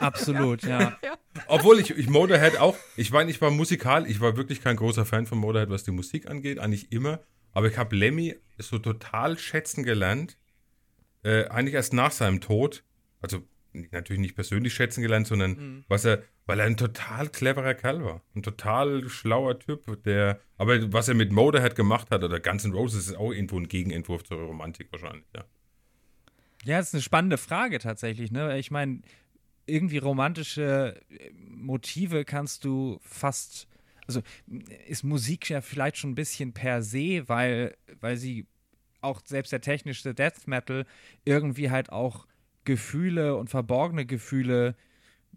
Absolut, 0.05 0.63
ja. 0.67 0.97
Obwohl 1.47 1.79
ich, 1.79 1.91
ich 1.91 2.07
Motorhead 2.09 2.57
auch, 2.59 2.75
ich 2.95 3.11
meine, 3.11 3.29
ich 3.31 3.41
war 3.41 3.51
musikal, 3.51 4.09
ich 4.09 4.19
war 4.21 4.37
wirklich 4.37 4.61
kein 4.61 4.75
großer 4.75 5.05
Fan 5.05 5.25
von 5.25 5.37
Motorhead, 5.37 5.69
was 5.69 5.83
die 5.83 5.91
Musik 5.91 6.29
angeht, 6.29 6.59
eigentlich 6.59 6.91
immer. 6.91 7.19
Aber 7.53 7.67
ich 7.67 7.77
habe 7.77 7.95
Lemmy 7.95 8.35
so 8.57 8.77
total 8.79 9.37
schätzen 9.37 9.83
gelernt, 9.83 10.37
äh, 11.23 11.45
eigentlich 11.47 11.73
erst 11.75 11.93
nach 11.93 12.11
seinem 12.11 12.39
Tod. 12.41 12.83
Also 13.21 13.43
natürlich 13.91 14.21
nicht 14.21 14.35
persönlich 14.35 14.73
schätzen 14.73 15.01
gelernt, 15.01 15.27
sondern 15.27 15.51
Mhm. 15.51 15.83
was 15.87 16.05
er, 16.05 16.23
weil 16.45 16.59
er 16.59 16.65
ein 16.65 16.77
total 16.77 17.27
cleverer 17.29 17.73
Kerl 17.73 18.03
war. 18.05 18.21
Ein 18.35 18.43
total 18.43 19.09
schlauer 19.09 19.59
Typ, 19.59 20.03
der, 20.03 20.39
aber 20.57 20.93
was 20.93 21.07
er 21.09 21.15
mit 21.15 21.31
Motorhead 21.31 21.75
gemacht 21.75 22.11
hat, 22.11 22.23
oder 22.23 22.39
Guns 22.39 22.63
N' 22.63 22.73
Roses, 22.73 23.07
ist 23.07 23.15
auch 23.17 23.31
irgendwo 23.31 23.59
ein 23.59 23.67
Gegenentwurf 23.67 24.23
zur 24.23 24.37
Romantik 24.39 24.91
wahrscheinlich, 24.91 25.25
ja. 25.35 25.43
Ja, 26.63 26.77
das 26.79 26.87
ist 26.87 26.93
eine 26.95 27.03
spannende 27.03 27.37
Frage 27.37 27.79
tatsächlich, 27.79 28.31
ne? 28.31 28.57
Ich 28.57 28.71
meine, 28.71 29.01
irgendwie 29.65 29.97
romantische 29.97 31.01
äh, 31.09 31.31
Motive 31.33 32.25
kannst 32.25 32.65
du 32.65 32.99
fast, 33.01 33.67
also 34.07 34.21
ist 34.87 35.03
Musik 35.03 35.49
ja 35.49 35.61
vielleicht 35.61 35.97
schon 35.97 36.11
ein 36.11 36.15
bisschen 36.15 36.53
per 36.53 36.81
se, 36.81 37.27
weil, 37.27 37.75
weil 37.99 38.17
sie 38.17 38.45
auch 39.01 39.21
selbst 39.25 39.51
der 39.51 39.61
technische 39.61 40.13
Death 40.13 40.47
Metal 40.47 40.85
irgendwie 41.23 41.71
halt 41.71 41.91
auch 41.91 42.27
Gefühle 42.63 43.35
und 43.35 43.49
verborgene 43.49 44.05
Gefühle 44.05 44.75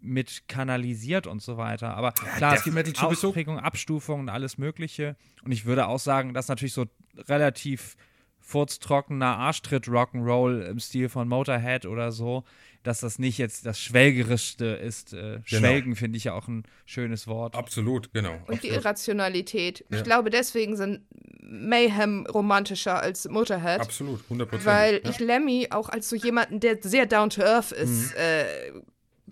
mit 0.01 0.47
kanalisiert 0.47 1.27
und 1.27 1.41
so 1.41 1.57
weiter. 1.57 1.95
Aber 1.95 2.11
klar, 2.11 2.53
es 2.53 2.59
Death 2.59 2.63
gibt 2.65 2.75
Metal 2.75 2.95
sowieso. 2.95 3.27
Ausprägungen, 3.27 3.63
Abstufungen 3.63 4.21
und 4.21 4.29
alles 4.29 4.57
Mögliche. 4.57 5.15
Und 5.43 5.51
ich 5.51 5.65
würde 5.65 5.87
auch 5.87 5.99
sagen, 5.99 6.33
dass 6.33 6.47
natürlich 6.47 6.73
so 6.73 6.85
relativ 7.27 7.95
furztrockener 8.39 9.37
Arschtritt 9.37 9.85
Rock'n'Roll 9.87 10.61
im 10.65 10.79
Stil 10.79 11.09
von 11.09 11.27
Motorhead 11.27 11.85
oder 11.85 12.11
so, 12.11 12.43
dass 12.83 13.01
das 13.01 13.19
nicht 13.19 13.37
jetzt 13.37 13.65
das 13.65 13.79
Schwelgerischste 13.79 14.65
ist. 14.65 15.13
Äh, 15.13 15.41
Schwelgen 15.43 15.95
finde 15.95 16.17
ich 16.17 16.23
ja 16.25 16.33
auch 16.33 16.47
ein 16.47 16.63
schönes 16.85 17.27
Wort. 17.27 17.55
Absolut, 17.55 18.13
genau. 18.13 18.33
Und 18.47 18.47
die 18.63 18.69
absolut. 18.69 18.75
Irrationalität. 18.77 19.85
Ja. 19.89 19.97
Ich 19.97 20.03
glaube, 20.03 20.29
deswegen 20.29 20.75
sind 20.77 21.01
Mayhem 21.41 22.25
romantischer 22.27 22.99
als 23.01 23.27
Motorhead. 23.27 23.81
Absolut, 23.81 24.21
100 24.23 24.65
Weil 24.65 25.01
ja. 25.03 25.09
ich 25.09 25.19
Lemmy 25.19 25.67
auch 25.71 25.89
als 25.89 26.09
so 26.09 26.15
jemanden, 26.15 26.59
der 26.59 26.77
sehr 26.81 27.05
down 27.05 27.29
to 27.29 27.41
earth 27.41 27.71
ist, 27.71 28.13
Mhm. 28.13 28.19
äh, 28.21 28.45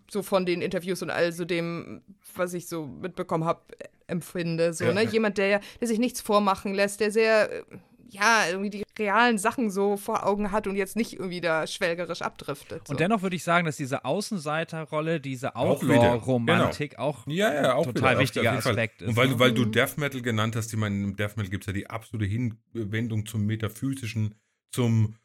so 0.09 0.23
von 0.23 0.45
den 0.45 0.61
Interviews 0.61 1.01
und 1.01 1.09
all 1.09 1.31
so 1.31 1.45
dem, 1.45 2.01
was 2.35 2.53
ich 2.53 2.67
so 2.67 2.85
mitbekommen 2.87 3.45
habe, 3.45 3.61
empfinde. 4.07 4.73
So, 4.73 4.85
Ja, 4.85 4.93
ne? 4.93 5.03
ja. 5.03 5.09
Jemand, 5.09 5.37
der, 5.37 5.61
der 5.79 5.87
sich 5.87 5.99
nichts 5.99 6.21
vormachen 6.21 6.73
lässt, 6.73 6.99
der 7.01 7.11
sehr, 7.11 7.51
äh, 7.51 7.63
ja, 8.09 8.45
irgendwie 8.49 8.69
die 8.69 8.83
realen 8.99 9.37
Sachen 9.37 9.69
so 9.69 9.97
vor 9.97 10.25
Augen 10.25 10.51
hat 10.51 10.67
und 10.67 10.75
jetzt 10.75 10.95
nicht 10.95 11.13
irgendwie 11.13 11.41
da 11.41 11.67
schwelgerisch 11.67 12.21
abdriftet. 12.21 12.87
So. 12.87 12.91
Und 12.91 12.99
dennoch 12.99 13.21
würde 13.21 13.35
ich 13.35 13.43
sagen, 13.43 13.65
dass 13.65 13.77
diese 13.77 14.05
Außenseiterrolle, 14.05 15.19
diese 15.19 15.55
Auch 15.55 15.81
wieder, 15.83 15.93
genau. 15.93 16.13
Outlaw-Romantik 16.15 16.99
auch 16.99 17.25
Ja, 17.27 17.53
ja, 17.53 17.73
auch 17.75 17.85
total 17.85 18.11
wieder, 18.11 18.19
wichtiger. 18.21 18.51
Aspekt 18.53 19.01
ist, 19.01 19.09
Und 19.09 19.15
weil, 19.15 19.29
ne? 19.29 19.39
weil 19.39 19.53
du 19.53 19.65
Death 19.65 19.97
Metal 19.97 20.21
genannt 20.21 20.55
hast, 20.55 20.73
ich 20.73 20.79
meine, 20.79 20.95
im 21.03 21.15
Death 21.15 21.37
Metal 21.37 21.49
gibt 21.49 21.63
es 21.63 21.67
ja 21.67 21.73
die 21.73 21.89
absolute 21.89 22.25
Hinwendung 22.25 23.25
zum 23.25 23.45
Metaphysischen, 23.45 24.35
zum 24.71 25.15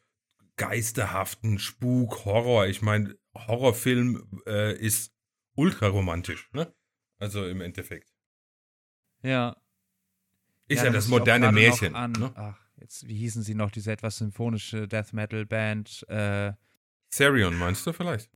Geisterhaften, 0.57 1.59
Spuk, 1.59 2.25
Horror. 2.25 2.67
Ich 2.67 2.83
meine, 2.83 3.17
Horrorfilm 3.35 4.43
äh, 4.47 4.77
ist 4.77 5.13
ultra 5.55 5.89
romantisch, 5.89 6.51
ne? 6.53 6.73
Also 7.19 7.47
im 7.47 7.61
Endeffekt. 7.61 8.13
ja. 9.23 9.57
Ist 10.69 10.79
ja, 10.79 10.85
da 10.85 10.91
das 10.91 11.07
auch 11.07 11.11
moderne 11.11 11.53
Märchen. 11.53 11.95
An, 11.95 12.13
Ne? 12.13 12.33
Ach, 12.35 12.57
jetzt, 12.83 13.09
wie 13.09 13.15
hießen 13.15 13.43
sie 13.43 13.55
noch, 13.55 13.71
diese 13.71 13.93
etwas 13.93 14.19
symphonische 14.19 14.87
Death 14.89 15.13
Metal 15.13 15.47
Band? 15.47 16.05
Äh, 16.09 16.53
Therion 17.11 17.57
meinst 17.57 17.87
du 17.87 17.93
vielleicht? 17.93 18.29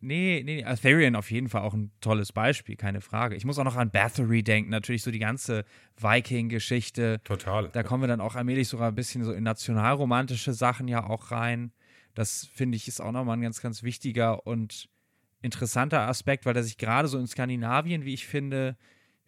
Nee, 0.00 0.42
nee, 0.44 0.64
Atherian 0.64 1.14
auf 1.14 1.30
jeden 1.30 1.48
Fall 1.48 1.62
auch 1.62 1.74
ein 1.74 1.92
tolles 2.00 2.32
Beispiel, 2.32 2.74
keine 2.74 3.00
Frage. 3.00 3.36
Ich 3.36 3.44
muss 3.44 3.58
auch 3.60 3.64
noch 3.64 3.76
an 3.76 3.92
Bathory 3.92 4.42
denken, 4.42 4.70
natürlich 4.70 5.04
so 5.04 5.12
die 5.12 5.20
ganze 5.20 5.64
Viking-Geschichte. 5.96 7.20
Total. 7.22 7.68
Da 7.68 7.84
kommen 7.84 8.02
wir 8.02 8.08
dann 8.08 8.20
auch 8.20 8.34
allmählich 8.34 8.66
sogar 8.66 8.88
ein 8.88 8.96
bisschen 8.96 9.22
so 9.22 9.32
in 9.32 9.44
nationalromantische 9.44 10.54
Sachen 10.54 10.88
ja 10.88 11.06
auch 11.06 11.30
rein. 11.30 11.72
Das 12.14 12.48
finde 12.52 12.76
ich 12.76 12.88
ist 12.88 13.00
auch 13.00 13.12
nochmal 13.12 13.36
ein 13.36 13.42
ganz, 13.42 13.62
ganz 13.62 13.84
wichtiger 13.84 14.44
und 14.44 14.88
interessanter 15.40 16.00
Aspekt, 16.08 16.46
weil 16.46 16.54
der 16.54 16.64
sich 16.64 16.78
gerade 16.78 17.06
so 17.06 17.18
in 17.18 17.28
Skandinavien, 17.28 18.04
wie 18.04 18.14
ich 18.14 18.26
finde, 18.26 18.76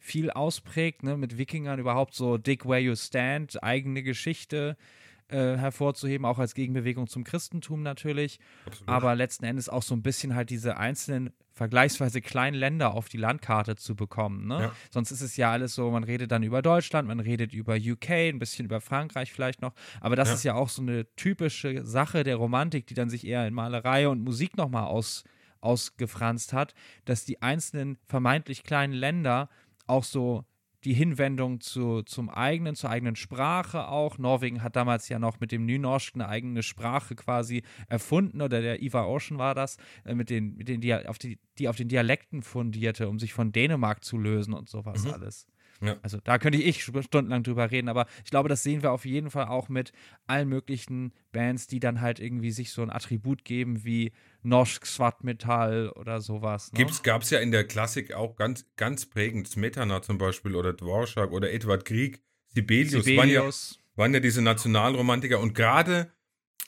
viel 0.04 0.30
ausprägt, 0.30 1.02
ne? 1.02 1.16
mit 1.16 1.38
Wikingern 1.38 1.78
überhaupt 1.78 2.14
so 2.14 2.36
Dig 2.36 2.66
Where 2.66 2.78
You 2.78 2.94
Stand, 2.94 3.62
eigene 3.62 4.02
Geschichte 4.02 4.76
äh, 5.28 5.56
hervorzuheben, 5.56 6.26
auch 6.26 6.38
als 6.38 6.54
Gegenbewegung 6.54 7.06
zum 7.06 7.24
Christentum 7.24 7.82
natürlich 7.82 8.38
Absolut. 8.66 8.88
aber 8.88 9.14
letzten 9.14 9.46
Endes 9.46 9.70
auch 9.70 9.82
so 9.82 9.94
ein 9.94 10.02
bisschen 10.02 10.34
halt 10.34 10.50
diese 10.50 10.76
einzelnen 10.76 11.30
vergleichsweise 11.52 12.20
kleinen 12.20 12.54
Länder 12.56 12.92
auf 12.92 13.08
die 13.08 13.16
Landkarte 13.16 13.76
zu 13.76 13.96
bekommen. 13.96 14.46
Ne? 14.46 14.60
Ja. 14.60 14.72
Sonst 14.90 15.10
ist 15.12 15.22
es 15.22 15.36
ja 15.38 15.50
alles 15.52 15.74
so, 15.74 15.90
man 15.90 16.04
redet 16.04 16.30
dann 16.32 16.42
über 16.42 16.60
Deutschland, 16.60 17.08
man 17.08 17.20
redet 17.20 17.54
über 17.54 17.76
UK, 17.76 18.10
ein 18.10 18.38
bisschen 18.38 18.66
über 18.66 18.82
Frankreich 18.82 19.32
vielleicht 19.32 19.62
noch, 19.62 19.72
aber 20.02 20.16
das 20.16 20.28
Ja. 20.28 20.34
ist 20.34 20.42
ja 20.44 20.54
auch 20.54 20.68
so 20.68 20.82
eine 20.82 21.06
typische 21.16 21.86
Sache 21.86 22.24
der 22.24 22.36
Romantik, 22.36 22.86
die 22.88 22.94
dann 22.94 23.08
sich 23.08 23.26
eher 23.26 23.46
in 23.46 23.54
Malerei 23.54 24.06
und 24.08 24.20
Musik 24.22 24.58
nochmal 24.58 24.84
aus, 24.84 25.24
ausgefranst 25.62 26.52
hat, 26.52 26.74
dass 27.06 27.24
die 27.24 27.40
einzelnen 27.40 27.96
vermeintlich 28.04 28.64
kleinen 28.64 28.92
Länder 28.92 29.48
auch 29.86 30.04
so 30.04 30.44
die 30.84 30.92
Hinwendung 30.92 31.60
zu, 31.60 32.02
zum 32.02 32.28
eigenen, 32.28 32.74
zur 32.74 32.90
eigenen 32.90 33.16
Sprache 33.16 33.88
auch. 33.88 34.18
Norwegen 34.18 34.62
hat 34.62 34.76
damals 34.76 35.08
ja 35.08 35.18
noch 35.18 35.40
mit 35.40 35.50
dem 35.50 35.64
Nynorsk 35.64 36.14
eine 36.14 36.28
eigene 36.28 36.62
Sprache 36.62 37.14
quasi 37.14 37.62
erfunden, 37.88 38.42
oder 38.42 38.60
der 38.60 38.82
Ivar 38.82 39.08
Ocean 39.08 39.38
war 39.38 39.54
das, 39.54 39.78
äh, 40.04 40.14
mit 40.14 40.28
den, 40.28 40.56
mit 40.56 40.68
den 40.68 40.82
Dia 40.82 41.06
auf 41.06 41.18
die, 41.18 41.38
die 41.58 41.68
auf 41.68 41.76
den 41.76 41.88
Dialekten 41.88 42.42
fundierte, 42.42 43.08
um 43.08 43.18
sich 43.18 43.32
von 43.32 43.50
Dänemark 43.50 44.04
zu 44.04 44.18
lösen 44.18 44.52
und 44.52 44.68
sowas 44.68 45.04
Mhm. 45.04 45.12
alles. 45.12 45.46
Ja. 45.80 45.96
Also 46.02 46.18
da 46.22 46.38
könnte 46.38 46.58
ich 46.58 46.84
stundenlang 46.84 47.42
drüber 47.42 47.70
reden, 47.70 47.88
aber 47.88 48.06
ich 48.24 48.30
glaube, 48.30 48.48
das 48.48 48.62
sehen 48.62 48.82
wir 48.82 48.92
auf 48.92 49.04
jeden 49.04 49.30
Fall 49.30 49.46
auch 49.46 49.68
mit 49.68 49.92
allen 50.26 50.48
möglichen 50.48 51.12
Bands, 51.32 51.66
die 51.66 51.80
dann 51.80 52.00
halt 52.00 52.20
irgendwie 52.20 52.52
sich 52.52 52.70
so 52.70 52.82
ein 52.82 52.90
Attribut 52.90 53.44
geben 53.44 53.84
wie 53.84 54.12
Norsk 54.44 54.86
Svartmetall 54.86 55.90
oder 55.90 56.20
sowas. 56.20 56.70
Ne? 56.72 56.78
Gibt's, 56.78 57.02
gab's 57.02 57.30
ja 57.30 57.40
in 57.40 57.50
der 57.50 57.64
Klassik 57.64 58.12
auch 58.12 58.36
ganz, 58.36 58.66
ganz 58.76 59.06
prägend. 59.06 59.48
Smetana 59.48 60.02
zum 60.02 60.18
Beispiel 60.18 60.54
oder 60.54 60.72
Dvorak 60.72 61.32
oder 61.32 61.52
Edward 61.52 61.84
Grieg, 61.84 62.22
Sibelius, 62.48 63.06
Waren, 63.06 63.28
ja, 63.28 63.40
Sibelius. 63.40 63.78
waren 63.96 64.14
ja 64.14 64.20
diese 64.20 64.42
Nationalromantiker. 64.42 65.40
Und 65.40 65.54
gerade 65.54 66.12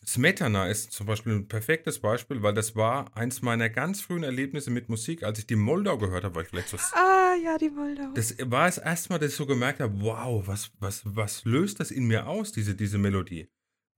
Smetana 0.07 0.68
ist 0.68 0.93
zum 0.93 1.07
Beispiel 1.07 1.33
ein 1.35 1.49
perfektes 1.49 1.99
Beispiel, 1.99 2.43
weil 2.43 2.55
das 2.55 2.77
war 2.77 3.14
eins 3.16 3.43
meiner 3.43 3.68
ganz 3.68 4.01
frühen 4.01 4.22
Erlebnisse 4.22 4.70
mit 4.70 4.89
Musik. 4.89 5.22
Als 5.22 5.39
ich 5.39 5.47
die 5.47 5.57
Moldau 5.57 5.99
gehört 5.99 6.24
habe, 6.24 6.35
war 6.37 6.43
ich 6.43 6.49
vielleicht 6.49 6.68
so. 6.68 6.79
ah, 6.93 7.35
ja, 7.43 7.59
die 7.59 7.70
Moldau. 7.70 8.12
Das 8.14 8.37
war 8.41 8.66
das 8.66 8.79
erste 8.79 9.12
Mal, 9.12 9.18
dass 9.18 9.31
ich 9.31 9.37
so 9.37 9.47
gemerkt 9.47 9.81
habe, 9.81 10.01
wow, 10.01 10.47
was, 10.47 10.70
was, 10.79 11.03
was 11.05 11.45
löst 11.45 11.81
das 11.81 11.91
in 11.91 12.07
mir 12.07 12.27
aus, 12.27 12.53
diese, 12.53 12.74
diese 12.74 12.99
Melodie? 12.99 13.49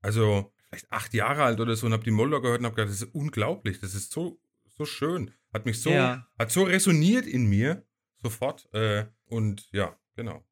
Also, 0.00 0.52
vielleicht 0.68 0.90
acht 0.92 1.14
Jahre 1.14 1.42
alt 1.44 1.60
oder 1.60 1.74
so 1.76 1.86
und 1.86 1.92
habe 1.92 2.04
die 2.04 2.10
Moldau 2.10 2.40
gehört 2.40 2.60
und 2.60 2.66
habe 2.66 2.74
gedacht, 2.76 2.90
das 2.92 3.02
ist 3.02 3.14
unglaublich, 3.14 3.80
das 3.80 3.94
ist 3.94 4.12
so, 4.12 4.40
so 4.68 4.84
schön. 4.84 5.32
Hat 5.52 5.64
mich 5.66 5.80
so, 5.80 5.90
Ja. 5.90 6.26
hat 6.38 6.50
so 6.50 6.64
resoniert 6.64 7.26
in 7.26 7.46
mir, 7.46 7.84
sofort. 8.22 8.68
Äh, 8.74 9.06
und 9.26 9.68
ja, 9.72 9.96
genau. 10.14 10.44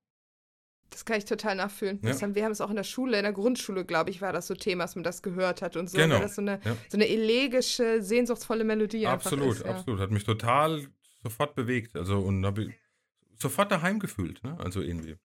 Das 0.90 1.04
kann 1.04 1.18
ich 1.18 1.24
total 1.24 1.56
nachfühlen. 1.56 1.98
Ja. 2.02 2.18
Haben, 2.20 2.34
wir 2.34 2.44
haben 2.44 2.52
es 2.52 2.60
auch 2.60 2.70
in 2.70 2.76
der 2.76 2.84
Schule, 2.84 3.18
in 3.18 3.24
der 3.24 3.32
Grundschule, 3.32 3.84
glaube 3.84 4.10
ich, 4.10 4.22
war 4.22 4.32
das 4.32 4.46
so 4.46 4.54
Thema, 4.54 4.84
dass 4.84 4.94
man 4.94 5.02
das 5.04 5.20
gehört 5.20 5.60
hat 5.60 5.76
und 5.76 5.90
so, 5.90 5.98
Genau. 5.98 6.14
weil 6.14 6.22
das 6.22 6.36
so 6.36 6.42
eine, 6.42 6.60
Ja. 6.64 6.76
so 6.88 6.96
eine 6.96 7.08
elegische, 7.08 8.02
sehnsuchtsvolle 8.02 8.64
Melodie 8.64 9.06
absolut, 9.06 9.56
ist. 9.56 9.64
Ja. 9.64 9.72
absolut. 9.72 10.00
Hat 10.00 10.10
mich 10.12 10.24
total 10.24 10.86
sofort 11.22 11.54
bewegt. 11.56 11.96
Also 11.96 12.20
und 12.20 12.46
habe 12.46 12.72
sofort 13.36 13.70
daheim 13.72 13.98
gefühlt, 13.98 14.42
ne? 14.44 14.56
Also 14.60 14.80
irgendwie. 14.80 15.16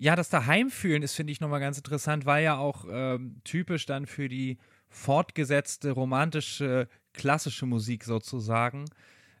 Ja, 0.00 0.14
das 0.14 0.30
Daheimfühlen 0.30 1.02
ist, 1.02 1.16
finde 1.16 1.32
ich, 1.32 1.40
nochmal 1.40 1.58
ganz 1.58 1.76
interessant, 1.76 2.24
weil 2.24 2.44
ja 2.44 2.56
auch 2.56 2.84
ähm, 2.88 3.40
typisch 3.42 3.84
dann 3.84 4.06
für 4.06 4.28
die 4.28 4.58
fortgesetzte 4.88 5.90
romantische, 5.90 6.88
klassische 7.12 7.66
Musik 7.66 8.04
sozusagen 8.04 8.84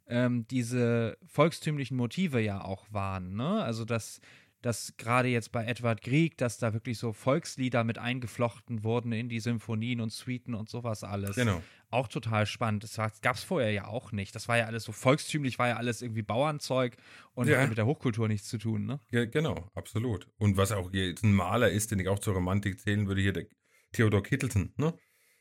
ähm, 0.08 0.46
diese 0.48 1.16
volkstümlichen 1.26 1.96
Motive 1.96 2.40
ja 2.40 2.64
auch 2.64 2.86
waren. 2.90 3.36
Ne? 3.36 3.62
Also, 3.62 3.84
dass, 3.84 4.20
dass 4.68 4.94
gerade 4.98 5.28
jetzt 5.28 5.50
bei 5.50 5.64
Edward 5.64 6.02
Grieg, 6.02 6.36
dass 6.36 6.58
da 6.58 6.74
wirklich 6.74 6.98
so 6.98 7.14
Volkslieder 7.14 7.84
mit 7.84 7.96
eingeflochten 7.96 8.84
wurden 8.84 9.12
in 9.12 9.30
die 9.30 9.40
Symphonien 9.40 10.02
und 10.02 10.12
Suiten 10.12 10.54
und 10.54 10.68
sowas 10.68 11.04
alles. 11.04 11.36
Genau. 11.36 11.62
Auch 11.88 12.06
total 12.06 12.44
spannend. 12.44 12.84
Das 12.84 12.96
gab 13.22 13.36
es 13.36 13.42
vorher 13.42 13.72
ja 13.72 13.86
auch 13.86 14.12
nicht. 14.12 14.34
Das 14.34 14.46
war 14.46 14.58
ja 14.58 14.66
alles 14.66 14.84
so 14.84 14.92
volkstümlich, 14.92 15.58
war 15.58 15.68
ja 15.68 15.76
alles 15.78 16.02
irgendwie 16.02 16.20
Bauernzeug 16.20 16.98
und 17.32 17.48
Ja. 17.48 17.56
hatte 17.56 17.68
mit 17.70 17.78
der 17.78 17.86
Hochkultur 17.86 18.28
nichts 18.28 18.46
zu 18.48 18.58
tun. 18.58 18.84
Ne? 18.84 19.00
Ja, 19.10 19.24
genau, 19.24 19.70
absolut. 19.74 20.28
Und 20.36 20.58
was 20.58 20.70
auch 20.70 20.92
jetzt 20.92 21.24
ein 21.24 21.32
Maler 21.32 21.70
ist, 21.70 21.90
den 21.90 21.98
ich 22.00 22.08
auch 22.08 22.18
zur 22.18 22.34
Romantik 22.34 22.78
zählen 22.78 23.08
würde, 23.08 23.22
hier 23.22 23.32
der 23.32 23.46
Theodor 23.92 24.22
Kittelsen, 24.22 24.74
ne? 24.76 24.92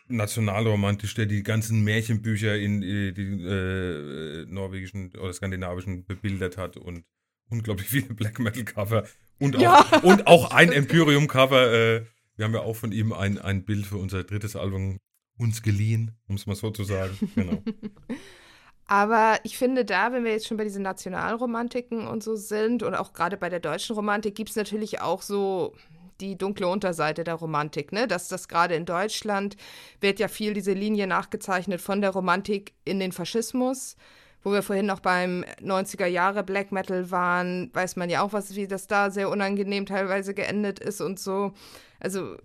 Nationalromantisch, 0.07 1.15
der 1.15 1.25
die 1.25 1.43
ganzen 1.43 1.84
Märchenbücher 1.84 2.55
in 2.57 2.82
äh, 2.82 3.11
die 3.11 3.43
äh, 3.43 4.45
norwegischen 4.47 5.13
oder 5.17 5.34
skandinavischen 5.34 6.05
bebildert 6.05 6.55
hat 6.55 6.78
und 6.78 7.03
unglaublich 7.50 7.88
viele 7.88 8.14
Black 8.14 8.39
Metal 8.39 8.64
Cover 8.64 9.04
und 9.39 9.56
auch, 9.56 9.62
Ja. 9.62 9.86
und 10.04 10.28
auch 10.28 10.52
ein 10.56 10.72
Empyreum 10.72 11.28
Cover. 11.28 11.72
Äh, 11.72 12.06
wir 12.36 12.45
haben 12.45 12.54
ja 12.54 12.62
auch 12.62 12.76
von 12.76 12.91
ihm 12.91 13.14
ein, 13.14 13.39
ein 13.39 13.66
Bild 13.66 13.86
für 13.86 13.98
unser 13.98 14.24
drittes 14.24 14.56
Album 14.56 14.98
uns 15.38 15.62
geliehen, 15.62 16.12
um 16.28 16.36
es 16.36 16.45
mal 16.45 16.56
so 16.56 16.72
zu 16.72 16.84
sagen. 16.84 17.18
Genau. 17.36 17.64
Aber 18.86 19.38
ich 19.43 19.58
finde 19.58 19.84
da, 19.84 20.14
wenn 20.14 20.24
wir 20.24 20.32
jetzt 20.32 20.48
schon 20.48 20.58
bei 20.58 20.64
diesen 20.64 20.82
Nationalromantiken 20.84 22.08
und 22.08 22.24
so 22.24 22.36
sind 22.36 22.84
und 22.84 22.95
auch 22.95 23.12
gerade 23.14 23.36
bei 23.38 23.50
der 23.50 23.60
deutschen 23.60 23.95
Romantik, 23.95 24.36
gibt 24.36 24.50
es 24.50 24.56
natürlich 24.56 25.02
auch 25.02 25.22
so 25.22 25.76
die 26.22 26.38
dunkle 26.38 26.68
Unterseite 26.68 27.24
der 27.24 27.36
Romantik, 27.36 27.91
ne? 27.91 28.08
Dass 28.08 28.28
das 28.30 28.48
gerade 28.48 28.76
in 28.76 28.86
Deutschland 28.86 29.58
wird 30.00 30.20
ja 30.20 30.28
viel 30.30 30.54
diese 30.54 30.74
Linie 30.74 31.06
nachgezeichnet 31.06 31.82
von 31.82 32.02
der 32.02 32.12
Romantik 32.12 32.74
in 32.86 33.00
den 33.00 33.12
Faschismus. 33.12 33.98
Wo 34.44 34.52
wir 34.52 34.64
vorhin 34.64 34.86
noch 34.86 35.00
beim 35.00 35.44
90er 35.62 36.06
Jahre 36.06 36.44
Black 36.44 36.72
Metal 36.72 37.12
waren, 37.12 37.70
weiß 37.74 37.96
man 37.96 38.10
ja 38.10 38.22
auch, 38.22 38.34
was, 38.34 38.56
wie 38.56 38.68
das 38.68 38.88
da 38.88 39.10
sehr 39.10 39.30
unangenehm 39.30 39.86
teilweise 39.86 40.34
geendet 40.34 40.80
ist 40.80 41.02
und 41.02 41.20
so. 41.20 41.54
Also 42.00 42.36
äh, 42.36 42.40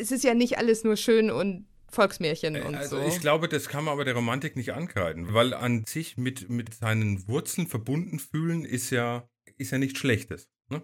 es 0.00 0.12
ist 0.12 0.24
ja 0.24 0.34
nicht 0.34 0.58
alles 0.58 0.84
nur 0.84 0.96
schön 0.96 1.30
und 1.30 1.66
Volksmärchen 1.94 2.60
und 2.60 2.74
Also 2.74 2.98
so. 2.98 3.06
ich 3.06 3.20
glaube, 3.20 3.48
das 3.48 3.68
kann 3.68 3.84
man 3.84 3.92
aber 3.92 4.04
der 4.04 4.14
Romantik 4.14 4.56
nicht 4.56 4.72
ankreiden, 4.72 5.32
weil 5.32 5.54
an 5.54 5.84
sich 5.86 6.16
mit, 6.16 6.50
mit 6.50 6.74
seinen 6.74 7.26
Wurzeln 7.28 7.66
verbunden 7.66 8.18
fühlen 8.18 8.64
ist 8.64 8.90
ja, 8.90 9.28
ist 9.56 9.70
ja 9.70 9.78
nichts 9.78 9.98
Schlechtes. 9.98 10.50
Ne? 10.68 10.82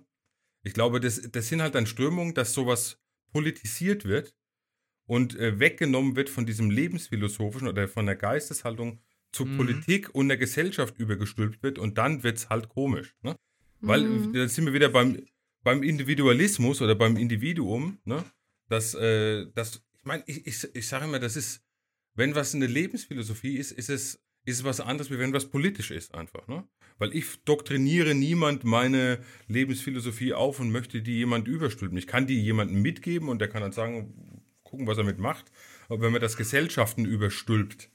Ich 0.62 0.72
glaube, 0.72 1.00
das, 1.00 1.20
das 1.32 1.48
sind 1.48 1.60
halt 1.60 1.74
dann 1.74 1.86
Strömungen, 1.86 2.34
dass 2.34 2.54
sowas 2.54 2.98
politisiert 3.32 4.04
wird 4.04 4.34
und 5.06 5.36
äh, 5.36 5.58
weggenommen 5.58 6.16
wird 6.16 6.30
von 6.30 6.46
diesem 6.46 6.70
lebensphilosophischen 6.70 7.68
oder 7.68 7.88
von 7.88 8.06
der 8.06 8.16
Geisteshaltung 8.16 9.02
zur 9.32 9.46
Mhm. 9.46 9.56
Politik 9.56 10.14
und 10.14 10.28
der 10.28 10.36
Gesellschaft 10.36 10.98
übergestülpt 10.98 11.62
wird 11.62 11.78
und 11.78 11.98
dann 11.98 12.22
wird 12.22 12.38
es 12.38 12.48
halt 12.48 12.68
komisch. 12.68 13.14
Ne? 13.22 13.36
Weil 13.80 14.02
Mhm. 14.02 14.32
da 14.32 14.48
sind 14.48 14.66
wir 14.66 14.72
wieder 14.72 14.88
beim, 14.88 15.24
beim 15.62 15.82
Individualismus 15.82 16.82
oder 16.82 16.94
beim 16.94 17.16
Individuum, 17.16 17.98
ne? 18.04 18.24
dass, 18.68 18.94
äh, 18.94 19.46
das, 19.54 19.82
ich 19.98 20.04
meine, 20.04 20.22
ich, 20.26 20.46
ich, 20.46 20.74
ich 20.74 20.86
sage 20.88 21.04
immer, 21.04 21.18
das 21.18 21.36
ist, 21.36 21.62
wenn 22.14 22.34
was 22.34 22.54
eine 22.54 22.66
Lebensphilosophie 22.66 23.56
ist, 23.56 23.72
ist 23.72 23.88
es, 23.88 24.14
ist 24.46 24.58
es 24.58 24.64
was 24.64 24.80
anderes, 24.80 25.10
wie 25.10 25.18
wenn 25.18 25.32
was 25.32 25.50
politisch 25.50 25.90
ist 25.90 26.14
einfach. 26.14 26.48
Ne? 26.48 26.66
Weil 26.98 27.14
ich 27.14 27.42
doktriniere 27.44 28.14
niemand 28.14 28.64
meine 28.64 29.20
Lebensphilosophie 29.48 30.32
auf 30.32 30.60
und 30.60 30.70
möchte 30.70 31.02
die 31.02 31.14
jemand 31.14 31.46
überstülpen. 31.46 31.96
Ich 31.98 32.06
kann 32.06 32.26
die 32.26 32.40
jemandem 32.42 32.82
mitgeben 32.82 33.28
und 33.28 33.38
der 33.38 33.48
kann 33.48 33.62
dann 33.62 33.72
sagen, 33.72 34.42
gucken, 34.64 34.86
was 34.86 34.98
er 34.98 35.04
mit 35.04 35.18
macht. 35.18 35.52
Aber 35.88 36.00
wenn 36.02 36.12
man 36.12 36.20
das 36.20 36.36
Gesellschaften 36.36 37.04
überstülpt 37.04 37.89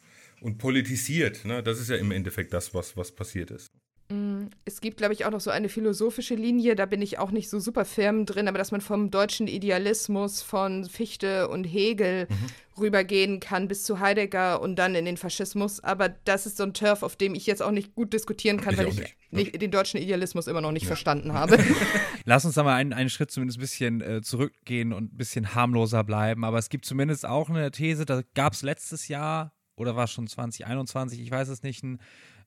und 0.46 0.58
politisiert, 0.60 1.44
ne, 1.46 1.64
das 1.64 1.80
ist 1.80 1.90
ja 1.90 1.96
im 1.96 2.12
Endeffekt 2.12 2.54
das, 2.54 2.74
was, 2.74 2.96
was 2.96 3.12
passiert 3.14 3.50
ist. 3.52 3.72
Mm, 4.10 4.46
Es 4.66 4.82
gibt, 4.82 4.98
glaube 4.98 5.14
ich, 5.14 5.26
auch 5.26 5.32
noch 5.32 5.40
so 5.42 5.50
eine 5.50 5.68
philosophische 5.70 6.36
Linie, 6.36 6.76
da 6.76 6.86
bin 6.86 7.02
ich 7.02 7.18
auch 7.18 7.32
nicht 7.32 7.50
so 7.50 7.60
super 7.60 7.86
firm 7.86 8.28
drin, 8.28 8.48
aber 8.48 8.60
dass 8.60 8.72
man 8.72 8.80
vom 8.82 9.10
deutschen 9.10 9.48
Idealismus 9.48 10.44
von 10.44 10.86
Fichte 10.86 11.48
und 11.50 11.64
Hegel 11.64 12.28
Mhm. 12.30 12.82
rübergehen 12.82 13.40
kann 13.40 13.68
bis 13.68 13.84
zu 13.84 14.00
Heidegger 14.00 14.62
und 14.62 14.76
dann 14.76 14.94
in 14.94 15.06
den 15.06 15.18
Faschismus. 15.18 15.84
Aber 15.84 16.10
das 16.10 16.46
ist 16.46 16.58
so 16.58 16.64
ein 16.64 16.74
Turf, 16.76 17.02
auf 17.02 17.16
dem 17.16 17.34
ich 17.34 17.48
jetzt 17.48 17.64
auch 17.64 17.72
nicht 17.72 17.96
gut 17.96 18.14
diskutieren 18.14 18.62
kann, 18.62 18.74
Ich 18.74 18.80
weil 18.80 18.88
ich 18.90 19.00
nicht, 19.00 19.16
nicht, 19.32 19.62
den 19.62 19.72
deutschen 19.72 20.00
Idealismus 20.00 20.46
immer 20.46 20.62
noch 20.62 20.72
nicht 20.74 20.86
verstanden 20.86 21.34
habe. 21.40 21.58
Lass 22.26 22.46
uns 22.46 22.54
da 22.54 22.62
mal 22.64 22.76
einen, 22.76 22.94
einen 22.94 23.10
Schritt 23.10 23.32
zumindest 23.32 23.58
ein 23.58 23.62
bisschen 23.62 24.02
äh, 24.02 24.22
zurückgehen 24.22 24.94
und 24.94 25.14
ein 25.14 25.18
bisschen 25.18 25.56
harmloser 25.56 26.04
bleiben. 26.04 26.44
Aber 26.44 26.60
es 26.60 26.70
gibt 26.70 26.86
zumindest 26.86 27.26
auch 27.26 27.50
eine 27.50 27.72
These, 27.72 28.06
da 28.06 28.22
gab 28.36 28.54
es 28.54 28.62
letztes 28.62 29.08
Jahr 29.08 29.55
oder 29.76 29.96
war 29.96 30.06
es 30.06 30.12
schon 30.12 30.28
2021, 30.28 31.20
ich 31.20 31.32
weiß 31.32 31.50
es 31.50 31.64
nicht, 31.64 31.84
einen 31.84 32.00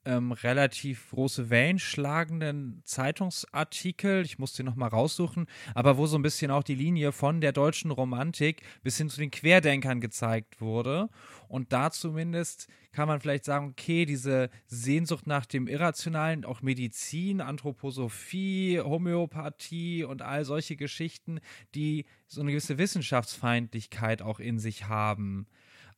ähm, 0.04 0.32
relativ 0.32 1.10
große 1.10 1.50
Wellen 1.50 1.78
schlagenden 1.78 2.82
Zeitungsartikel, 2.84 4.24
ich 4.24 4.38
muss 4.38 4.54
den 4.54 4.66
nochmal 4.66 4.88
raussuchen, 4.88 5.46
aber 5.74 5.98
wo 5.98 6.06
so 6.06 6.16
ein 6.16 6.22
bisschen 6.22 6.50
auch 6.50 6.62
die 6.62 6.74
Linie 6.74 7.12
von 7.12 7.40
der 7.40 7.52
deutschen 7.52 7.90
Romantik 7.90 8.62
bis 8.82 8.96
hin 8.96 9.10
zu 9.10 9.20
den 9.20 9.30
Querdenkern 9.30 10.00
gezeigt 10.00 10.60
wurde. 10.60 11.08
Und 11.48 11.72
da 11.72 11.90
zumindest 11.90 12.68
kann 12.92 13.08
man 13.08 13.20
vielleicht 13.20 13.44
sagen, 13.44 13.68
okay, 13.68 14.06
diese 14.06 14.50
Sehnsucht 14.66 15.26
nach 15.26 15.46
dem 15.46 15.66
Irrationalen, 15.68 16.44
auch 16.44 16.62
Medizin, 16.62 17.40
Anthroposophie, 17.40 18.80
Homöopathie 18.80 20.04
und 20.04 20.22
all 20.22 20.44
solche 20.44 20.76
Geschichten, 20.76 21.40
die 21.74 22.06
so 22.26 22.40
eine 22.40 22.50
gewisse 22.50 22.78
Wissenschaftsfeindlichkeit 22.78 24.22
auch 24.22 24.40
in 24.40 24.58
sich 24.58 24.88
haben. 24.88 25.46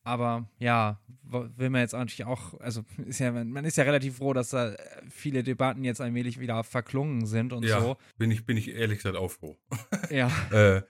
Aber 0.02 0.48
ja, 0.58 0.98
will 1.22 1.70
man 1.70 1.82
jetzt 1.82 1.92
natürlich 1.92 2.24
auch, 2.24 2.58
also 2.60 2.84
ist 3.06 3.20
ja, 3.20 3.32
man 3.32 3.64
ist 3.64 3.76
ja 3.76 3.84
relativ 3.84 4.16
froh, 4.16 4.32
dass 4.32 4.50
da 4.50 4.74
viele 5.10 5.42
Debatten 5.42 5.84
jetzt 5.84 6.00
allmählich 6.00 6.40
wieder 6.40 6.64
verklungen 6.64 7.26
sind 7.26 7.52
und 7.52 7.64
ja, 7.64 7.80
so. 7.80 7.96
bin 8.16 8.30
ich, 8.30 8.46
bin 8.46 8.56
ich 8.56 8.68
ehrlich 8.68 8.98
gesagt 8.98 9.16
auch 9.16 9.30
froh. 9.30 9.58
Ja. 10.10 10.30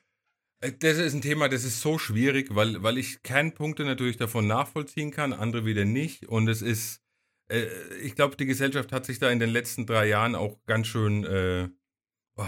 Äh, 0.63 0.73
das 0.79 0.99
ist 0.99 1.15
ein 1.15 1.23
Thema, 1.23 1.49
das 1.49 1.65
ist 1.65 1.81
so 1.81 1.97
schwierig, 1.99 2.55
weil, 2.55 2.83
weil 2.83 2.99
ich 2.99 3.23
Kernpunkte 3.23 3.85
natürlich 3.85 4.19
davon 4.19 4.47
nachvollziehen 4.47 5.11
kann, 5.11 5.33
andere 5.33 5.65
wieder 5.65 5.87
nicht. 5.87 6.27
Und 6.27 6.49
es 6.49 6.61
ist, 6.61 7.03
äh, 7.51 7.65
ich 8.03 8.15
glaube, 8.15 8.37
die 8.37 8.45
Gesellschaft 8.45 8.93
hat 8.93 9.07
sich 9.07 9.19
da 9.19 9.31
in 9.31 9.39
den 9.39 9.49
letzten 9.49 9.87
drei 9.87 10.07
Jahren 10.07 10.35
auch 10.35 10.59
ganz 10.67 10.87
schön 10.87 11.25
äh, 11.25 11.71
oh, 12.37 12.45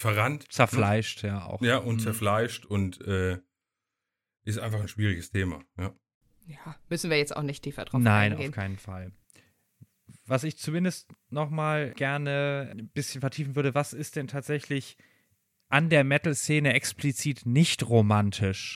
verrannt. 0.00 0.46
Zerfleischt, 0.50 1.22
ja 1.22 1.44
auch. 1.44 1.62
Ja, 1.62 1.78
und 1.78 1.96
Mhm. 1.96 2.00
zerfleischt 2.00 2.66
und 2.66 3.00
äh, 3.02 3.38
ist 4.44 4.58
einfach 4.58 4.80
ein 4.80 4.88
schwieriges 4.88 5.30
Thema. 5.30 5.62
Ja. 5.78 5.94
ja, 6.46 6.76
müssen 6.88 7.10
wir 7.10 7.18
jetzt 7.18 7.36
auch 7.36 7.42
nicht 7.42 7.62
tiefer 7.62 7.84
drauf 7.84 8.00
Nein, 8.00 8.32
eingehen. 8.32 8.50
auf 8.50 8.54
keinen 8.54 8.78
Fall. 8.78 9.12
Was 10.26 10.44
ich 10.44 10.56
zumindest 10.56 11.10
nochmal 11.30 11.92
gerne 11.92 12.70
ein 12.72 12.88
bisschen 12.88 13.20
vertiefen 13.20 13.56
würde, 13.56 13.74
was 13.74 13.92
ist 13.92 14.16
denn 14.16 14.26
tatsächlich 14.26 14.96
an 15.68 15.90
der 15.90 16.04
Metal-Szene 16.04 16.72
explizit 16.72 17.46
nicht 17.46 17.88
romantisch? 17.88 18.74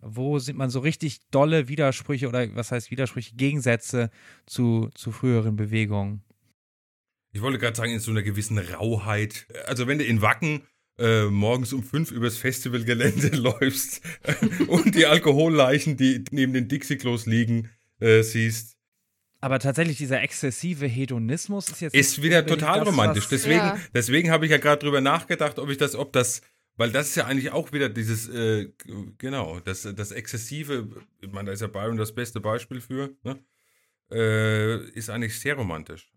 Wo 0.00 0.38
sind 0.38 0.56
man 0.56 0.70
so 0.70 0.78
richtig 0.80 1.20
dolle 1.30 1.68
Widersprüche 1.68 2.28
oder 2.28 2.54
was 2.54 2.70
heißt 2.70 2.90
Widersprüche, 2.90 3.34
Gegensätze 3.34 4.10
zu, 4.46 4.90
zu 4.94 5.10
früheren 5.10 5.56
Bewegungen? 5.56 6.22
Ich 7.32 7.42
wollte 7.42 7.58
gerade 7.58 7.76
sagen, 7.76 7.92
in 7.92 8.00
so 8.00 8.10
einer 8.10 8.22
gewissen 8.22 8.58
Rauheit. 8.58 9.46
Also 9.66 9.86
wenn 9.86 9.98
du 9.98 10.04
in 10.04 10.22
Wacken 10.22 10.66
äh, 10.98 11.24
morgens 11.26 11.72
um 11.72 11.82
fünf 11.82 12.10
übers 12.10 12.36
Festivalgelände 12.36 13.28
läufst 13.36 14.00
und 14.68 14.94
die 14.94 15.06
Alkoholleichen, 15.06 15.96
die 15.96 16.24
neben 16.30 16.52
den 16.52 16.68
Dixie-Klos 16.68 17.26
liegen, 17.26 17.70
äh, 18.00 18.22
siehst, 18.22 18.76
Aber 19.40 19.58
tatsächlich 19.60 19.96
dieser 19.98 20.20
exzessive 20.22 20.86
Hedonismus 20.86 21.68
ist 21.68 21.80
jetzt 21.80 21.94
ist 21.94 22.22
wieder 22.22 22.44
total 22.44 22.80
das, 22.80 22.88
romantisch. 22.88 23.28
Deswegen, 23.28 23.58
Ja. 23.58 23.78
deswegen 23.94 24.30
habe 24.30 24.44
ich 24.46 24.50
ja 24.50 24.58
gerade 24.58 24.80
drüber 24.84 25.00
nachgedacht, 25.00 25.58
ob 25.58 25.70
ich 25.70 25.76
das, 25.78 25.94
ob 25.94 26.12
das, 26.12 26.42
weil 26.76 26.90
das 26.90 27.08
ist 27.10 27.14
ja 27.16 27.26
eigentlich 27.26 27.52
auch 27.52 27.72
wieder 27.72 27.88
dieses, 27.88 28.28
äh, 28.28 28.68
genau, 29.18 29.60
das, 29.60 29.82
das 29.82 30.10
exzessive, 30.12 30.88
ich 31.20 31.30
meine, 31.30 31.46
da 31.46 31.52
ist 31.52 31.60
ja 31.60 31.68
Byron 31.68 31.96
das 31.96 32.12
beste 32.14 32.40
Beispiel 32.40 32.80
für, 32.80 33.16
ne? 33.22 33.38
äh, 34.10 34.88
ist 34.90 35.10
eigentlich 35.10 35.38
sehr 35.38 35.54
romantisch. 35.54 36.10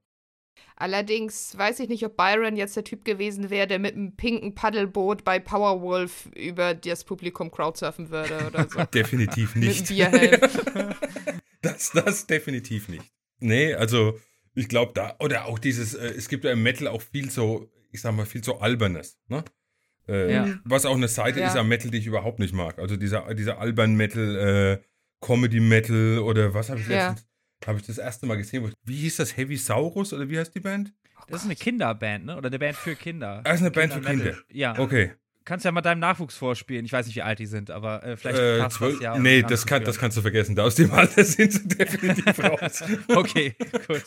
Allerdings 0.76 1.56
weiß 1.58 1.80
ich 1.80 1.90
nicht, 1.90 2.04
ob 2.06 2.18
Byron 2.18 2.56
jetzt 2.56 2.76
der 2.76 2.84
Typ 2.84 3.06
gewesen 3.06 3.50
wäre, 3.50 3.68
der 3.68 3.78
mit 3.80 3.96
einem 3.96 4.16
pinken 4.16 4.56
Paddelboot 4.56 5.24
bei 5.24 5.40
Powerwolf 5.40 6.28
über 6.36 6.74
das 6.74 7.04
Publikum 7.04 7.52
crowdsurfen 7.52 8.10
würde 8.10 8.48
oder 8.48 8.68
so. 8.70 8.84
definitiv 8.94 9.56
nicht. 9.56 9.92
das, 11.62 11.92
das 11.92 12.26
definitiv 12.28 12.90
nicht. 12.90 13.04
Nee, 13.40 13.74
also 13.74 14.20
ich 14.56 14.68
glaube 14.68 14.92
da, 14.96 15.16
oder 15.20 15.46
auch 15.46 15.60
dieses, 15.60 15.94
äh, 15.94 16.08
es 16.08 16.28
gibt 16.30 16.44
ja 16.44 16.52
im 16.52 16.64
Metal 16.64 16.88
auch 16.88 17.02
viel 17.02 17.30
so, 17.30 17.70
ich 17.92 18.02
sag 18.02 18.14
mal, 18.16 18.26
viel 18.26 18.44
so 18.44 18.60
Albernes, 18.60 19.20
ne? 19.28 19.44
Äh, 20.08 20.34
Ja. 20.34 20.48
Was 20.64 20.86
auch 20.86 20.96
eine 20.96 21.08
Seite 21.08 21.40
Ja. 21.40 21.48
ist 21.48 21.56
am 21.56 21.68
Metal, 21.68 21.92
die 21.92 22.00
ich 22.00 22.08
überhaupt 22.08 22.40
nicht 22.40 22.54
mag. 22.54 22.80
Also 22.80 22.98
dieser, 22.98 23.34
dieser 23.36 23.60
albern 23.60 23.96
Metal, 23.96 24.80
äh, 24.82 24.84
Comedy 25.26 25.60
Metal 25.60 26.20
oder 26.20 26.54
was 26.54 26.70
habe 26.70 26.80
ich 26.82 26.88
Ja. 26.88 27.10
letztens, 27.10 27.28
habe 27.68 27.80
ich 27.80 27.86
das 27.86 27.98
erste 27.98 28.26
Mal 28.26 28.36
gesehen. 28.38 28.64
wo- 28.64 28.70
Wie 28.84 28.96
hieß 28.98 29.18
das? 29.18 29.36
Heavy 29.38 29.58
Saurus 29.58 30.14
oder 30.14 30.28
wie 30.30 30.38
heißt 30.40 30.54
die 30.56 30.60
Band? 30.60 30.94
Das 31.28 31.42
ist 31.42 31.46
eine 31.46 31.56
Kinderband, 31.56 32.26
ne? 32.26 32.36
Oder 32.38 32.48
eine 32.48 32.60
Band 32.60 32.76
für 32.78 32.96
Kinder. 32.96 33.42
Ah, 33.46 33.52
ist 33.52 33.62
eine 33.62 33.72
Band 33.72 33.94
für 33.94 34.00
Kindermetal. 34.02 34.34
Kinder. 34.48 34.56
Ja. 34.58 34.78
Okay. 34.80 35.14
Kannst 35.46 35.66
ja 35.66 35.72
mal 35.72 35.82
deinem 35.82 36.00
Nachwuchs 36.00 36.36
vorspielen. 36.36 36.86
Ich 36.86 36.92
weiß 36.94 37.06
nicht, 37.08 37.16
wie 37.16 37.22
alt 37.24 37.40
die 37.40 37.46
sind, 37.48 37.72
aber 37.72 38.04
äh, 38.04 38.16
vielleicht 38.18 38.40
Äh, 38.40 38.60
passt 38.60 38.78
zwölf, 38.78 38.94
das 38.96 39.04
ja. 39.04 39.18
nee, 39.18 39.42
das 39.42 39.52
das, 39.52 39.66
kann, 39.66 39.84
das 39.84 39.98
kannst 39.98 40.18
du 40.18 40.22
vergessen. 40.22 40.56
Da 40.56 40.64
aus 40.64 40.76
dem 40.76 40.92
Alter 40.92 41.24
sind 41.26 41.52
sie 41.54 41.68
definitiv 41.68 42.38
raus. 42.44 42.84
Okay, 43.08 43.56
gut. 43.88 44.04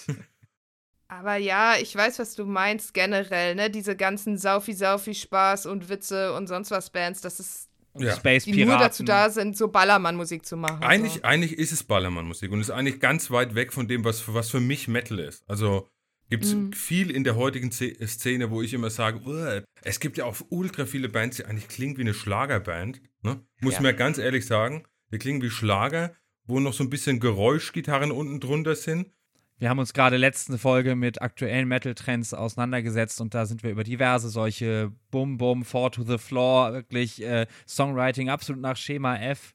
Aber 1.09 1.37
ja, 1.37 1.75
ich 1.81 1.95
weiß, 1.95 2.19
was 2.19 2.35
du 2.35 2.45
meinst 2.45 2.95
generell, 2.95 3.55
ne? 3.55 3.71
Diese 3.71 3.95
ganzen 3.97 4.37
Saufi-Saufi-Spaß 4.39 5.67
und 5.67 5.89
Witze 5.89 6.33
und 6.35 6.47
sonst 6.47 6.71
was 6.71 6.91
Bands, 6.91 7.21
das 7.21 7.41
ist, 7.41 7.69
Ja. 7.97 8.17
Space 8.17 8.45
die 8.45 8.53
Piraten. 8.53 8.71
nur 8.71 8.79
dazu 8.79 9.05
da 9.05 9.31
sind, 9.31 9.57
so 9.57 9.69
Ballermann-Musik 9.69 10.45
zu 10.45 10.57
machen. 10.57 10.83
Eigentlich, 10.83 11.15
so. 11.15 11.23
eigentlich 11.23 11.59
ist 11.59 11.73
es 11.73 11.85
Ballermann-Musik 11.85 12.51
und 12.51 12.61
ist 12.61 12.71
eigentlich 12.71 12.99
ganz 13.01 13.31
weit 13.31 13.55
weg 13.55 13.73
von 13.73 13.87
dem, 13.87 14.05
was, 14.05 14.33
was 14.35 14.51
für 14.51 14.61
mich 14.61 14.89
Metal 14.89 15.19
ist. 15.21 15.45
Also 15.49 15.89
gibt 16.31 16.45
es 16.45 16.55
Mhm. 16.55 16.73
viel 16.73 17.11
in 17.11 17.23
der 17.23 17.37
heutigen 17.37 17.71
Ze- 17.71 17.95
Szene, 18.07 18.51
wo 18.51 18.63
ich 18.63 18.73
immer 18.75 18.91
sage, 18.91 19.65
es 19.83 20.01
gibt 20.01 20.17
ja 20.19 20.25
auch 20.25 20.37
ultra 20.49 20.87
viele 20.87 21.09
Bands, 21.09 21.37
die 21.37 21.45
eigentlich 21.45 21.69
klingen 21.69 21.97
wie 21.97 22.01
eine 22.03 22.15
Schlagerband. 22.15 23.01
Ne? 23.23 23.45
Muss 23.61 23.75
Ja. 23.75 23.83
mir 23.83 23.95
ganz 23.95 24.19
ehrlich 24.19 24.47
sagen, 24.47 24.85
die 25.13 25.19
klingen 25.19 25.43
wie 25.43 25.51
Schlager, 25.51 26.15
wo 26.47 26.59
noch 26.61 26.73
so 26.73 26.83
ein 26.83 26.91
bisschen 26.91 27.21
Geräuschgitarren 27.21 28.11
unten 28.11 28.41
drunter 28.41 28.75
sind. 28.75 29.11
Wir 29.59 29.71
haben 29.71 29.79
uns 29.79 29.93
gerade 29.93 30.17
letzte 30.17 30.59
Folge 30.59 30.97
mit 30.97 31.23
aktuellen 31.23 31.69
Metal-Trends 31.69 32.35
auseinandergesetzt 32.35 33.21
und 33.21 33.35
da 33.35 33.47
sind 33.47 33.63
wir 33.63 33.71
über 33.71 33.85
diverse 33.85 34.29
solche 34.29 34.93
Bum 35.11 35.39
Bum, 35.39 35.65
Four 35.65 35.93
to 35.93 36.03
the 36.03 36.19
Floor, 36.19 36.73
wirklich 36.73 37.23
äh, 37.23 37.47
Songwriting 37.67 38.31
absolut 38.31 38.61
nach 38.61 38.77
Schema 38.77 39.17
F. 39.17 39.55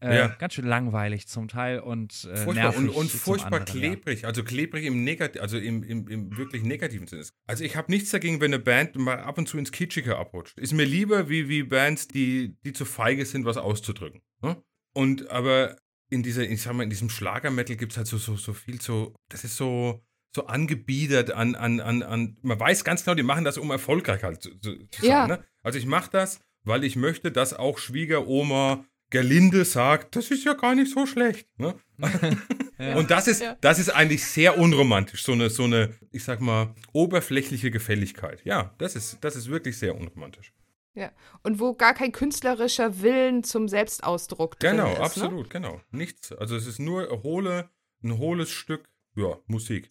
Äh, 0.00 0.16
Ja. 0.16 0.28
Ganz 0.38 0.54
schön 0.54 0.66
langweilig 0.66 1.26
zum 1.26 1.48
Teil 1.48 1.80
und 1.80 2.28
äh, 2.30 2.36
Furchtbar 2.36 2.54
nervig 2.54 2.78
und, 2.78 2.88
und 2.90 3.10
furchtbar 3.10 3.60
anderen, 3.60 3.82
ja. 3.82 3.88
klebrig, 3.88 4.24
also 4.26 4.44
klebrig 4.44 4.84
im 4.84 5.02
Negat 5.02 5.38
also 5.38 5.58
im, 5.58 5.82
im, 5.82 6.06
im 6.06 6.36
wirklich 6.36 6.62
negativen 6.62 7.06
Sinne. 7.06 7.24
Also 7.46 7.64
ich 7.64 7.74
habe 7.74 7.90
nichts 7.90 8.10
dagegen, 8.10 8.40
wenn 8.40 8.52
eine 8.52 8.62
Band 8.62 8.96
mal 8.96 9.18
ab 9.18 9.38
und 9.38 9.48
zu 9.48 9.58
ins 9.58 9.72
Kitschige 9.72 10.16
abrutscht. 10.16 10.58
Ist 10.58 10.72
mir 10.74 10.84
lieber 10.84 11.28
wie, 11.28 11.48
wie 11.48 11.62
Bands, 11.64 12.06
die, 12.06 12.54
die 12.64 12.74
zu 12.74 12.84
feige 12.84 13.24
sind, 13.24 13.44
was 13.44 13.56
auszudrücken. 13.56 14.20
Ne? 14.42 14.62
Und 14.94 15.30
aber 15.30 15.76
in 16.10 16.22
dieser, 16.22 16.42
ich 16.48 16.62
sag 16.62 16.72
mal, 16.74 16.82
in 16.82 16.90
diesem 16.90 17.10
Schlager-Metal 17.10 17.76
gibt 17.76 17.92
es 17.92 17.98
halt 17.98 18.06
so, 18.06 18.18
so, 18.18 18.36
so 18.36 18.52
viel 18.52 18.80
so, 18.80 19.14
das 19.28 19.44
ist 19.44 19.56
so, 19.56 20.02
so 20.34 20.46
angebiedert 20.46 21.30
an, 21.32 21.54
an, 21.54 21.80
an, 21.80 22.02
an, 22.02 22.36
man 22.42 22.58
weiß 22.60 22.84
ganz 22.84 23.04
genau, 23.04 23.14
die 23.14 23.22
machen 23.22 23.44
das, 23.44 23.58
um 23.58 23.70
erfolgreich 23.70 24.22
halt 24.22 24.42
zu, 24.42 24.50
zu, 24.60 24.76
zu 24.88 25.00
sein. 25.02 25.10
Ja. 25.10 25.26
Ne? 25.26 25.44
Also 25.62 25.78
ich 25.78 25.86
mache 25.86 26.10
das, 26.10 26.40
weil 26.64 26.84
ich 26.84 26.96
möchte, 26.96 27.32
dass 27.32 27.54
auch 27.54 27.78
Schwiegeroma 27.78 28.84
Gerlinde 29.10 29.64
sagt, 29.64 30.16
das 30.16 30.30
ist 30.30 30.44
ja 30.44 30.52
gar 30.52 30.74
nicht 30.74 30.92
so 30.92 31.06
schlecht. 31.06 31.48
Ne? 31.58 31.74
Ja. 32.80 32.94
Und 32.94 33.10
das 33.10 33.26
ist, 33.26 33.42
Ja. 33.42 33.56
das 33.60 33.80
ist 33.80 33.88
eigentlich 33.88 34.24
sehr 34.24 34.56
unromantisch, 34.56 35.24
so 35.24 35.32
eine, 35.32 35.50
so 35.50 35.64
eine, 35.64 35.94
ich 36.12 36.22
sag 36.22 36.40
mal, 36.40 36.76
oberflächliche 36.92 37.72
Gefälligkeit. 37.72 38.40
Ja, 38.44 38.72
das 38.78 38.94
ist, 38.94 39.18
das 39.22 39.34
ist 39.34 39.48
wirklich 39.48 39.76
sehr 39.76 39.96
unromantisch. 39.96 40.52
Ja. 40.98 41.12
Und 41.44 41.60
wo 41.60 41.74
gar 41.74 41.94
kein 41.94 42.10
künstlerischer 42.10 43.00
Willen 43.00 43.44
zum 43.44 43.68
Selbstausdruck 43.68 44.58
drin 44.58 44.72
Genau, 44.72 44.90
ist. 44.90 44.98
Ne? 44.98 45.04
absolut, 45.04 45.50
genau. 45.50 45.80
Nichts. 45.92 46.32
Also 46.32 46.56
es 46.56 46.66
ist 46.66 46.80
nur 46.80 47.08
hohle, 47.22 47.70
ein 48.02 48.18
hohles 48.18 48.50
Stück, 48.50 48.88
ja, 49.14 49.36
Musik. 49.46 49.88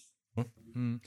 Hm. 0.73 0.99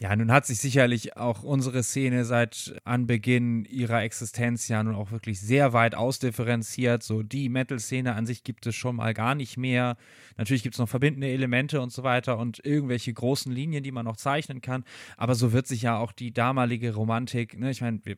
Ja, 0.00 0.16
nun 0.16 0.32
hat 0.32 0.46
sich 0.46 0.60
sicherlich 0.60 1.18
auch 1.18 1.42
unsere 1.42 1.82
Szene 1.82 2.24
seit 2.24 2.74
Anbeginn 2.84 3.66
ihrer 3.66 4.02
Existenz 4.02 4.66
ja 4.68 4.82
nun 4.82 4.94
auch 4.94 5.10
wirklich 5.10 5.40
sehr 5.40 5.74
weit 5.74 5.94
ausdifferenziert. 5.94 7.02
So 7.02 7.22
die 7.22 7.50
Metal-Szene 7.50 8.14
an 8.14 8.24
sich 8.24 8.44
gibt 8.44 8.66
es 8.66 8.74
schon 8.74 8.96
mal 8.96 9.12
gar 9.12 9.34
nicht 9.34 9.58
mehr. 9.58 9.98
Natürlich 10.38 10.62
gibt 10.62 10.76
es 10.76 10.78
noch 10.78 10.88
verbindende 10.88 11.28
Elemente 11.28 11.82
und 11.82 11.92
so 11.92 12.02
weiter 12.02 12.38
und 12.38 12.64
irgendwelche 12.64 13.12
großen 13.12 13.52
Linien, 13.52 13.82
die 13.82 13.92
man 13.92 14.06
noch 14.06 14.16
zeichnen 14.16 14.62
kann. 14.62 14.84
Aber 15.18 15.34
so 15.34 15.52
wird 15.52 15.66
sich 15.66 15.82
ja 15.82 15.98
auch 15.98 16.12
die 16.12 16.32
damalige 16.32 16.94
Romantik, 16.94 17.58
ne, 17.58 17.70
ich 17.70 17.82
meine, 17.82 18.00
wir 18.04 18.16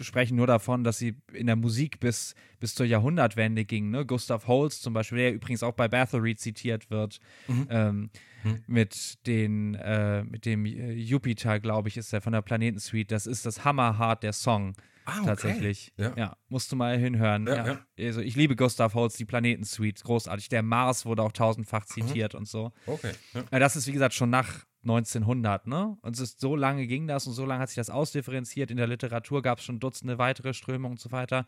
sprechen 0.00 0.36
nur 0.36 0.46
davon, 0.46 0.84
dass 0.84 0.98
sie 0.98 1.16
in 1.32 1.46
der 1.46 1.56
Musik 1.56 2.00
bis, 2.00 2.34
bis 2.60 2.74
zur 2.74 2.86
Jahrhundertwende 2.86 3.64
ging. 3.64 3.90
Ne? 3.90 4.04
Gustav 4.06 4.46
Holst 4.46 4.82
zum 4.82 4.92
Beispiel, 4.92 5.18
der 5.18 5.32
übrigens 5.34 5.62
auch 5.62 5.72
bei 5.74 5.88
Bathory 5.88 6.36
zitiert 6.36 6.90
wird, 6.90 7.18
Mhm. 7.48 7.66
ähm, 7.70 8.10
Mhm. 8.44 8.62
mit, 8.66 9.26
den, 9.26 9.74
äh, 9.76 10.22
mit 10.24 10.44
dem 10.46 10.66
äh, 10.66 10.92
Jupiter, 10.92 11.58
glaube 11.58 11.88
ich, 11.88 11.96
ist 11.96 12.12
der 12.12 12.20
von 12.20 12.32
der 12.32 12.42
Planetensuite. 12.42 13.08
Das 13.14 13.26
ist 13.26 13.44
das 13.46 13.64
Hammerhart 13.64 14.22
der 14.22 14.32
Song. 14.32 14.74
Ah, 15.08 15.22
Tatsächlich. 15.24 15.92
Ja. 15.96 16.36
musst 16.48 16.70
du 16.72 16.76
mal 16.76 16.98
hinhören. 16.98 17.46
Ja, 17.46 17.66
Ja, 17.96 18.06
Also 18.08 18.20
ich 18.20 18.34
liebe 18.34 18.56
Gustav 18.56 18.94
Holst, 18.94 19.18
die 19.20 19.24
Planetensuite, 19.24 20.02
großartig. 20.02 20.48
Der 20.48 20.62
Mars 20.64 21.06
wurde 21.06 21.22
auch 21.22 21.30
tausendfach 21.32 21.84
zitiert 21.86 22.34
und 22.34 22.48
so. 22.48 22.72
Okay. 22.86 23.12
Ja. 23.52 23.58
Das 23.60 23.76
ist, 23.76 23.86
wie 23.86 23.92
gesagt, 23.92 24.14
schon 24.14 24.30
nach 24.30 24.64
1900, 24.86 25.66
ne? 25.66 25.96
Und 26.00 26.14
es 26.14 26.20
ist, 26.20 26.40
so 26.40 26.56
lange 26.56 26.86
ging 26.86 27.06
das 27.06 27.26
und 27.26 27.32
so 27.32 27.44
lange 27.44 27.60
hat 27.60 27.68
sich 27.68 27.76
das 27.76 27.90
ausdifferenziert. 27.90 28.70
In 28.70 28.76
der 28.76 28.86
Literatur 28.86 29.42
gab 29.42 29.58
es 29.58 29.64
schon 29.64 29.80
Dutzende 29.80 30.18
weitere 30.18 30.54
Strömungen 30.54 30.92
und 30.92 31.00
so 31.00 31.12
weiter. 31.12 31.46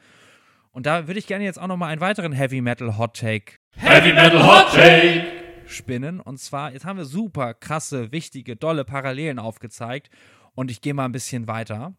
Und 0.70 0.86
da 0.86 1.06
würde 1.06 1.18
ich 1.18 1.26
gerne 1.26 1.44
jetzt 1.44 1.58
auch 1.58 1.66
noch 1.66 1.76
mal 1.76 1.88
einen 1.88 2.00
weiteren 2.00 2.32
Heavy 2.32 2.60
Metal 2.60 2.98
Hot 2.98 3.16
Take 3.16 3.54
Heavy 3.72 4.12
Metal 4.12 4.44
Hot 4.46 4.72
Take. 4.72 5.26
spinnen. 5.66 6.20
Und 6.20 6.38
zwar, 6.38 6.72
jetzt 6.72 6.84
haben 6.84 6.98
wir 6.98 7.04
super 7.04 7.54
krasse, 7.54 8.12
wichtige, 8.12 8.56
dolle 8.56 8.84
Parallelen 8.84 9.38
aufgezeigt. 9.38 10.10
Und 10.54 10.70
ich 10.70 10.80
gehe 10.80 10.94
mal 10.94 11.04
ein 11.04 11.12
bisschen 11.12 11.46
weiter. 11.46 11.94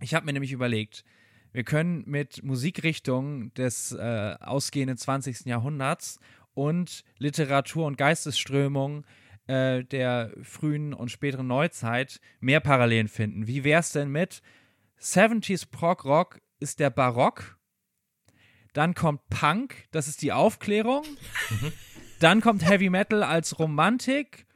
Ich 0.00 0.14
habe 0.14 0.26
mir 0.26 0.32
nämlich 0.32 0.52
überlegt, 0.52 1.04
wir 1.52 1.64
können 1.64 2.02
mit 2.06 2.42
Musikrichtungen 2.42 3.52
des 3.54 3.92
äh, 3.92 4.36
ausgehenden 4.40 4.96
20. 4.96 5.44
Jahrhunderts 5.44 6.18
und 6.54 7.04
Literatur 7.18 7.86
und 7.86 7.98
Geistesströmungen 7.98 9.04
äh, 9.46 9.84
der 9.84 10.32
frühen 10.42 10.94
und 10.94 11.10
späteren 11.10 11.46
Neuzeit 11.46 12.20
mehr 12.40 12.60
Parallelen 12.60 13.08
finden. 13.08 13.46
Wie 13.46 13.64
wäre 13.64 13.80
es 13.80 13.92
denn 13.92 14.10
mit 14.10 14.42
70s 15.00 15.70
Prog 15.70 16.04
Rock 16.04 16.40
ist 16.60 16.78
der 16.78 16.90
Barock, 16.90 17.58
dann 18.72 18.94
kommt 18.94 19.28
Punk, 19.28 19.86
das 19.90 20.08
ist 20.08 20.22
die 20.22 20.32
Aufklärung, 20.32 21.04
dann 22.20 22.40
kommt 22.40 22.64
Heavy 22.64 22.88
Metal 22.88 23.22
als 23.22 23.58
Romantik 23.58 24.46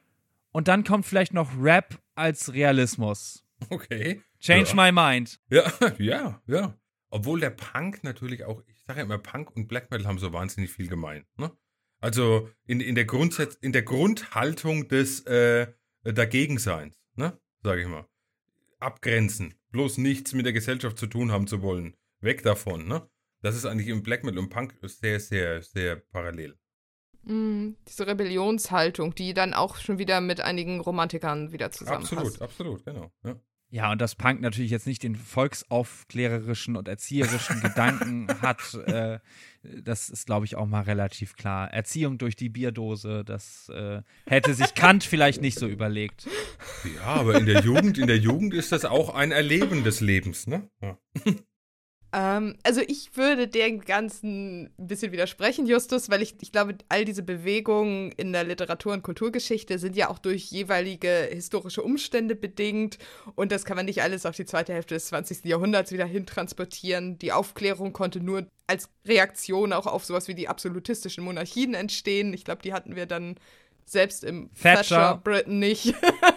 und 0.53 0.69
dann 0.69 0.85
kommt 0.85 1.05
vielleicht 1.05 1.35
noch 1.35 1.51
Rap 1.61 2.01
als 2.15 2.53
Realismus. 2.53 3.45
Okay. 3.69 4.23
Change 4.39 4.71
ja. 4.75 4.75
my 4.75 4.93
mind. 4.93 5.41
Ja, 5.51 5.73
ja, 5.99 6.43
ja. 6.47 6.79
Obwohl 7.11 7.41
der 7.41 7.51
Punk 7.51 8.05
natürlich 8.05 8.45
auch, 8.45 8.63
ich 8.67 8.83
sage 8.87 9.01
ja 9.01 9.05
immer, 9.05 9.19
Punk 9.19 9.55
und 9.57 9.69
Black 9.69 9.91
Metal 9.91 10.07
haben 10.07 10.19
so 10.19 10.33
wahnsinnig 10.33 10.71
viel 10.71 10.89
gemein. 10.89 11.25
Ne? 11.37 11.51
Also 12.07 12.49
in, 12.69 12.79
in, 12.79 12.95
der 12.95 13.05
Grundsatz, 13.05 13.57
in 13.57 13.73
der 13.73 13.83
Grundhaltung 13.83 14.87
des 14.87 15.27
äh, 15.27 15.67
Dagegenseins, 16.05 16.97
ne? 17.17 17.37
sage 17.65 17.83
ich 17.83 17.89
mal. 17.89 18.07
Abgrenzen, 18.79 19.55
bloß 19.73 19.99
nichts 19.99 20.33
mit 20.33 20.47
der 20.47 20.53
Gesellschaft 20.53 20.99
zu 20.99 21.09
tun 21.09 21.33
haben 21.33 21.49
zu 21.49 21.63
wollen. 21.63 21.97
Weg 22.21 22.45
davon, 22.45 22.87
ne? 22.87 23.11
Das 23.43 23.57
ist 23.57 23.67
eigentlich 23.67 23.89
im 23.89 24.05
Black 24.05 24.23
Metal 24.23 24.39
und 24.39 24.51
Punk 24.51 24.77
sehr, 24.83 25.19
sehr, 25.19 25.63
sehr 25.63 25.97
parallel. 25.97 26.57
Mm, 27.25 27.71
diese 27.89 28.07
Rebellionshaltung, 28.07 29.17
die 29.17 29.35
dann 29.35 29.53
auch 29.53 29.75
schon 29.75 29.99
wieder 29.99 30.21
mit 30.21 30.41
einigen 30.41 30.79
Romantikern 30.79 31.51
wieder 31.51 31.73
zusammenpasst. 31.73 32.41
Absolut, 32.41 32.41
absolut, 32.41 32.85
genau. 32.85 33.11
Ja. 33.25 33.41
Ja, 33.69 33.91
und 33.91 34.01
das 34.01 34.15
Punk 34.15 34.41
natürlich 34.41 34.71
jetzt 34.71 34.87
nicht 34.87 35.03
den 35.03 35.17
volksaufklärerischen 35.17 36.77
und 36.77 36.87
erzieherischen 36.87 37.61
Gedanken 37.63 38.29
hat, 38.41 38.75
äh, 38.87 39.19
das 39.83 40.09
ist, 40.09 40.27
glaube 40.27 40.47
ich, 40.47 40.57
auch 40.57 40.67
mal 40.67 40.83
relativ 40.83 41.37
klar. 41.37 41.73
Erziehung 41.73 42.19
durch 42.19 42.37
die 42.37 42.49
Bierdose, 42.49 43.25
das 43.25 43.69
äh, 43.69 44.03
hätte 44.27 44.55
sich 44.55 44.75
Kant 44.75 45.05
vielleicht 45.05 45.41
nicht 45.41 45.59
so 45.59 45.67
überlegt. 45.67 46.27
ja, 46.97 47.05
aber 47.05 47.37
in 47.37 47.47
der 47.47 47.63
Jugend, 47.63 47.99
in 47.99 48.07
der 48.07 48.19
Jugend 48.19 48.55
ist 48.55 48.73
das 48.73 48.85
auch 48.85 49.15
ein 49.15 49.33
Erleben 49.33 49.85
des 49.85 50.01
Lebens, 50.01 50.47
ne? 50.47 50.69
Ja. 50.81 50.99
Ähm, 52.17 52.57
also 52.63 52.81
ich 52.81 53.15
würde 53.15 53.47
dem 53.47 53.83
Ganzen 53.83 54.71
ein 54.79 54.87
bisschen 54.87 55.13
widersprechen, 55.13 55.67
Justus, 55.67 56.09
weil 56.09 56.23
ich, 56.23 56.35
ich 56.41 56.51
glaube, 56.51 56.79
all 56.89 57.05
diese 57.05 57.23
Bewegungen 57.23 58.11
in 58.13 58.33
der 58.33 58.45
Literatur- 58.45 58.95
und 58.95 59.03
Kulturgeschichte 59.03 59.79
sind 59.79 59.97
ja 59.97 60.09
auch 60.09 60.19
durch 60.19 60.45
jeweilige 60.45 61.29
historische 61.31 61.83
Umstände 61.83 62.35
bedingt 62.35 62.97
und 63.35 63.53
das 63.53 63.67
kann 63.67 63.77
man 63.77 63.85
nicht 63.85 64.03
alles 64.03 64.25
auf 64.25 64.35
die 64.35 64.47
zweite 64.47 64.73
Hälfte 64.73 64.95
des 64.95 65.09
20. 65.09 65.45
Jahrhunderts 65.45 65.93
wieder 65.93 66.07
hintransportieren. 66.07 67.19
Die 67.19 67.33
Aufklärung 67.33 67.93
konnte 67.93 68.21
nur 68.21 68.47
als 68.67 68.89
Reaktion 69.05 69.75
auch 69.75 69.87
auf 69.87 70.07
sowas 70.07 70.27
wie 70.27 70.35
die 70.35 70.49
absolutistischen 70.49 71.23
Monarchien 71.23 71.75
entstehen. 71.75 72.33
Ich 72.33 72.47
glaube, 72.47 72.63
die 72.63 72.73
hatten 72.73 72.97
wir 72.97 73.05
dann 73.05 73.37
selbst 73.85 74.25
im 74.25 74.51
Thatcher. 74.55 74.79
Thatcher 74.79 75.21
Britain 75.23 75.59
nicht. 75.59 75.95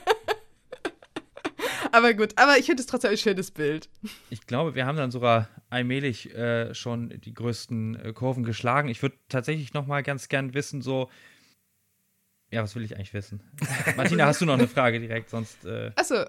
aber 1.92 2.14
gut, 2.14 2.38
aber 2.38 2.58
ich 2.58 2.66
finde 2.66 2.82
es 2.82 2.88
trotzdem 2.88 3.12
ein 3.12 3.18
schönes 3.18 3.52
Bild. 3.52 3.90
Ich 4.30 4.48
glaube, 4.48 4.76
wir 4.76 4.86
haben 4.86 4.98
dann 4.98 5.12
sogar 5.12 5.50
allmählich 5.70 6.34
äh, 6.36 6.74
schon 6.74 7.10
die 7.22 7.34
größten 7.34 7.96
äh, 7.96 8.14
Kurven 8.14 8.44
geschlagen. 8.44 8.90
Ich 8.90 9.02
würde 9.02 9.18
tatsächlich 9.30 9.74
noch 9.74 9.88
mal 9.88 10.04
ganz 10.04 10.30
gern 10.30 10.54
wissen, 10.54 10.82
so, 10.82 11.10
ja, 12.52 12.64
was 12.64 12.76
will 12.76 12.84
ich 12.84 12.96
eigentlich 12.96 13.14
wissen? 13.14 13.42
Martina, 13.98 14.26
hast 14.26 14.42
du 14.42 14.46
noch 14.46 14.56
eine 14.56 14.68
Frage 14.68 15.00
direkt? 15.00 15.30
Sonst. 15.30 15.66
Äh 15.66 15.92
Achso. 15.96 16.26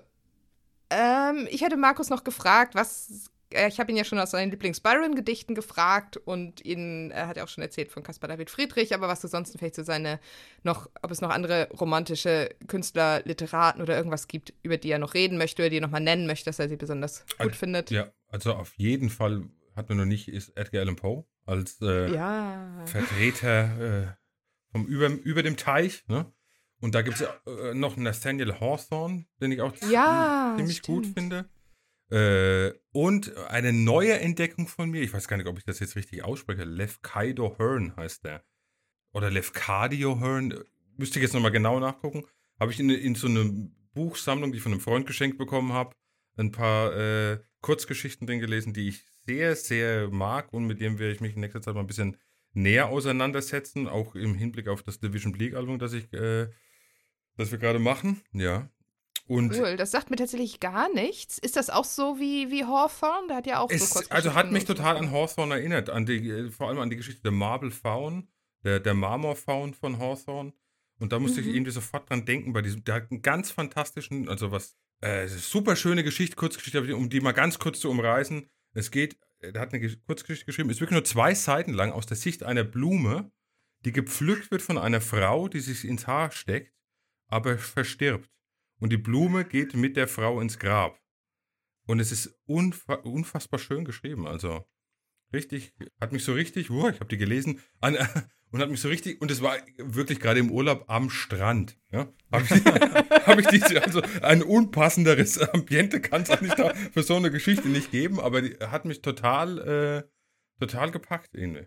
Ähm, 0.90 1.46
ich 1.50 1.62
hätte 1.62 1.76
Markus 1.76 2.10
noch 2.10 2.24
gefragt, 2.24 2.74
was. 2.74 3.30
Äh, 3.52 3.68
ich 3.68 3.80
habe 3.80 3.90
ihn 3.90 3.96
ja 3.96 4.04
schon 4.04 4.18
aus 4.18 4.30
seinen 4.30 4.50
Lieblings-Byron-Gedichten 4.50 5.54
gefragt 5.54 6.16
und 6.16 6.64
ihn, 6.64 7.10
er 7.10 7.26
hat 7.26 7.36
ja 7.36 7.44
auch 7.44 7.48
schon 7.48 7.62
erzählt 7.62 7.90
von 7.90 8.02
Caspar 8.02 8.28
David 8.28 8.50
Friedrich, 8.50 8.94
aber 8.94 9.08
was 9.08 9.20
du 9.20 9.28
sonst 9.28 9.56
vielleicht 9.58 9.74
so 9.74 9.82
seine 9.82 10.20
noch, 10.62 10.88
ob 11.02 11.10
es 11.10 11.20
noch 11.20 11.30
andere 11.30 11.68
romantische 11.70 12.50
Künstler, 12.66 13.22
Literaten 13.24 13.82
oder 13.82 13.96
irgendwas 13.96 14.28
gibt, 14.28 14.54
über 14.62 14.76
die 14.76 14.90
er 14.90 14.98
noch 14.98 15.14
reden 15.14 15.38
möchte 15.38 15.62
oder 15.62 15.70
die 15.70 15.78
er 15.78 15.82
nochmal 15.82 16.00
nennen 16.00 16.26
möchte, 16.26 16.46
dass 16.46 16.58
er 16.58 16.68
sie 16.68 16.76
besonders 16.76 17.24
gut 17.26 17.38
also, 17.38 17.54
findet. 17.54 17.90
Ja, 17.90 18.12
also 18.28 18.54
auf 18.54 18.74
jeden 18.76 19.10
Fall 19.10 19.44
hat 19.76 19.88
man 19.88 19.98
noch 19.98 20.04
nicht, 20.04 20.28
ist 20.28 20.56
Edgar 20.56 20.82
Allan 20.82 20.96
Poe 20.96 21.24
als 21.46 21.80
äh, 21.80 22.12
ja. 22.12 22.84
Vertreter 22.86 24.02
äh, 24.02 24.06
vom 24.72 24.86
über, 24.86 25.08
über 25.08 25.42
dem 25.42 25.56
Teich, 25.56 26.04
ne? 26.06 26.32
Und 26.82 26.94
da 26.94 27.02
gibt 27.02 27.20
es 27.20 27.28
äh, 27.46 27.74
noch 27.74 27.96
Nathaniel 27.98 28.58
Hawthorne, 28.58 29.26
den 29.40 29.52
ich 29.52 29.60
auch 29.60 29.74
ja, 29.90 30.54
ziemlich 30.56 30.78
stimmt. 30.78 31.04
gut 31.04 31.14
finde. 31.14 31.48
Äh, 32.10 32.72
und 32.92 33.36
eine 33.48 33.72
neue 33.72 34.18
Entdeckung 34.18 34.66
von 34.66 34.90
mir, 34.90 35.02
ich 35.02 35.12
weiß 35.12 35.28
gar 35.28 35.36
nicht, 35.36 35.46
ob 35.46 35.58
ich 35.58 35.64
das 35.64 35.78
jetzt 35.78 35.96
richtig 35.96 36.24
ausspreche, 36.24 36.64
Lefkaido 36.64 37.56
Hearn 37.58 37.94
heißt 37.96 38.24
der. 38.24 38.44
Oder 39.12 39.30
Lefkadio 39.30 40.20
Hearn, 40.20 40.64
müsste 40.96 41.18
ich 41.18 41.22
jetzt 41.22 41.34
nochmal 41.34 41.52
genau 41.52 41.78
nachgucken. 41.78 42.24
Habe 42.58 42.72
ich 42.72 42.80
in, 42.80 42.90
in, 42.90 43.14
so 43.14 43.28
einer 43.28 43.48
Buchsammlung, 43.94 44.52
die 44.52 44.58
ich 44.58 44.62
von 44.62 44.72
einem 44.72 44.80
Freund 44.80 45.06
geschenkt 45.06 45.38
bekommen 45.38 45.72
habe, 45.72 45.94
ein 46.36 46.52
paar 46.52 46.96
äh, 46.96 47.38
Kurzgeschichten 47.60 48.26
drin 48.26 48.40
gelesen, 48.40 48.72
die 48.72 48.88
ich 48.88 49.04
sehr, 49.26 49.54
sehr 49.54 50.08
mag 50.08 50.52
und 50.52 50.66
mit 50.66 50.80
dem 50.80 50.98
werde 50.98 51.14
ich 51.14 51.20
mich 51.20 51.34
in 51.34 51.40
nächster 51.40 51.62
Zeit 51.62 51.74
mal 51.74 51.80
ein 51.80 51.86
bisschen 51.86 52.16
näher 52.52 52.88
auseinandersetzen, 52.88 53.86
auch 53.86 54.14
im 54.14 54.34
Hinblick 54.34 54.68
auf 54.68 54.82
das 54.82 54.98
Division 54.98 55.32
Bleak 55.32 55.54
Album, 55.54 55.78
das 55.78 55.92
ich, 55.92 56.12
äh, 56.12 56.48
das 57.36 57.52
wir 57.52 57.58
gerade 57.58 57.78
machen. 57.78 58.20
Ja. 58.32 58.68
Und 59.30 59.52
cool, 59.56 59.76
das 59.76 59.92
sagt 59.92 60.10
mir 60.10 60.16
tatsächlich 60.16 60.58
gar 60.58 60.92
nichts. 60.92 61.38
Ist 61.38 61.54
das 61.54 61.70
auch 61.70 61.84
so 61.84 62.18
wie, 62.18 62.50
wie 62.50 62.64
Hawthorne? 62.64 63.28
Der 63.28 63.36
hat 63.36 63.46
ja 63.46 63.60
auch 63.60 63.70
es, 63.70 63.88
so 63.88 63.94
kurz 63.94 64.10
Also 64.10 64.34
hat 64.34 64.50
mich 64.50 64.64
total 64.64 64.96
an 64.96 65.12
Hawthorne 65.12 65.54
erinnert, 65.54 65.88
an 65.88 66.04
die, 66.04 66.28
äh, 66.28 66.50
vor 66.50 66.68
allem 66.68 66.80
an 66.80 66.90
die 66.90 66.96
Geschichte 66.96 67.22
der 67.22 67.30
Marble 67.30 67.70
Faun, 67.70 68.26
der, 68.64 68.80
der 68.80 68.94
Marmorfaun 68.94 69.72
von 69.74 69.98
Hawthorne. 69.98 70.52
Und 70.98 71.12
da 71.12 71.20
musste 71.20 71.40
Mhm. 71.40 71.48
ich 71.48 71.54
irgendwie 71.54 71.70
sofort 71.70 72.10
dran 72.10 72.24
denken, 72.24 72.52
bei 72.52 72.60
diesem, 72.60 72.82
der 72.82 72.96
hat 72.96 73.10
einen 73.12 73.22
ganz 73.22 73.52
fantastischen, 73.52 74.28
also 74.28 74.50
was, 74.50 74.76
äh, 75.00 75.28
super 75.28 75.76
schöne 75.76 76.02
Geschichte, 76.02 76.34
Kurzgeschichte, 76.34 76.96
um 76.96 77.08
die 77.08 77.20
mal 77.20 77.30
ganz 77.32 77.60
kurz 77.60 77.78
zu 77.78 77.88
umreißen. 77.88 78.48
Es 78.74 78.90
geht, 78.90 79.16
er 79.38 79.60
hat 79.60 79.72
eine 79.72 79.82
Gesch- 79.84 79.98
Kurzgeschichte 80.06 80.44
geschrieben, 80.46 80.70
ist 80.70 80.80
wirklich 80.80 80.96
nur 80.96 81.04
zwei 81.04 81.34
Seiten 81.36 81.72
lang 81.72 81.92
aus 81.92 82.06
der 82.06 82.16
Sicht 82.16 82.42
einer 82.42 82.64
Blume, 82.64 83.30
die 83.84 83.92
gepflückt 83.92 84.50
wird 84.50 84.60
von 84.62 84.76
einer 84.76 85.00
Frau, 85.00 85.46
die 85.46 85.60
sich 85.60 85.84
ins 85.84 86.08
Haar 86.08 86.32
steckt, 86.32 86.74
aber 87.28 87.56
verstirbt. 87.58 88.28
Und 88.80 88.90
die 88.90 88.98
Blume 88.98 89.44
geht 89.44 89.74
mit 89.74 89.96
der 89.96 90.08
Frau 90.08 90.40
ins 90.40 90.58
Grab. 90.58 90.98
Und 91.86 92.00
es 92.00 92.12
ist 92.12 92.38
unfa 92.46 92.94
unfassbar 92.94 93.58
schön 93.58 93.84
geschrieben. 93.84 94.26
Also 94.26 94.64
richtig, 95.32 95.74
hat 96.00 96.12
mich 96.12 96.24
so 96.24 96.32
richtig, 96.32 96.70
wow, 96.70 96.90
ich 96.90 97.00
habe 97.00 97.08
die 97.08 97.18
gelesen 97.18 97.60
an, 97.80 97.96
und 98.50 98.60
hat 98.60 98.70
mich 98.70 98.80
so 98.80 98.88
richtig, 98.88 99.20
und 99.20 99.30
es 99.30 99.42
war 99.42 99.56
wirklich 99.76 100.18
gerade 100.18 100.40
im 100.40 100.50
Urlaub 100.50 100.84
am 100.88 101.10
Strand. 101.10 101.78
Ja, 101.92 102.12
habe 102.32 102.44
ich, 102.44 102.50
hab 103.26 103.38
ich 103.38 103.46
diese, 103.50 103.82
also 103.82 104.02
ein 104.22 104.42
unpassenderes 104.42 105.38
Ambiente 105.38 106.00
kann 106.00 106.22
es 106.22 106.30
eigentlich 106.30 106.54
da 106.54 106.74
für 106.74 107.02
so 107.02 107.16
eine 107.16 107.30
Geschichte 107.30 107.68
nicht 107.68 107.90
geben, 107.90 108.18
aber 108.18 108.42
die 108.42 108.56
hat 108.60 108.84
mich 108.84 109.02
total, 109.02 109.58
äh, 109.58 110.60
total 110.60 110.90
gepackt 110.90 111.34
irgendwie. 111.34 111.66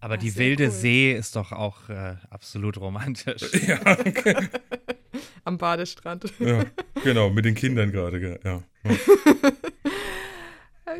Aber 0.00 0.14
Ah, 0.14 0.16
die 0.16 0.34
wilde 0.36 0.64
cool. 0.64 0.70
See 0.70 1.12
ist 1.12 1.36
doch 1.36 1.52
auch 1.52 1.88
äh, 1.88 2.16
absolut 2.30 2.78
romantisch. 2.78 3.42
Ja, 3.66 3.80
okay. 3.98 4.48
Am 5.44 5.58
Badestrand. 5.58 6.32
ja, 6.38 6.64
genau, 7.02 7.30
mit 7.30 7.44
den 7.44 7.54
Kindern 7.54 7.92
gerade, 7.92 8.38
ja. 8.44 8.50
ja. 8.50 8.62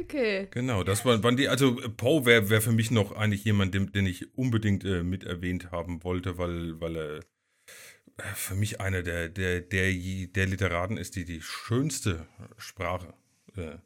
Okay. 0.02 0.48
Genau, 0.52 0.82
das 0.84 1.04
war, 1.04 1.22
waren 1.22 1.36
die, 1.36 1.48
also 1.48 1.76
Poe 1.96 2.24
wäre 2.24 2.48
wär 2.48 2.62
für 2.62 2.72
mich 2.72 2.90
noch 2.90 3.12
eigentlich 3.12 3.44
jemand, 3.44 3.74
den, 3.74 3.92
den 3.92 4.06
ich 4.06 4.36
unbedingt 4.36 4.84
äh, 4.84 5.02
mit 5.02 5.24
erwähnt 5.24 5.72
haben 5.72 6.04
wollte, 6.04 6.38
weil, 6.38 6.80
weil 6.80 6.96
er 6.96 7.16
äh, 7.16 8.34
für 8.34 8.54
mich 8.54 8.80
einer 8.80 9.02
der, 9.02 9.28
der, 9.28 9.60
der, 9.60 9.92
der 9.92 10.46
Literaten 10.46 10.96
ist, 10.96 11.16
die 11.16 11.24
die 11.24 11.42
schönste 11.42 12.26
Sprache 12.56 13.12
äh, 13.56 13.78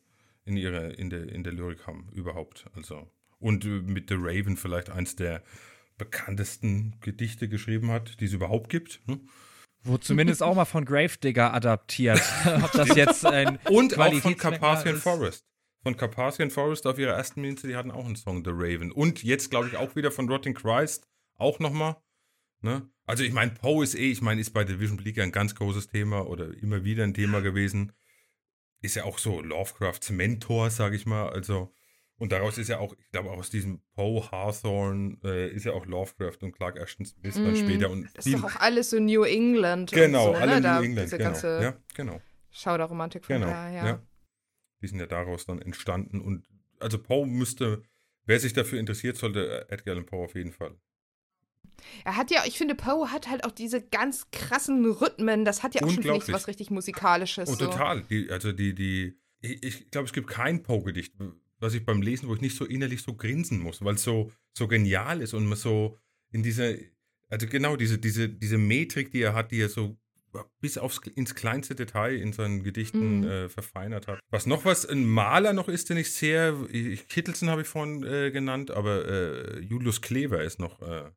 in, 0.44 0.56
ihrer, 0.56 0.96
in, 0.98 1.10
der, 1.10 1.28
in 1.28 1.42
der 1.42 1.52
Lyrik 1.52 1.86
haben, 1.86 2.08
überhaupt. 2.12 2.66
Also, 2.74 3.10
und 3.44 3.64
äh, 3.66 3.68
mit 3.68 4.08
The 4.08 4.16
Raven 4.18 4.56
vielleicht 4.56 4.90
eins 4.90 5.16
der 5.16 5.42
bekanntesten 5.98 6.96
Gedichte 7.00 7.48
geschrieben 7.48 7.90
hat, 7.90 8.20
die 8.20 8.24
es 8.24 8.32
überhaupt 8.32 8.70
gibt. 8.70 9.00
Hm? 9.06 9.28
Wurde 9.84 10.02
zumindest 10.02 10.42
auch 10.42 10.54
mal 10.54 10.64
von 10.64 10.86
Gravedigger 10.86 11.52
adaptiert. 11.52 12.22
Ob 12.64 12.72
das 12.72 12.96
jetzt 12.96 13.24
ein 13.26 13.58
Und 13.68 13.98
auch 13.98 14.14
von 14.14 14.36
Carpathian. 14.36 14.96
Forest. 14.96 15.44
Von 15.82 15.96
Carpathian 15.96 16.50
Forest 16.50 16.86
auf 16.86 16.98
ihrer 16.98 17.12
ersten 17.12 17.42
Minute, 17.42 17.68
die 17.68 17.76
hatten 17.76 17.90
auch 17.90 18.06
einen 18.06 18.16
Song, 18.16 18.42
The 18.42 18.50
Raven. 18.52 18.90
Und 18.90 19.22
jetzt, 19.22 19.50
glaube 19.50 19.68
ich, 19.68 19.76
auch 19.76 19.94
wieder 19.94 20.10
von 20.10 20.26
Rotting 20.26 20.54
Christ, 20.54 21.06
auch 21.36 21.58
nochmal. 21.58 21.96
Ne? 22.62 22.88
Also 23.04 23.24
ich 23.24 23.34
meine, 23.34 23.50
Poe 23.50 23.84
ist 23.84 23.94
eh, 23.94 24.10
ich 24.10 24.22
meine, 24.22 24.40
ist 24.40 24.54
bei 24.54 24.64
Division 24.64 24.96
Bleak 24.96 25.18
ein 25.18 25.32
ganz 25.32 25.54
großes 25.54 25.88
Thema 25.88 26.26
oder 26.26 26.54
immer 26.62 26.82
wieder 26.84 27.04
ein 27.04 27.12
Thema 27.12 27.42
gewesen. 27.42 27.92
Ist 28.80 28.96
ja 28.96 29.04
auch 29.04 29.18
so 29.18 29.42
Lovecrafts 29.42 30.08
Mentor, 30.08 30.70
sage 30.70 30.96
ich 30.96 31.04
mal. 31.04 31.28
Also, 31.28 31.74
und 32.18 32.32
daraus 32.32 32.58
ist 32.58 32.68
ja 32.68 32.78
auch, 32.78 32.94
ich 32.98 33.10
glaube, 33.10 33.30
aus 33.30 33.50
diesem 33.50 33.80
Poe 33.94 34.30
Hawthorne 34.30 35.18
äh, 35.24 35.50
ist 35.50 35.64
ja 35.64 35.72
auch 35.72 35.84
Lovecraft 35.86 36.38
und 36.42 36.52
Clark 36.52 36.76
Ashton 36.78 37.04
Smith 37.06 37.34
dann 37.34 37.52
Mm, 37.52 37.56
später. 37.56 37.90
Und 37.90 38.08
Das 38.16 38.24
ist 38.26 38.34
doch 38.34 38.44
auch 38.44 38.60
alles 38.60 38.90
so 38.90 38.98
New 39.00 39.24
England. 39.24 39.90
genau, 39.92 40.28
und 40.30 40.36
so, 40.36 40.40
alle 40.40 40.54
ne? 40.56 40.60
da 40.60 40.78
New 40.78 40.84
England, 40.84 41.06
Diese 41.06 41.18
genau. 41.18 41.30
ganze 41.30 41.62
Ja, 41.62 41.76
genau. 41.94 42.20
Schauderromantik 42.50 43.24
von 43.24 43.34
Genau, 43.36 43.46
da, 43.48 43.70
ja. 43.70 43.86
ja. 43.86 44.02
Die 44.80 44.86
sind 44.86 45.00
ja 45.00 45.06
daraus 45.06 45.44
dann 45.46 45.60
entstanden. 45.60 46.20
Und 46.20 46.46
also 46.78 46.98
Poe 46.98 47.26
müsste, 47.26 47.82
wer 48.26 48.38
sich 48.38 48.52
dafür 48.52 48.78
interessiert, 48.78 49.16
sollte 49.16 49.66
Edgar 49.70 49.94
Allan 49.94 50.06
Poe 50.06 50.24
auf 50.24 50.34
jeden 50.34 50.52
Fall. 50.52 50.76
Er 52.04 52.16
hat 52.16 52.30
ja, 52.30 52.42
ich 52.46 52.56
finde, 52.56 52.74
Poe 52.76 53.10
hat 53.10 53.28
halt 53.28 53.44
auch 53.44 53.50
diese 53.50 53.82
ganz 53.82 54.30
krassen 54.30 54.84
Rhythmen. 54.86 55.44
Das 55.44 55.62
hat 55.64 55.74
ja 55.74 55.82
auch 55.82 55.88
schon, 55.88 55.98
Unglaublich. 55.98 56.32
was 56.32 56.46
richtig 56.46 56.70
Musikalisches. 56.70 57.48
Oh, 57.48 57.54
so. 57.54 57.66
total. 57.66 58.02
Die, 58.02 58.30
also 58.30 58.52
die, 58.52 58.74
die, 58.74 59.18
ich, 59.40 59.62
ich 59.64 59.90
glaube, 59.90 60.06
es 60.06 60.12
gibt 60.12 60.28
kein 60.28 60.62
Poe-Gedicht, 60.62 61.14
was 61.60 61.74
ich 61.74 61.84
beim 61.84 62.02
Lesen, 62.02 62.28
wo 62.28 62.34
ich 62.34 62.40
nicht 62.40 62.56
so 62.56 62.64
innerlich 62.64 63.02
so 63.02 63.14
grinsen 63.14 63.58
muss, 63.60 63.84
weil 63.84 63.94
es 63.94 64.02
so, 64.02 64.32
so 64.56 64.68
genial 64.68 65.20
ist 65.20 65.34
und 65.34 65.46
man 65.46 65.58
so 65.58 65.98
in 66.30 66.42
dieser, 66.42 66.74
also 67.28 67.46
genau, 67.46 67.76
diese, 67.76 67.98
diese, 67.98 68.28
diese 68.28 68.58
Metrik, 68.58 69.10
die 69.10 69.22
er 69.22 69.34
hat, 69.34 69.50
die 69.50 69.60
er 69.60 69.68
so 69.68 69.96
bis 70.60 70.78
aufs, 70.78 70.98
ins 71.14 71.34
kleinste 71.36 71.76
Detail 71.76 72.16
in 72.16 72.32
seinen 72.32 72.64
Gedichten 72.64 73.18
Mhm. 73.20 73.24
äh, 73.24 73.48
verfeinert 73.48 74.08
hat. 74.08 74.18
Was 74.30 74.46
noch 74.46 74.64
was, 74.64 74.84
ein 74.84 75.06
Maler 75.06 75.52
noch 75.52 75.68
ist, 75.68 75.90
den 75.90 75.96
ich 75.96 76.12
sehr, 76.12 76.58
ich, 76.70 77.06
Kittelsen 77.08 77.48
habe 77.50 77.62
ich 77.62 77.68
vorhin 77.68 78.02
äh, 78.04 78.30
genannt, 78.32 78.72
aber 78.72 79.06
äh, 79.06 79.60
Julius 79.60 80.00
Klever 80.00 80.42
ist 80.42 80.58
noch 80.58 80.82
äh, 80.82 81.10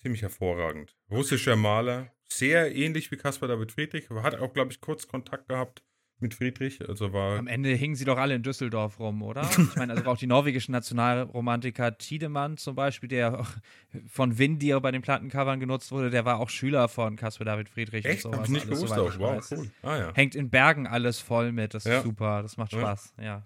ziemlich 0.00 0.22
hervorragend. 0.22 0.96
Russischer 1.10 1.56
Maler, 1.56 2.12
sehr 2.28 2.74
ähnlich 2.74 3.10
wie 3.10 3.16
Caspar 3.16 3.48
David 3.48 3.72
Friedrich, 3.72 4.08
hat 4.10 4.36
auch, 4.36 4.52
glaube 4.52 4.72
ich, 4.72 4.80
kurz 4.80 5.08
Kontakt 5.08 5.48
gehabt 5.48 5.82
mit 6.22 6.34
Friedrich, 6.34 6.86
also 6.88 7.12
war 7.12 7.38
Am 7.38 7.46
Ende 7.46 7.70
hingen 7.74 7.94
sie 7.94 8.04
doch 8.04 8.16
alle 8.18 8.34
in 8.34 8.42
Düsseldorf 8.42 8.98
rum, 8.98 9.22
oder? 9.22 9.42
Ich 9.58 9.76
meine, 9.76 9.92
also 9.94 10.04
auch 10.06 10.16
die 10.16 10.26
norwegischen 10.26 10.72
Nationalromantiker 10.72 11.98
Tiedemann 11.98 12.56
zum 12.56 12.74
Beispiel, 12.74 13.08
der 13.08 13.40
auch 13.40 13.48
von 14.06 14.38
Windir 14.38 14.80
bei 14.80 14.90
den 14.90 15.02
Plattencovern 15.02 15.60
genutzt 15.60 15.92
wurde, 15.92 16.10
der 16.10 16.24
war 16.24 16.38
auch 16.40 16.48
Schüler 16.48 16.88
von 16.88 17.16
Caspar 17.16 17.44
David 17.44 17.68
Friedrich 17.68 18.04
echt, 18.04 18.24
und 18.24 18.32
hab 18.32 18.46
sowas. 18.46 18.48
ich 18.48 18.52
nicht 18.54 18.66
alles, 18.66 18.78
gewusst 18.80 18.98
auch. 18.98 19.18
Wow, 19.18 19.48
cool. 19.52 19.70
Ah 19.82 19.96
ja. 19.98 20.14
Hängt 20.14 20.34
in 20.34 20.50
Bergen 20.50 20.86
alles 20.86 21.18
voll 21.20 21.52
mit, 21.52 21.74
das 21.74 21.84
ist 21.86 21.92
Ja. 21.92 22.02
super, 22.02 22.42
das 22.42 22.56
macht 22.56 22.72
Ja. 22.72 22.78
Spaß, 22.80 23.14
ja. 23.20 23.42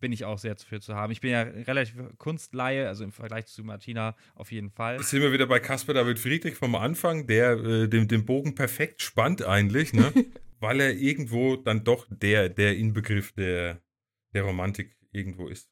Bin 0.00 0.12
ich 0.12 0.24
auch 0.24 0.38
sehr 0.38 0.56
für 0.56 0.80
zu 0.80 0.94
haben. 0.94 1.10
Ich 1.10 1.20
bin 1.20 1.30
ja 1.30 1.42
relativ 1.42 1.96
Kunstleihe, 2.18 2.86
also 2.86 3.02
im 3.02 3.10
Vergleich 3.12 3.46
zu 3.46 3.64
Martina 3.64 4.14
auf 4.34 4.52
jeden 4.52 4.70
Fall. 4.70 4.96
Jetzt 4.96 5.10
sind 5.10 5.22
wir 5.22 5.32
wieder 5.32 5.46
bei 5.46 5.58
Caspar 5.58 5.94
David 5.94 6.18
Friedrich 6.18 6.54
vom 6.54 6.74
Anfang, 6.76 7.26
der 7.26 7.52
äh, 7.52 7.88
den, 7.88 8.06
den 8.06 8.24
Bogen 8.24 8.54
perfekt 8.54 9.02
spannt 9.02 9.42
eigentlich, 9.42 9.92
ne? 9.92 10.12
weil 10.60 10.80
er 10.80 10.94
irgendwo 10.94 11.56
dann 11.56 11.84
doch 11.84 12.06
der, 12.10 12.48
der 12.48 12.76
Inbegriff 12.76 13.32
der, 13.32 13.80
der 14.34 14.42
Romantik 14.42 14.96
irgendwo 15.10 15.48
ist. 15.48 15.68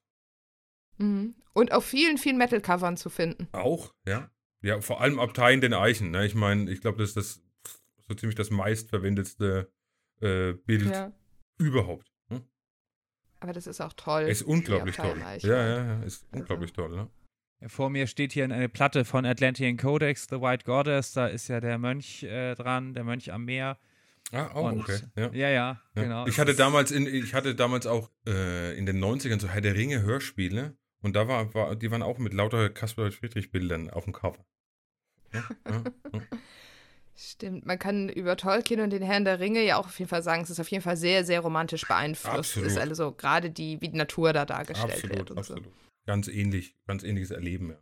Mhm. 0.98 1.34
Und 1.52 1.72
auf 1.72 1.84
vielen, 1.84 2.18
vielen 2.18 2.36
Metal-Covern 2.38 2.96
zu 2.96 3.08
finden. 3.10 3.48
Auch, 3.52 3.94
ja. 4.06 4.30
Ja, 4.62 4.80
vor 4.80 5.00
allem 5.00 5.18
Abtei 5.18 5.52
in 5.52 5.60
den 5.60 5.74
Eichen. 5.74 6.10
Ne? 6.10 6.26
Ich 6.26 6.34
meine, 6.34 6.70
ich 6.70 6.80
glaube, 6.80 6.98
das 6.98 7.10
ist 7.10 7.16
das 7.16 7.42
so 8.08 8.14
ziemlich 8.14 8.36
das 8.36 8.50
meistverwendetste 8.50 9.70
äh, 10.20 10.52
Bild 10.52 10.90
Ja. 10.90 11.12
überhaupt. 11.58 12.12
Aber 13.40 13.52
das 13.52 13.66
ist 13.66 13.80
auch 13.80 13.92
toll. 13.92 14.22
Ist 14.22 14.42
unglaublich 14.42 14.96
toll. 14.96 15.16
Ja, 15.40 15.48
ja, 15.48 15.66
ja, 15.66 16.02
ist 16.02 16.24
Also- 16.24 16.40
unglaublich 16.40 16.72
toll. 16.72 16.90
Ne? 16.96 17.08
Vor 17.68 17.88
mir 17.90 18.06
steht 18.06 18.32
hier 18.32 18.44
eine 18.44 18.68
Platte 18.68 19.04
von 19.04 19.24
Atlantean 19.24 19.76
Codex, 19.78 20.26
The 20.28 20.40
White 20.40 20.64
Goddess. 20.64 21.12
Da 21.12 21.26
ist 21.26 21.48
ja 21.48 21.60
der 21.60 21.78
Mönch 21.78 22.22
äh, 22.22 22.54
dran, 22.54 22.92
der 22.92 23.04
Mönch 23.04 23.32
am 23.32 23.44
Meer. 23.46 23.78
Ah, 24.32 24.48
auch, 24.48 24.72
Und, 24.72 24.80
okay. 24.80 24.98
Ja. 25.16 25.30
Ja, 25.32 25.48
ja, 25.50 25.80
genau. 25.94 26.26
Ich 26.26 26.38
hatte 26.38 26.54
damals 26.54 26.90
in, 26.90 27.06
ich 27.06 27.32
hatte 27.32 27.54
damals 27.54 27.86
auch 27.86 28.10
äh, 28.26 28.76
in 28.76 28.84
den 28.84 29.02
90ern 29.02 29.40
so 29.40 29.48
Herr 29.48 29.60
der 29.60 29.74
Ringe 29.74 30.02
Hörspiele 30.02 30.76
und 31.00 31.14
da 31.14 31.28
war, 31.28 31.54
war 31.54 31.76
die 31.76 31.90
waren 31.90 32.02
auch 32.02 32.18
mit 32.18 32.34
lauter 32.34 32.68
Kasper 32.68 33.10
Friedrich 33.12 33.50
Bildern 33.52 33.88
auf 33.88 34.04
dem 34.04 34.12
Cover. 34.12 34.44
Ja, 35.32 35.44
ja, 35.66 35.82
ja. 36.12 36.20
Stimmt, 37.18 37.64
man 37.64 37.78
kann 37.78 38.08
über 38.10 38.36
Tolkien 38.36 38.80
und 38.80 38.90
den 38.90 39.02
Herrn 39.02 39.24
der 39.24 39.40
Ringe 39.40 39.64
ja 39.64 39.78
auch 39.78 39.86
auf 39.86 39.98
jeden 39.98 40.08
Fall 40.08 40.22
sagen, 40.22 40.42
es 40.42 40.50
ist 40.50 40.60
auf 40.60 40.68
jeden 40.68 40.82
Fall 40.82 40.98
sehr, 40.98 41.24
sehr 41.24 41.40
romantisch 41.40 41.86
beeinflusst. 41.86 42.36
Absolut. 42.36 42.68
Ist 42.68 42.78
also 42.78 43.12
gerade 43.12 43.50
die, 43.50 43.80
wie 43.80 43.88
die 43.88 43.96
Natur 43.96 44.34
da 44.34 44.44
dargestellt 44.44 45.02
wird 45.02 45.12
Absolut, 45.12 45.30
und 45.30 45.38
absolut. 45.38 45.64
Ganz 46.04 46.28
ähnlich, 46.28 46.76
ganz 46.86 47.02
ähnliches 47.02 47.30
Erleben, 47.30 47.70
ja. 47.70 47.78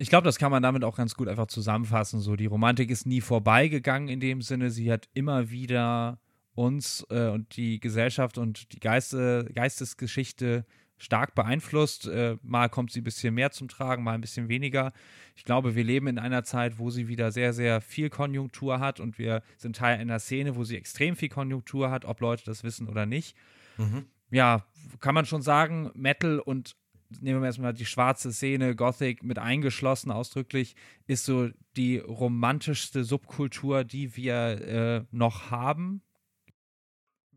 Ich 0.00 0.10
glaube, 0.10 0.24
das 0.24 0.38
kann 0.38 0.52
man 0.52 0.62
damit 0.62 0.84
auch 0.84 0.96
ganz 0.96 1.16
gut 1.16 1.26
einfach 1.26 1.48
zusammenfassen. 1.48 2.20
So, 2.20 2.36
die 2.36 2.46
Romantik 2.46 2.88
ist 2.88 3.04
nie 3.04 3.20
vorbeigegangen 3.20 4.08
in 4.08 4.20
dem 4.20 4.42
Sinne. 4.42 4.70
Sie 4.70 4.92
hat 4.92 5.08
immer 5.12 5.50
wieder 5.50 6.20
uns 6.52 7.04
äh, 7.10 7.28
und 7.28 7.56
die 7.56 7.80
Gesellschaft 7.80 8.38
und 8.38 8.72
die 8.72 8.80
Geiste, 8.80 9.50
Geistesgeschichte 9.52 10.64
stark 10.98 11.34
beeinflusst. 11.34 12.06
Äh, 12.06 12.36
mal 12.42 12.68
kommt 12.68 12.92
sie 12.92 13.00
ein 13.00 13.04
bisschen 13.04 13.34
mehr 13.34 13.50
zum 13.50 13.68
Tragen, 13.68 14.02
mal 14.02 14.14
ein 14.14 14.20
bisschen 14.20 14.48
weniger. 14.48 14.92
Ich 15.36 15.44
glaube, 15.44 15.74
wir 15.74 15.84
leben 15.84 16.08
in 16.08 16.18
einer 16.18 16.44
Zeit, 16.44 16.78
wo 16.78 16.90
sie 16.90 17.08
wieder 17.08 17.32
sehr, 17.32 17.52
sehr 17.52 17.80
viel 17.80 18.10
Konjunktur 18.10 18.80
hat 18.80 19.00
und 19.00 19.18
wir 19.18 19.42
sind 19.56 19.76
Teil 19.76 19.98
einer 19.98 20.18
Szene, 20.18 20.56
wo 20.56 20.64
sie 20.64 20.76
extrem 20.76 21.16
viel 21.16 21.28
Konjunktur 21.28 21.90
hat, 21.90 22.04
ob 22.04 22.20
Leute 22.20 22.44
das 22.44 22.64
wissen 22.64 22.88
oder 22.88 23.06
nicht. 23.06 23.36
Mhm. 23.76 24.06
Ja, 24.30 24.66
kann 25.00 25.14
man 25.14 25.24
schon 25.24 25.42
sagen, 25.42 25.90
Metal 25.94 26.38
und 26.38 26.76
nehmen 27.20 27.40
wir 27.40 27.46
erstmal 27.46 27.72
die 27.72 27.86
schwarze 27.86 28.32
Szene, 28.32 28.74
Gothic 28.74 29.22
mit 29.22 29.38
eingeschlossen 29.38 30.10
ausdrücklich, 30.10 30.76
ist 31.06 31.24
so 31.24 31.48
die 31.76 31.98
romantischste 31.98 33.04
Subkultur, 33.04 33.84
die 33.84 34.16
wir 34.16 34.34
äh, 34.34 35.04
noch 35.10 35.50
haben. 35.50 36.02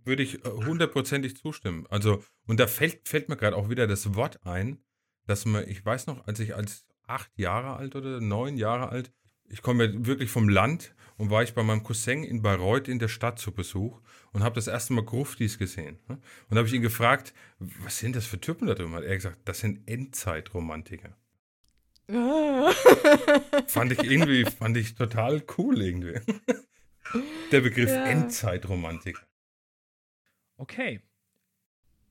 Würde 0.03 0.23
ich 0.23 0.43
äh, 0.45 0.49
hundertprozentig 0.49 1.37
zustimmen. 1.37 1.85
Also, 1.89 2.23
und 2.47 2.59
da 2.59 2.67
fällt, 2.67 3.07
fällt 3.07 3.29
mir 3.29 3.37
gerade 3.37 3.55
auch 3.55 3.69
wieder 3.69 3.87
das 3.87 4.15
Wort 4.15 4.45
ein, 4.45 4.79
dass 5.27 5.45
man, 5.45 5.67
ich 5.67 5.85
weiß 5.85 6.07
noch, 6.07 6.25
als 6.27 6.39
ich 6.39 6.55
als 6.55 6.85
acht 7.07 7.31
Jahre 7.37 7.75
alt 7.75 7.95
oder 7.95 8.19
neun 8.21 8.57
Jahre 8.57 8.89
alt, 8.89 9.11
ich 9.47 9.61
komme 9.61 9.85
ja 9.85 10.05
wirklich 10.05 10.29
vom 10.31 10.47
Land 10.47 10.95
und 11.17 11.29
war 11.29 11.43
ich 11.43 11.53
bei 11.53 11.61
meinem 11.61 11.83
Cousin 11.83 12.23
in 12.23 12.41
Bayreuth 12.41 12.87
in 12.87 12.99
der 12.99 13.09
Stadt 13.09 13.37
zu 13.37 13.51
Besuch 13.51 13.99
und 14.31 14.43
habe 14.43 14.55
das 14.55 14.67
erste 14.67 14.93
Mal 14.93 15.03
Gruftis 15.03 15.57
gesehen. 15.59 15.99
ne? 16.07 16.19
Und 16.49 16.57
habe 16.57 16.67
ich 16.67 16.73
ihn 16.73 16.81
gefragt, 16.81 17.33
was 17.59 17.97
sind 17.99 18.15
das 18.15 18.25
für 18.25 18.39
Typen 18.39 18.67
da 18.67 18.75
drüben? 18.75 18.93
Hat 18.93 19.03
er 19.03 19.15
gesagt, 19.15 19.37
das 19.45 19.59
sind 19.59 19.87
Endzeitromantiker. 19.87 21.17
so. 22.07 22.69
Fand 23.67 23.91
ich 23.91 24.03
irgendwie, 24.03 24.45
fand 24.45 24.77
ich 24.77 24.95
total 24.95 25.43
cool 25.57 25.81
irgendwie. 25.81 26.19
Der 27.51 27.59
Begriff 27.61 27.89
Ja. 27.89 28.05
Endzeitromantiker. 28.05 29.21
Okay. 30.61 31.01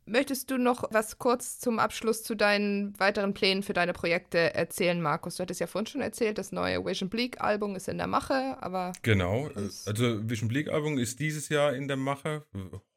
Möchtest 0.06 0.50
du 0.50 0.58
noch 0.58 0.82
was 0.90 1.18
kurz 1.18 1.60
zum 1.60 1.78
Abschluss 1.78 2.24
zu 2.24 2.34
deinen 2.34 2.98
weiteren 2.98 3.32
Plänen 3.32 3.62
für 3.62 3.74
deine 3.74 3.92
Projekte 3.92 4.54
erzählen, 4.54 5.00
Markus? 5.00 5.36
Du 5.36 5.42
hattest 5.42 5.60
ja 5.60 5.68
vorhin 5.68 5.86
schon 5.86 6.00
erzählt, 6.00 6.36
das 6.36 6.50
neue 6.50 6.84
Vision 6.84 7.08
Bleak 7.08 7.40
Album 7.40 7.76
ist 7.76 7.86
in 7.86 7.96
der 7.98 8.08
Mache, 8.08 8.56
aber 8.60 8.92
Genau. 9.02 9.46
äh, 9.50 9.68
Also 9.86 10.28
Vision 10.28 10.48
Bleak 10.48 10.68
Album 10.68 10.98
ist 10.98 11.20
dieses 11.20 11.48
Jahr 11.48 11.74
in 11.74 11.86
der 11.86 11.96
Mache. 11.96 12.44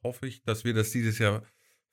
Hoffe 0.03 0.25
ich, 0.25 0.43
dass 0.43 0.63
wir 0.63 0.73
das 0.73 0.89
dieses 0.89 1.19
Jahr 1.19 1.43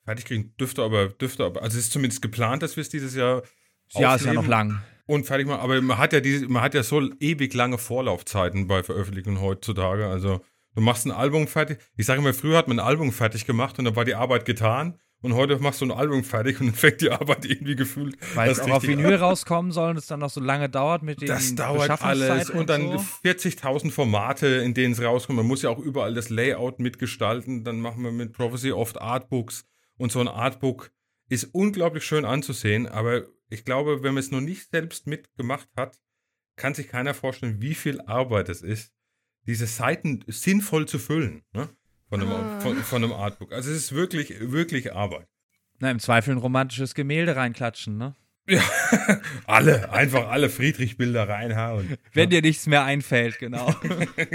fertig 0.05 0.25
kriegen. 0.25 0.55
Dürfte 0.59 0.81
aber, 0.81 1.09
dürfte 1.09 1.43
aber, 1.45 1.61
also 1.61 1.77
es 1.77 1.85
ist 1.85 1.91
zumindest 1.93 2.23
geplant, 2.23 2.63
dass 2.63 2.75
wir 2.77 2.81
es 2.81 2.89
dieses 2.89 3.13
Jahr 3.13 3.43
Jahr 3.89 4.15
ist 4.15 4.25
ja 4.25 4.33
noch 4.33 4.47
lang. 4.47 4.81
und 5.05 5.25
fertig 5.27 5.45
machen. 5.45 5.59
Aber 5.61 5.79
man 5.81 5.99
hat 5.99 6.13
ja 6.13 6.19
diese, 6.21 6.47
man 6.47 6.63
hat 6.63 6.73
ja 6.73 6.81
so 6.81 6.99
ewig 7.19 7.53
lange 7.53 7.77
Vorlaufzeiten 7.77 8.65
bei 8.67 8.81
Veröffentlichungen 8.81 9.39
heutzutage. 9.41 10.07
Also 10.07 10.41
du 10.75 10.81
machst 10.81 11.05
ein 11.05 11.11
Album 11.11 11.47
fertig. 11.47 11.79
Ich 11.97 12.05
sage 12.05 12.19
immer, 12.19 12.33
früher 12.33 12.57
hat 12.57 12.67
man 12.67 12.79
ein 12.79 12.85
Album 12.85 13.11
fertig 13.11 13.45
gemacht 13.45 13.77
und 13.79 13.85
dann 13.85 13.95
war 13.95 14.05
die 14.05 14.15
Arbeit 14.15 14.45
getan. 14.45 14.99
Und 15.23 15.35
heute 15.35 15.59
machst 15.59 15.81
du 15.81 15.85
ein 15.85 15.91
Album 15.91 16.23
fertig 16.23 16.59
und 16.59 16.67
dann 16.67 16.75
fängt 16.75 17.01
die 17.01 17.11
Arbeit 17.11 17.45
irgendwie 17.45 17.75
gefühlt. 17.75 18.17
Weil 18.33 18.49
es 18.49 18.59
auch 18.59 18.71
auf 18.71 18.83
Vinyl 18.83 19.15
rauskommen 19.15 19.71
soll 19.71 19.91
und 19.91 19.97
es 19.97 20.07
dann 20.07 20.19
noch 20.19 20.31
so 20.31 20.41
lange 20.41 20.67
dauert 20.67 21.03
mit 21.03 21.21
den 21.21 21.27
Das 21.27 21.53
dauert 21.53 22.01
alles 22.01 22.49
und 22.49 22.69
dann 22.69 22.97
so. 22.97 23.05
40.000 23.23 23.91
Formate, 23.91 24.47
in 24.47 24.73
denen 24.73 24.93
es 24.93 25.01
rauskommt. 25.01 25.37
Man 25.37 25.45
muss 25.45 25.61
ja 25.61 25.69
auch 25.69 25.77
überall 25.77 26.15
das 26.15 26.29
Layout 26.29 26.79
mitgestalten. 26.79 27.63
Dann 27.63 27.79
machen 27.81 28.03
wir 28.03 28.11
mit 28.11 28.33
Prophecy 28.33 28.71
oft 28.71 28.99
Artbooks 28.99 29.63
und 29.97 30.11
so 30.11 30.19
ein 30.19 30.27
Artbook 30.27 30.91
ist 31.29 31.45
unglaublich 31.53 32.03
schön 32.03 32.25
anzusehen. 32.25 32.87
Aber 32.87 33.21
ich 33.49 33.63
glaube, 33.63 34.01
wenn 34.01 34.15
man 34.15 34.21
es 34.21 34.31
noch 34.31 34.41
nicht 34.41 34.71
selbst 34.71 35.05
mitgemacht 35.05 35.69
hat, 35.77 35.99
kann 36.55 36.73
sich 36.73 36.87
keiner 36.87 37.13
vorstellen, 37.13 37.61
wie 37.61 37.75
viel 37.75 38.01
Arbeit 38.01 38.49
es 38.49 38.63
ist, 38.63 38.91
diese 39.47 39.65
Seiten 39.67 40.23
sinnvoll 40.27 40.87
zu 40.87 40.99
füllen 40.99 41.41
ne? 41.53 41.69
von, 42.09 42.21
einem, 42.21 42.31
Ah. 42.31 42.59
von, 42.59 42.75
von 42.77 43.03
einem 43.03 43.13
Artbook. 43.13 43.51
Also 43.53 43.71
es 43.71 43.77
ist 43.77 43.91
wirklich, 43.93 44.33
wirklich 44.39 44.93
Arbeit. 44.93 45.27
Na, 45.79 45.89
im 45.91 45.99
Zweifel 45.99 46.35
ein 46.35 46.37
romantisches 46.37 46.93
Gemälde 46.93 47.35
reinklatschen, 47.35 47.97
ne? 47.97 48.15
Ja, 48.47 48.61
alle, 49.47 49.91
einfach 49.91 50.27
alle 50.29 50.49
Friedrich-Bilder 50.49 51.27
reinhauen. 51.29 51.97
Wenn 52.13 52.29
dir 52.29 52.41
nichts 52.41 52.67
mehr 52.67 52.83
einfällt, 52.83 53.39
genau. 53.39 53.73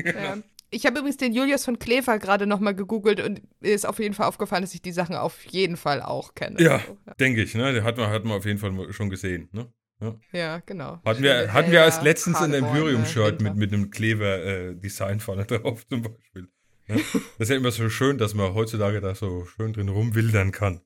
Ja. 0.05 0.39
Ich 0.71 0.85
habe 0.85 0.99
übrigens 0.99 1.17
den 1.17 1.33
Julius 1.33 1.65
von 1.65 1.79
Klever 1.79 2.19
gerade 2.19 2.45
nochmal 2.47 2.75
gegoogelt 2.75 3.21
und 3.21 3.41
mir 3.61 3.73
ist 3.73 3.87
auf 3.87 4.01
jeden 4.01 4.15
Fall 4.15 4.27
aufgefallen, 4.27 4.63
dass 4.63 4.75
ich 4.75 4.83
die 4.83 4.91
Sachen 4.91 5.15
auf 5.15 5.45
jeden 5.47 5.77
Fall 5.77 6.03
auch 6.03 6.35
kenne. 6.35 6.61
Ja, 6.61 6.81
So, 6.81 6.99
ja. 7.07 7.15
denke 7.15 7.43
ich. 7.45 7.55
Ne? 7.55 7.85
Hat, 7.85 7.97
man, 7.97 8.11
hat 8.11 8.25
man 8.25 8.37
auf 8.37 8.45
jeden 8.45 8.59
Fall 8.59 8.93
schon 8.93 9.09
gesehen. 9.09 9.49
Ne? 9.53 9.73
Ja 10.33 10.59
genau. 10.67 11.01
Hatten 11.05 11.23
wir, 11.23 11.39
Schöne 11.39 11.53
hatten 11.53 11.71
wir 11.73 11.83
als 11.83 11.95
Felder, 11.97 12.11
letztens 12.11 12.37
ein 12.37 12.51
Paderborn, 12.51 12.77
Empyreum-Shirt 12.77 13.41
Winter. 13.41 13.45
mit, 13.45 13.57
mit 13.57 13.73
einem 13.73 13.91
Kleber-Design 13.91 15.21
vorne 15.21 15.45
drauf 15.47 15.87
zum 15.89 16.03
Beispiel. 16.03 16.49
Ne? 16.89 17.01
Das 17.13 17.23
ist 17.39 17.49
ja 17.51 17.57
immer 17.57 17.71
so 17.71 17.89
schön, 17.89 18.19
dass 18.19 18.35
man 18.35 18.55
heutzutage 18.55 19.01
da 19.01 19.15
so 19.15 19.45
schön 19.47 19.73
drin 19.73 19.89
rumwildern 19.89 20.53
kann. 20.53 20.81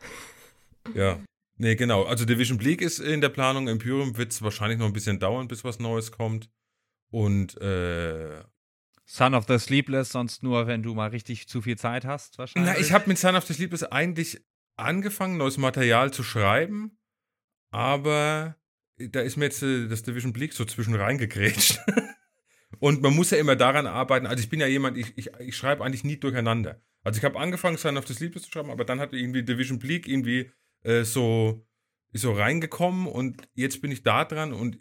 Ja. 0.94 1.18
Nee, 1.58 1.74
genau. 1.74 2.04
Also 2.04 2.24
Division 2.24 2.58
Bleak 2.58 2.80
ist 2.80 3.00
in 3.00 3.20
der 3.20 3.28
Planung. 3.28 3.66
Empyreum 3.66 4.16
wird 4.16 4.30
es 4.30 4.40
wahrscheinlich 4.40 4.78
noch 4.78 4.86
ein 4.86 4.92
bisschen 4.92 5.18
dauern, 5.18 5.48
bis 5.48 5.64
was 5.64 5.80
Neues 5.80 6.12
kommt. 6.12 6.48
Und 7.10 7.60
äh, 7.60 8.44
Son 9.04 9.34
of 9.34 9.46
the 9.48 9.58
Sleepless, 9.58 10.10
sonst 10.10 10.42
nur, 10.42 10.66
wenn 10.66 10.82
du 10.82 10.94
mal 10.94 11.08
richtig 11.08 11.48
zu 11.48 11.62
viel 11.62 11.76
Zeit 11.76 12.04
hast, 12.04 12.38
wahrscheinlich. 12.38 12.74
Na, 12.74 12.80
ich 12.80 12.92
habe 12.92 13.08
mit 13.08 13.18
Son 13.18 13.36
of 13.36 13.44
the 13.46 13.54
Sleepless 13.54 13.84
eigentlich 13.84 14.40
angefangen, 14.76 15.38
neues 15.38 15.58
Material 15.58 16.12
zu 16.12 16.22
schreiben, 16.22 16.95
aber 17.76 18.56
da 18.96 19.20
ist 19.20 19.36
mir 19.36 19.44
jetzt 19.44 19.62
äh, 19.62 19.86
das 19.86 20.02
Division 20.02 20.32
Bleak 20.32 20.54
so 20.54 20.64
zwischen 20.64 20.94
reingegrätscht. 20.94 21.78
Und 22.78 23.02
man 23.02 23.14
muss 23.14 23.30
ja 23.30 23.38
immer 23.38 23.54
daran 23.54 23.86
arbeiten. 23.86 24.26
Also 24.26 24.42
ich 24.42 24.48
bin 24.48 24.60
ja 24.60 24.66
jemand, 24.66 24.96
ich, 24.96 25.12
ich, 25.16 25.30
ich 25.38 25.56
schreibe 25.56 25.84
eigentlich 25.84 26.02
nie 26.02 26.16
durcheinander. 26.16 26.80
Also 27.02 27.18
ich 27.18 27.24
habe 27.24 27.38
angefangen, 27.38 27.76
Son 27.76 27.98
of 27.98 28.06
the 28.06 28.14
Sleepless 28.14 28.44
zu 28.44 28.50
schreiben, 28.50 28.70
aber 28.70 28.84
dann 28.84 28.98
hat 28.98 29.12
irgendwie 29.12 29.42
Division 29.42 29.78
Bleak 29.78 30.08
irgendwie 30.08 30.50
äh, 30.84 31.04
so, 31.04 31.66
ist 32.12 32.22
so 32.22 32.32
reingekommen 32.32 33.06
und 33.06 33.46
jetzt 33.54 33.82
bin 33.82 33.92
ich 33.92 34.02
da 34.02 34.24
dran 34.24 34.54
und 34.54 34.80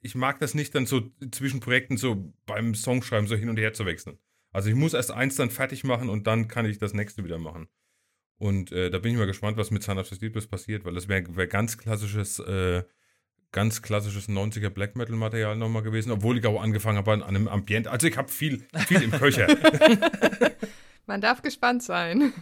ich 0.00 0.14
mag 0.14 0.40
das 0.40 0.54
nicht 0.54 0.74
dann 0.74 0.86
so 0.86 1.02
zwischen 1.30 1.60
Projekten 1.60 1.98
so 1.98 2.32
beim 2.46 2.74
Songschreiben 2.74 3.28
so 3.28 3.36
hin 3.36 3.50
und 3.50 3.58
her 3.58 3.74
zu 3.74 3.84
wechseln. 3.84 4.18
Also 4.50 4.70
ich 4.70 4.74
muss 4.74 4.94
erst 4.94 5.10
eins 5.10 5.36
dann 5.36 5.50
fertig 5.50 5.84
machen 5.84 6.08
und 6.08 6.26
dann 6.26 6.48
kann 6.48 6.66
ich 6.66 6.78
das 6.78 6.94
nächste 6.94 7.24
wieder 7.24 7.38
machen. 7.38 7.68
Und 8.42 8.72
äh, 8.72 8.90
da 8.90 8.98
bin 8.98 9.12
ich 9.12 9.18
mal 9.18 9.28
gespannt, 9.28 9.56
was 9.56 9.70
mit 9.70 9.84
Son 9.84 9.98
of 9.98 10.08
the 10.08 10.16
Sleepless 10.16 10.48
passiert, 10.48 10.84
weil 10.84 10.94
das 10.94 11.06
wäre 11.06 11.36
wär 11.36 11.46
ganz 11.46 11.78
klassisches, 11.78 12.40
äh, 12.40 12.82
ganz 13.52 13.82
klassisches 13.82 14.28
90er 14.28 14.68
Black 14.68 14.96
Metal 14.96 15.14
Material 15.14 15.54
nochmal 15.54 15.82
gewesen, 15.82 16.10
obwohl 16.10 16.38
ich 16.38 16.46
auch 16.46 16.60
angefangen 16.60 16.98
habe 16.98 17.12
an 17.12 17.22
einem 17.22 17.46
Ambient. 17.46 17.86
Also 17.86 18.08
ich 18.08 18.16
habe 18.16 18.28
viel, 18.28 18.66
viel 18.88 19.00
im 19.00 19.12
Köcher. 19.12 19.46
Man 21.06 21.20
darf 21.20 21.42
gespannt 21.42 21.84
sein. 21.84 22.32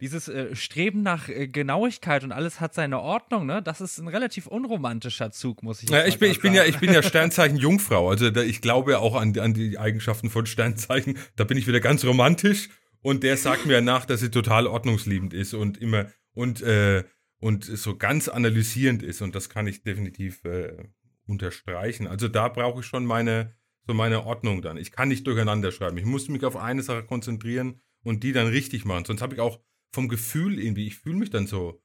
Dieses 0.00 0.28
äh, 0.28 0.56
Streben 0.56 1.02
nach 1.02 1.28
äh, 1.28 1.46
Genauigkeit 1.46 2.24
und 2.24 2.32
alles 2.32 2.60
hat 2.60 2.72
seine 2.72 3.00
Ordnung, 3.00 3.44
ne? 3.44 3.60
Das 3.60 3.82
ist 3.82 3.98
ein 3.98 4.08
relativ 4.08 4.46
unromantischer 4.46 5.30
Zug, 5.30 5.62
muss 5.62 5.82
ich 5.82 5.90
Ja, 5.90 6.06
ich, 6.06 6.14
mal 6.14 6.20
bin, 6.20 6.30
ich, 6.30 6.40
bin 6.40 6.54
ja, 6.54 6.62
sagen. 6.62 6.74
ich 6.74 6.80
bin 6.80 6.94
ja 6.94 7.02
Sternzeichen 7.02 7.58
Jungfrau. 7.58 8.08
Also 8.08 8.30
da, 8.30 8.40
ich 8.40 8.62
glaube 8.62 8.92
ja 8.92 8.98
auch 8.98 9.14
an, 9.14 9.38
an 9.38 9.52
die 9.52 9.78
Eigenschaften 9.78 10.30
von 10.30 10.46
Sternzeichen. 10.46 11.18
Da 11.36 11.44
bin 11.44 11.58
ich 11.58 11.66
wieder 11.66 11.80
ganz 11.80 12.02
romantisch. 12.02 12.70
Und 13.04 13.22
der 13.22 13.36
sagt 13.36 13.66
mir 13.66 13.82
nach, 13.82 14.06
dass 14.06 14.20
sie 14.20 14.30
total 14.30 14.66
ordnungsliebend 14.66 15.34
ist 15.34 15.52
und 15.52 15.76
immer 15.76 16.10
und, 16.32 16.62
äh, 16.62 17.04
und 17.38 17.62
so 17.62 17.98
ganz 17.98 18.28
analysierend 18.28 19.02
ist. 19.02 19.20
Und 19.20 19.34
das 19.34 19.50
kann 19.50 19.66
ich 19.66 19.82
definitiv 19.82 20.42
äh, 20.46 20.88
unterstreichen. 21.26 22.06
Also 22.06 22.28
da 22.28 22.48
brauche 22.48 22.80
ich 22.80 22.86
schon 22.86 23.04
meine, 23.04 23.54
so 23.86 23.92
meine 23.92 24.24
Ordnung 24.24 24.62
dann. 24.62 24.78
Ich 24.78 24.90
kann 24.90 25.08
nicht 25.08 25.26
durcheinander 25.26 25.70
schreiben. 25.70 25.98
Ich 25.98 26.06
muss 26.06 26.30
mich 26.30 26.46
auf 26.46 26.56
eine 26.56 26.82
Sache 26.82 27.04
konzentrieren 27.04 27.82
und 28.04 28.22
die 28.22 28.32
dann 28.32 28.46
richtig 28.46 28.86
machen. 28.86 29.04
Sonst 29.04 29.20
habe 29.20 29.34
ich 29.34 29.40
auch 29.42 29.60
vom 29.92 30.08
Gefühl 30.08 30.58
irgendwie, 30.58 30.86
ich 30.86 30.96
fühle 30.96 31.18
mich 31.18 31.28
dann 31.28 31.46
so, 31.46 31.82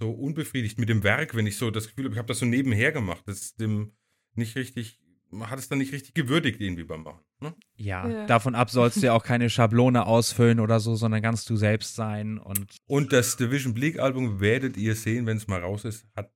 so 0.00 0.12
unbefriedigt 0.12 0.78
mit 0.78 0.88
dem 0.88 1.02
Werk, 1.02 1.34
wenn 1.34 1.46
ich 1.46 1.58
so 1.58 1.70
das 1.70 1.88
Gefühl 1.88 2.06
habe, 2.06 2.14
ich 2.14 2.18
habe 2.18 2.28
das 2.28 2.38
so 2.38 2.46
nebenher 2.46 2.90
gemacht. 2.90 3.24
Das 3.26 3.42
ist 3.42 3.60
dem 3.60 3.92
nicht 4.34 4.56
richtig, 4.56 4.98
man 5.34 5.50
hat 5.50 5.58
es 5.58 5.68
dann 5.68 5.78
nicht 5.78 5.92
richtig 5.92 6.14
gewürdigt 6.14 6.60
irgendwie 6.60 6.84
beim 6.84 7.02
Machen. 7.02 7.20
Ne? 7.40 7.54
Ja, 7.76 8.08
Ja. 8.08 8.26
davon 8.26 8.54
ab 8.54 8.70
sollst 8.70 8.98
du 9.02 9.06
ja 9.06 9.12
auch 9.12 9.24
keine 9.24 9.50
Schablone 9.50 10.06
ausfüllen 10.06 10.60
oder 10.60 10.80
so, 10.80 10.94
sondern 10.94 11.20
ganz 11.22 11.44
du 11.44 11.56
selbst 11.56 11.94
sein 11.96 12.38
und 12.38 12.76
Und 12.86 13.12
das 13.12 13.36
Division 13.36 13.74
Bleak 13.74 13.98
Album 13.98 14.40
werdet 14.40 14.76
ihr 14.76 14.94
sehen, 14.94 15.26
wenn 15.26 15.36
es 15.36 15.46
mal 15.48 15.60
raus 15.60 15.84
ist, 15.84 16.06
hat 16.16 16.30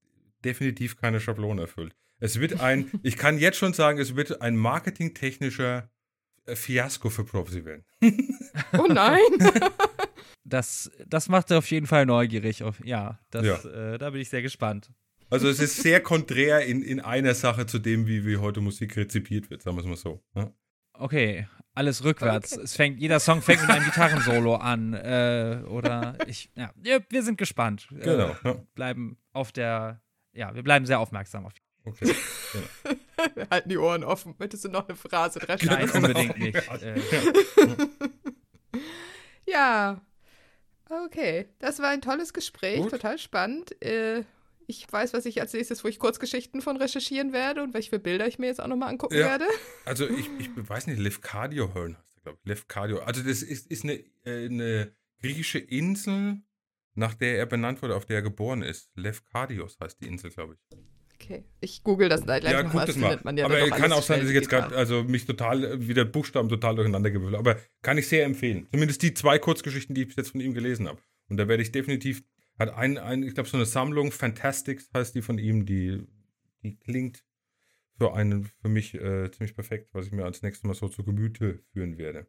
definitiv 0.45 0.97
keine 0.97 1.21
Schablone 1.21 1.63
erfüllt. 1.63 1.95
Es 2.21 2.41
wird 2.41 2.61
ein, 2.61 2.91
ich 3.03 3.17
kann 3.17 3.39
jetzt 3.39 3.59
schon 3.59 3.73
sagen, 3.73 3.99
es 3.99 4.17
wird 4.17 4.43
ein 4.43 4.57
marketingtechnischer 4.57 5.91
äh, 6.47 6.57
Fiasko 6.57 7.11
für 7.11 7.25
Professionellen. 7.25 7.85
Oh 8.77 8.87
nein. 8.89 9.19
Das, 10.45 10.91
das 11.07 11.29
macht 11.29 11.53
auf 11.53 11.71
jeden 11.71 11.87
Fall 11.87 12.07
neugierig. 12.07 12.65
Ja, 12.83 13.19
das, 13.31 13.45
Ja. 13.45 13.93
Äh, 13.93 13.99
da 13.99 14.09
bin 14.09 14.23
ich 14.23 14.31
sehr 14.31 14.41
gespannt. 14.41 14.91
Also 15.31 15.49
es 15.49 15.61
ist 15.61 15.77
sehr 15.83 16.01
konträr 16.01 16.65
in, 16.65 16.83
in 16.83 17.01
einer 17.01 17.35
Sache 17.35 17.67
zu 17.67 17.79
dem, 17.79 18.07
wie, 18.07 18.25
wie 18.25 18.39
heute 18.39 18.61
Musik 18.61 18.97
rezipiert 18.97 19.51
wird, 19.51 19.63
sagen 19.63 19.77
wir 19.77 19.83
es 19.83 19.87
mal 19.87 19.97
so. 19.97 20.23
Ja? 20.35 20.51
Okay, 20.95 21.47
alles 21.75 22.03
rückwärts. 22.03 22.55
Okay. 22.55 22.63
Es 22.65 22.75
fängt, 22.77 22.99
jeder 23.01 23.21
Song 23.21 23.43
fängt 23.43 23.61
mit 23.61 23.71
einem 23.71 23.85
Gitarrensolo 23.85 24.57
an. 24.57 24.95
Äh, 24.95 25.63
oder 25.69 26.17
ich, 26.27 26.51
ja, 26.57 26.73
wir 27.09 27.23
sind 27.23 27.39
gespannt. 27.39 27.89
Genau. 27.91 28.35
Äh, 28.43 28.55
bleiben 28.75 29.19
auf 29.33 29.53
der, 29.53 30.01
ja, 30.33 30.55
wir 30.55 30.63
bleiben 30.63 30.87
sehr 30.87 30.99
aufmerksam 30.99 31.47
auf 31.47 31.53
Okay. 31.85 32.15
Wir 33.35 33.49
halten 33.51 33.69
die 33.69 33.79
Ohren 33.79 34.05
offen. 34.05 34.35
Möchtest 34.39 34.65
du 34.65 34.69
noch 34.69 34.89
eine 34.89 34.97
Phrase 34.97 35.39
dran 35.39 35.59
Nein, 35.63 35.89
schreiben? 35.89 36.05
unbedingt 36.05 36.39
nicht. 36.39 36.57
Äh, 36.83 37.01
Ja. 39.47 40.01
Okay. 40.89 41.47
Das 41.59 41.79
war 41.81 41.89
ein 41.89 42.01
tolles 42.03 42.33
Gespräch. 42.33 42.81
Gut. 42.81 42.91
Total 42.91 43.19
spannend. 43.19 43.81
Äh, 43.83 44.25
ich 44.69 44.87
weiß, 44.93 45.15
was 45.15 45.25
ich 45.25 45.41
als 45.41 45.55
nächstes, 45.55 45.83
wo 45.83 45.89
ich 45.89 45.99
Kurzgeschichten 45.99 46.61
von 46.61 46.77
recherchieren 46.77 47.33
werde 47.33 47.63
und 47.63 47.73
welche 47.73 47.99
Bilder 47.99 48.29
ich 48.29 48.39
mir 48.39 48.47
jetzt 48.49 48.61
auch 48.61 48.67
nochmal 48.67 48.91
angucken 48.91 49.15
Ja. 49.15 49.27
werde. 49.27 49.47
Also 49.87 50.07
ich, 50.07 50.29
ich 50.39 50.51
weiß 50.57 50.87
nicht, 50.87 50.99
Lefkadio 50.99 51.73
Hören 51.75 51.97
heißt 51.97 52.19
er, 52.19 52.23
glaube 52.23 52.39
ich. 52.43 52.49
Lefkadio. 52.49 52.99
Also 52.99 53.23
das 53.23 53.43
ist, 53.43 53.67
ist 53.67 53.85
eine, 53.85 53.95
äh, 54.25 54.45
eine 54.45 54.93
griechische 55.23 55.59
Insel, 55.59 56.43
nach 56.95 57.15
der 57.15 57.39
er 57.39 57.47
benannt 57.47 57.81
wurde, 57.81 57.97
auf 57.97 58.05
der 58.05 58.17
er 58.17 58.23
geboren 58.23 58.63
ist. 58.63 58.91
Lefkadios 58.95 59.79
heißt 59.81 60.03
die 60.03 60.07
Insel, 60.07 60.31
glaube 60.31 60.55
ich. 60.55 60.79
Okay. 61.15 61.45
Ich 61.61 61.83
google 61.83 62.11
das 62.11 62.25
gleich 62.25 62.45
ja, 62.45 62.63
noch 62.63 62.71
guck 62.71 62.75
mal. 62.75 62.87
das 62.87 62.97
mal. 62.97 63.09
findet 63.09 63.25
man 63.25 63.37
ja 63.39 63.47
Aber 63.47 63.59
kann 63.71 63.91
auch 63.93 64.03
sein, 64.03 64.21
dass 64.21 64.29
ich 64.29 64.35
jetzt 64.35 64.51
gerade 64.51 64.77
also 64.77 65.03
mich 65.03 65.25
total 65.25 65.65
äh, 65.65 65.89
wieder 65.89 66.05
Buchstaben 66.05 66.51
total 66.51 66.77
durcheinander 66.77 67.11
gewürfelt. 67.11 67.39
Aber 67.39 67.57
kann 67.81 67.97
ich 67.97 68.07
sehr 68.07 68.27
empfehlen. 68.27 68.69
Zumindest 68.71 69.01
die 69.01 69.15
zwei 69.15 69.39
Kurzgeschichten, 69.39 69.95
die 69.95 70.03
ich 70.03 70.09
bis 70.09 70.17
jetzt 70.17 70.31
von 70.33 70.43
ihm 70.43 70.53
gelesen 70.53 70.87
habe. 70.87 71.01
Und 71.31 71.39
da 71.39 71.49
werde 71.49 71.63
ich 71.63 71.73
definitiv 71.73 72.23
hat 72.59 72.71
ein, 72.75 72.99
ein 72.99 73.23
ich 73.23 73.35
glaube 73.35 73.49
so 73.49 73.57
eine 73.57 73.67
Sammlung 73.67 74.13
Fantastics 74.13 74.91
heißt 74.95 75.15
die 75.15 75.23
von 75.23 75.39
ihm, 75.39 75.67
die 75.67 76.07
die 76.63 76.77
klingt 76.77 77.25
für 77.97 78.15
einen 78.15 78.47
für 78.47 78.69
mich 78.69 78.95
äh, 78.95 79.31
ziemlich 79.31 79.55
perfekt, 79.55 79.95
was 79.95 80.07
ich 80.07 80.13
mir 80.13 80.25
als 80.25 80.43
nächstes 80.43 80.65
Mal 80.65 80.75
so 80.75 80.89
zu 80.89 81.05
Gemüte 81.05 81.63
führen 81.73 81.99
werde. 81.99 82.27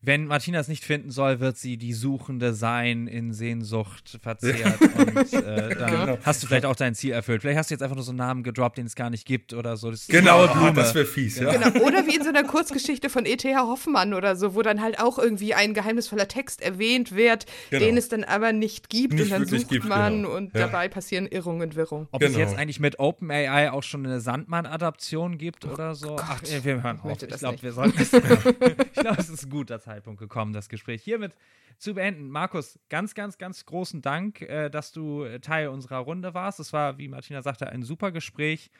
Wenn 0.00 0.26
Martina 0.26 0.60
es 0.60 0.68
nicht 0.68 0.84
finden 0.84 1.10
soll, 1.10 1.40
wird 1.40 1.56
sie 1.58 1.76
die 1.76 1.92
Suchende 1.92 2.54
sein, 2.54 3.06
in 3.08 3.32
Sehnsucht 3.32 4.18
verzehrt. 4.22 4.80
und 4.96 5.32
äh, 5.34 5.74
dann 5.74 5.90
Genau. 5.90 6.18
hast 6.22 6.42
du 6.42 6.46
vielleicht 6.46 6.66
auch 6.66 6.76
dein 6.76 6.94
Ziel 6.94 7.12
erfüllt. 7.12 7.42
Vielleicht 7.42 7.58
hast 7.58 7.70
du 7.70 7.74
jetzt 7.74 7.82
einfach 7.82 7.96
nur 7.96 8.04
so 8.04 8.12
einen 8.12 8.18
Namen 8.18 8.42
gedroppt, 8.42 8.78
den 8.78 8.86
es 8.86 8.94
gar 8.94 9.10
nicht 9.10 9.26
gibt 9.26 9.54
oder 9.54 9.76
so. 9.76 9.90
Das 9.90 10.06
Genau, 10.06 10.44
eine 10.44 10.52
Blume. 10.52 10.72
das 10.74 10.94
wäre 10.94 11.04
fies, 11.04 11.38
ja. 11.40 11.50
Genau. 11.52 11.84
Oder 11.86 12.06
wie 12.06 12.14
in 12.16 12.22
so 12.22 12.28
einer 12.28 12.44
Kurzgeschichte 12.44 13.10
von 13.10 13.26
E.T.H. 13.26 13.60
Hoffmann 13.66 14.14
oder 14.14 14.36
so, 14.36 14.54
wo 14.54 14.62
dann 14.62 14.80
halt 14.80 15.00
auch 15.00 15.18
irgendwie 15.18 15.54
ein 15.54 15.74
geheimnisvoller 15.74 16.28
Text 16.28 16.60
erwähnt 16.62 17.14
wird, 17.14 17.46
Genau. 17.70 17.84
den 17.84 17.96
es 17.96 18.08
dann 18.08 18.24
aber 18.24 18.52
nicht 18.52 18.88
gibt 18.90 19.14
Nicht 19.14 19.24
und 19.24 19.30
dann 19.30 19.46
sucht 19.46 19.68
gibt, 19.68 19.84
man 19.86 20.22
genau. 20.22 20.36
und 20.36 20.54
Ja. 20.54 20.66
dabei 20.66 20.88
passieren 20.88 21.26
Irrungen, 21.26 21.74
Wirrungen. 21.74 22.08
Ob 22.12 22.22
es 22.22 22.32
Genau. 22.32 22.38
jetzt 22.44 22.56
eigentlich 22.56 22.78
mit 22.80 22.98
OpenAI 22.98 23.70
auch 23.72 23.82
schon 23.82 24.04
eine 24.06 24.20
Sandmann-Adaption 24.20 25.38
gibt 25.38 25.64
oder 25.64 25.94
so? 25.94 26.16
Ach, 26.20 26.42
äh, 26.44 26.62
wir 26.64 26.82
hören 26.82 27.00
auf. 27.00 27.22
Ich 27.22 27.28
das 27.28 27.40
glaube, 27.40 27.62
wir 27.62 27.72
sollten 27.72 28.00
es. 28.00 28.12
ich 28.12 28.92
glaube, 28.92 29.16
es 29.20 29.28
ist 29.30 29.44
ein 29.46 29.50
guter 29.50 29.80
Zeitpunkt 29.88 30.20
gekommen, 30.20 30.52
das 30.52 30.68
Gespräch 30.68 31.02
hiermit 31.02 31.34
zu 31.78 31.94
beenden. 31.94 32.28
Markus, 32.28 32.78
ganz, 32.90 33.14
ganz, 33.14 33.38
ganz 33.38 33.64
großen 33.64 34.02
Dank, 34.02 34.42
äh, 34.42 34.68
dass 34.68 34.92
du 34.92 35.26
Teil 35.38 35.68
unserer 35.68 35.98
Runde 35.98 36.34
warst. 36.34 36.60
Es 36.60 36.74
war, 36.74 36.98
wie 36.98 37.08
Martina 37.08 37.40
sagte, 37.40 37.68
ein 37.70 37.82
super 37.82 38.12
Gespräch. 38.12 38.70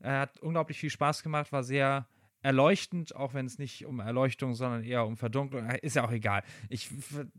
Äh, 0.00 0.10
hat 0.10 0.40
unglaublich 0.40 0.78
viel 0.78 0.90
Spaß 0.90 1.22
gemacht, 1.22 1.52
war 1.52 1.62
sehr 1.62 2.08
erleuchtend, 2.42 3.14
auch 3.14 3.34
wenn 3.34 3.46
es 3.46 3.58
nicht 3.58 3.86
um 3.86 4.00
Erleuchtung, 4.00 4.54
sondern 4.54 4.82
eher 4.82 5.06
um 5.06 5.16
Verdunklung. 5.16 5.68
Äh, 5.68 5.78
Ist 5.82 5.96
ja 5.96 6.04
auch 6.04 6.12
egal. 6.12 6.42
Ich, 6.68 6.90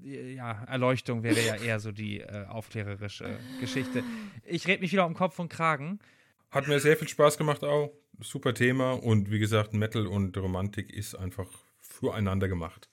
ja, 0.02 0.64
Erleuchtung 0.64 1.24
wäre 1.24 1.40
ja 1.40 1.56
eher 1.56 1.80
so 1.80 1.92
die 1.92 2.22
äh, 2.22 2.46
aufklärerische 2.48 3.40
Geschichte. 3.60 4.04
Ich 4.44 4.68
rede 4.68 4.82
mich 4.82 4.92
wieder 4.92 5.06
um 5.06 5.14
Kopf 5.14 5.38
und 5.40 5.50
Kragen. 5.50 6.00
Hat 6.52 6.68
mir 6.68 6.80
sehr 6.80 6.96
viel 6.96 7.08
Spaß 7.08 7.38
gemacht 7.38 7.64
auch. 7.64 7.92
Super 8.20 8.54
Thema 8.54 8.94
und 8.94 9.30
wie 9.30 9.40
gesagt, 9.40 9.74
Metal 9.74 10.08
und 10.08 10.36
Romantik 10.38 10.92
ist 10.92 11.16
einfach 11.16 11.48
füreinander 11.80 12.48
gemacht. 12.48 12.90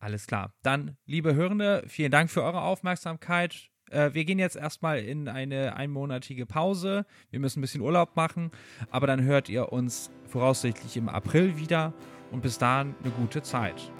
Alles 0.00 0.26
klar. 0.26 0.54
Dann, 0.62 0.96
liebe 1.04 1.34
Hörende, 1.34 1.84
vielen 1.86 2.10
Dank 2.10 2.30
für 2.30 2.42
eure 2.42 2.62
Aufmerksamkeit. 2.62 3.68
Äh, 3.90 4.14
wir 4.14 4.24
gehen 4.24 4.38
jetzt 4.38 4.56
erstmal 4.56 5.00
in 5.00 5.28
eine 5.28 5.76
einmonatige 5.76 6.46
Pause. 6.46 7.04
Wir 7.30 7.38
müssen 7.38 7.58
ein 7.58 7.62
bisschen 7.62 7.82
Urlaub 7.82 8.16
machen, 8.16 8.50
aber 8.90 9.06
dann 9.06 9.22
hört 9.22 9.48
ihr 9.48 9.72
uns 9.72 10.10
voraussichtlich 10.26 10.96
im 10.96 11.08
April 11.08 11.58
wieder 11.58 11.92
und 12.30 12.40
bis 12.40 12.56
dahin 12.58 12.94
eine 13.02 13.12
gute 13.12 13.42
Zeit. 13.42 13.92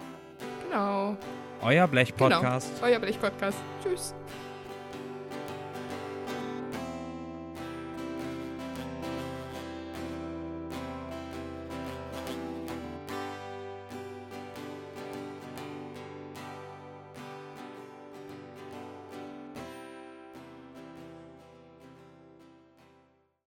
Genau. 0.64 1.16
Euer 1.62 1.86
Blech-Podcast. 1.86 2.76
Genau. 2.76 2.86
Euer 2.86 2.98
Blech-Podcast. 2.98 3.58
Tschüss. 3.82 4.14